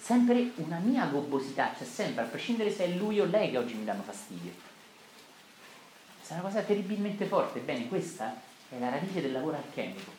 Sempre 0.00 0.52
una 0.56 0.78
mia 0.78 1.06
gobbosità, 1.06 1.72
c'è 1.76 1.84
sempre, 1.84 2.24
a 2.24 2.26
prescindere 2.26 2.70
se 2.70 2.84
è 2.84 2.88
lui 2.88 3.20
o 3.20 3.24
lei 3.24 3.50
che 3.50 3.58
oggi 3.58 3.74
mi 3.74 3.84
danno 3.84 4.02
fastidio. 4.02 4.52
È 6.26 6.32
una 6.34 6.42
cosa 6.42 6.60
terribilmente 6.62 7.24
forte. 7.26 7.60
Bene, 7.60 7.88
questa 7.88 8.34
è 8.70 8.78
la 8.78 8.90
radice 8.90 9.22
del 9.22 9.32
lavoro 9.32 9.56
alchemico, 9.56 10.10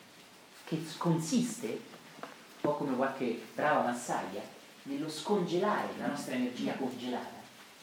che 0.65 0.83
consiste, 0.97 1.67
un 1.67 2.61
po' 2.61 2.75
come 2.75 2.95
qualche 2.95 3.41
brava 3.53 3.83
massaglia, 3.83 4.41
nello 4.83 5.09
scongelare 5.09 5.93
la 5.97 6.07
nostra 6.07 6.33
energia 6.33 6.73
congelata 6.73 7.37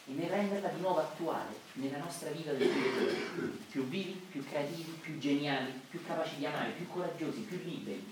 e 0.07 0.11
nel 0.13 0.29
renderla 0.29 0.69
di 0.69 0.81
nuovo 0.81 0.99
attuale 0.99 1.55
nella 1.73 1.99
nostra 1.99 2.29
vita 2.31 2.51
del 2.51 2.67
futuro. 2.67 3.51
Più 3.69 3.85
vivi, 3.85 4.21
più 4.29 4.45
creativi, 4.45 4.97
più 5.01 5.17
geniali, 5.19 5.71
più 5.89 6.05
capaci 6.05 6.35
di 6.35 6.45
amare, 6.45 6.71
più 6.71 6.87
coraggiosi, 6.87 7.41
più 7.41 7.59
liberi, 7.63 8.05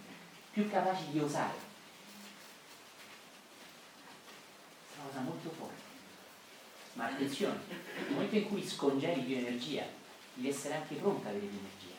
più 0.52 0.70
capaci 0.70 1.12
di 1.12 1.20
osare. 1.20 1.74
È 4.94 5.00
una 5.00 5.08
cosa 5.08 5.20
molto 5.22 5.50
forte. 5.50 5.84
Ma 6.94 7.08
attenzione, 7.08 7.60
nel 7.68 8.12
momento 8.12 8.36
in 8.36 8.48
cui 8.48 8.66
scongeli 8.66 9.22
più 9.22 9.36
energia, 9.36 9.84
devi 10.34 10.50
essere 10.50 10.76
anche 10.76 10.96
pronta 10.96 11.28
a 11.28 11.32
avere 11.32 11.48
più 11.48 11.58
energia. 11.58 11.95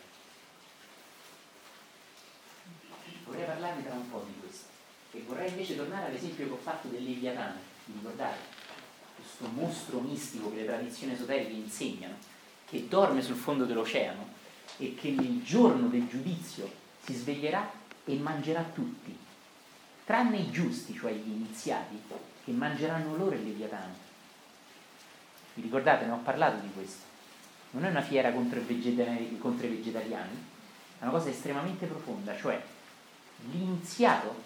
Vorrei 3.27 3.45
parlarvi 3.45 3.83
tra 3.83 3.93
un 3.93 4.09
po' 4.09 4.25
di 4.25 4.39
questo. 4.39 4.65
E 5.11 5.23
vorrei 5.27 5.49
invece 5.49 5.75
tornare 5.75 6.07
all'esempio 6.07 6.45
che 6.45 6.51
ho 6.51 6.57
fatto 6.57 6.87
del 6.87 7.03
Leviatano, 7.03 7.59
vi 7.85 7.93
ricordate? 7.93 8.37
Questo 9.15 9.47
mostro 9.53 9.99
mistico 9.99 10.49
che 10.49 10.57
le 10.57 10.65
tradizioni 10.65 11.13
esoteriche 11.13 11.51
insegnano, 11.51 12.15
che 12.65 12.87
dorme 12.87 13.21
sul 13.21 13.35
fondo 13.35 13.65
dell'oceano 13.65 14.35
e 14.77 14.95
che 14.95 15.11
nel 15.11 15.43
giorno 15.43 15.87
del 15.87 16.07
giudizio 16.07 16.71
si 17.03 17.13
sveglierà 17.13 17.69
e 18.05 18.15
mangerà 18.15 18.63
tutti, 18.73 19.17
tranne 20.05 20.37
i 20.37 20.51
giusti, 20.51 20.93
cioè 20.93 21.11
gli 21.11 21.31
iniziati, 21.31 22.01
che 22.43 22.51
mangeranno 22.51 23.17
loro 23.17 23.35
il 23.35 23.43
Leviatano. 23.43 23.93
Vi 25.55 25.61
ricordate, 25.61 26.05
ne 26.05 26.11
ho 26.11 26.19
parlato 26.23 26.61
di 26.61 26.71
questo. 26.73 27.03
Non 27.71 27.83
è 27.83 27.89
una 27.89 28.01
fiera 28.01 28.31
contro 28.31 28.59
i, 28.59 29.37
contro 29.39 29.65
i 29.65 29.69
vegetariani, 29.69 30.45
è 30.99 31.03
una 31.03 31.11
cosa 31.11 31.29
estremamente 31.29 31.85
profonda, 31.85 32.37
cioè 32.37 32.61
l'iniziato 33.51 34.43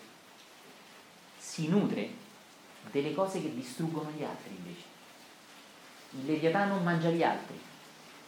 si 1.38 1.68
nutre 1.68 2.10
delle 2.92 3.14
cose 3.14 3.42
che 3.42 3.54
distruggono 3.54 4.12
gli 4.12 4.24
altri 4.24 4.56
invece. 4.56 4.89
Il 6.12 6.26
leviatano 6.26 6.80
mangia 6.80 7.10
gli 7.10 7.24
altri, 7.24 7.60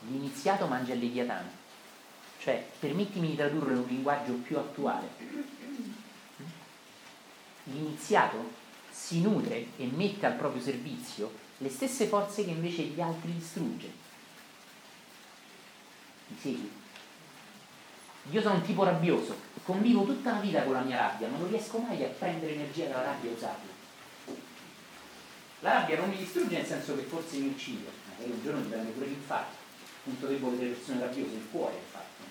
l'iniziato 0.07 0.67
mangia 0.67 0.93
il 0.93 0.99
leviatano. 0.99 1.61
Cioè, 2.39 2.65
permettimi 2.79 3.29
di 3.29 3.35
tradurlo 3.35 3.71
in 3.71 3.77
un 3.79 3.87
linguaggio 3.87 4.33
più 4.33 4.57
attuale. 4.57 5.07
L'iniziato 7.63 8.51
si 8.89 9.21
nutre 9.21 9.67
e 9.77 9.85
mette 9.85 10.25
al 10.25 10.35
proprio 10.35 10.61
servizio 10.61 11.31
le 11.57 11.69
stesse 11.69 12.07
forze 12.07 12.43
che 12.43 12.51
invece 12.51 12.83
gli 12.83 12.99
altri 12.99 13.33
distrugge. 13.33 13.91
Mi 16.27 16.37
segui? 16.39 16.82
Io 18.31 18.41
sono 18.41 18.55
un 18.55 18.61
tipo 18.61 18.83
rabbioso, 18.83 19.35
convivo 19.63 20.05
tutta 20.05 20.33
la 20.33 20.39
vita 20.39 20.63
con 20.63 20.73
la 20.73 20.81
mia 20.81 20.97
rabbia, 20.97 21.27
ma 21.27 21.37
non 21.37 21.49
riesco 21.49 21.77
mai 21.77 22.03
a 22.03 22.07
prendere 22.07 22.53
energia 22.53 22.87
dalla 22.87 23.03
rabbia 23.03 23.29
e 23.29 23.33
usarla. 23.33 23.71
La 25.59 25.73
rabbia 25.73 25.97
non 25.97 26.09
mi 26.09 26.17
distrugge 26.17 26.55
nel 26.55 26.65
senso 26.65 26.95
che 26.95 27.03
forse 27.03 27.37
mi 27.37 27.49
uccide, 27.49 27.89
magari 28.09 28.31
un 28.31 28.41
giorno 28.41 28.59
mi 28.61 28.67
prende 28.67 28.91
pure 28.91 29.07
l'infarto, 29.07 29.55
punto 30.03 30.27
debole 30.27 30.57
delle 30.57 30.71
persone 30.71 30.99
rabbiose, 31.01 31.35
il 31.35 31.47
cuore 31.51 31.75
infatti. 31.75 32.23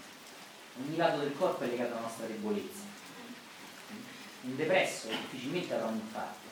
Ogni 0.81 0.97
lato 0.97 1.19
del 1.19 1.37
corpo 1.37 1.63
è 1.65 1.67
legato 1.67 1.93
alla 1.93 2.01
nostra 2.01 2.27
debolezza. 2.27 2.91
Un 4.43 4.57
depresso 4.57 5.09
difficilmente 5.09 5.75
avrà 5.75 5.87
un 5.87 5.97
infarto. 5.97 6.51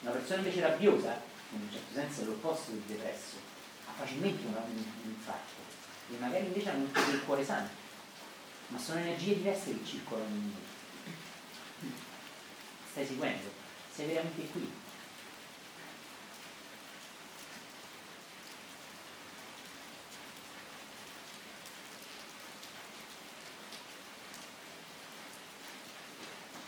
Una 0.00 0.10
persona 0.12 0.38
invece 0.38 0.60
rabbiosa, 0.60 1.20
in 1.50 1.60
un 1.62 1.72
certo 1.72 1.94
senso 1.94 2.20
è 2.20 2.24
l'opposto 2.24 2.70
del 2.72 2.82
depresso, 2.86 3.36
ha 3.86 3.92
facilmente 3.96 4.46
un, 4.46 4.54
un 4.54 5.10
infarto 5.10 5.67
e 6.10 6.16
magari 6.18 6.46
invece 6.46 6.70
hanno 6.70 6.86
tutto 6.86 7.10
il 7.10 7.24
cuore 7.24 7.44
sano, 7.44 7.68
ma 8.68 8.78
sono 8.78 9.00
energie 9.00 9.34
diverse 9.34 9.76
che 9.76 9.84
circolano 9.84 10.34
in 10.34 10.52
noi. 10.52 11.92
Stai 12.90 13.06
seguendo? 13.06 13.50
Sei 13.94 14.06
veramente 14.06 14.46
qui. 14.48 14.72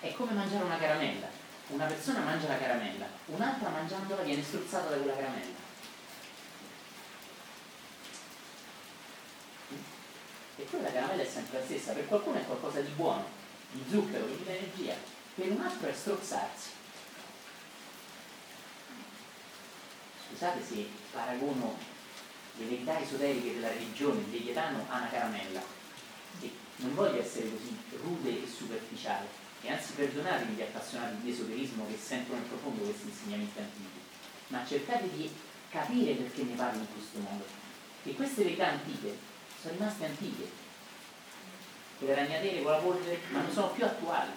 È 0.01 0.13
come 0.15 0.33
mangiare 0.33 0.65
una 0.65 0.79
caramella. 0.79 1.39
Una 1.71 1.87
persona 1.87 2.19
mangia 2.19 2.49
la 2.49 2.59
caramella, 2.59 3.07
un'altra 3.27 3.69
mangiandola 3.69 4.23
viene 4.23 4.43
strozzata 4.43 4.89
da 4.89 4.97
quella 4.97 5.15
caramella. 5.15 5.70
E 10.61 10.65
poi 10.65 10.83
la 10.83 10.93
caramella 10.93 11.23
è 11.23 11.27
sempre 11.27 11.59
la 11.59 11.65
stessa, 11.65 11.93
per 11.93 12.07
qualcuno 12.07 12.37
è 12.37 12.45
qualcosa 12.45 12.81
di 12.81 12.91
buono, 12.91 13.25
di 13.71 13.83
zucchero, 13.89 14.27
di 14.27 14.45
energia, 14.45 14.95
per 15.35 15.51
un 15.51 15.59
altro 15.59 15.89
è 15.89 15.93
strozzarsi. 15.95 16.69
Scusate 20.29 20.63
se 20.63 20.87
paragono 21.13 21.79
le 22.59 22.65
verità 22.67 23.01
esoteriche 23.01 23.55
della 23.55 23.69
religione, 23.69 24.21
del 24.21 24.33
Leviatano, 24.33 24.85
a 24.91 24.99
una 24.99 25.09
caramella. 25.09 25.63
E 26.43 26.53
non 26.77 26.95
voglio 26.95 27.21
essere 27.21 27.51
così 27.51 27.75
rude 28.03 28.43
e 28.43 28.47
superficiale, 28.47 29.29
e 29.63 29.71
anzi 29.73 29.93
perdonatemi 29.93 30.57
gli 30.57 30.63
appassionati 30.63 31.23
di 31.23 31.31
esoterismo 31.31 31.87
che 31.87 31.97
sentono 31.97 32.37
in 32.37 32.49
profondo 32.49 32.85
questi 32.85 33.09
insegnamenti 33.09 33.59
antichi, 33.59 34.01
ma 34.49 34.67
cercate 34.67 35.11
di 35.11 35.31
capire 35.71 36.13
perché 36.13 36.43
ne 36.43 36.55
parlo 36.55 36.81
in 36.81 36.93
questo 36.93 37.19
modo. 37.19 37.45
E 38.03 38.13
queste 38.13 38.43
verità 38.43 38.69
antiche 38.69 39.29
sono 39.61 39.75
rimaste 39.75 40.05
antiche. 40.05 40.51
Quelle 41.99 42.15
ragnatele 42.15 42.63
con 42.63 42.73
la 42.73 42.79
polvere, 42.79 43.21
ma 43.31 43.43
non 43.43 43.53
sono 43.53 43.69
più 43.69 43.85
attuali 43.85 44.31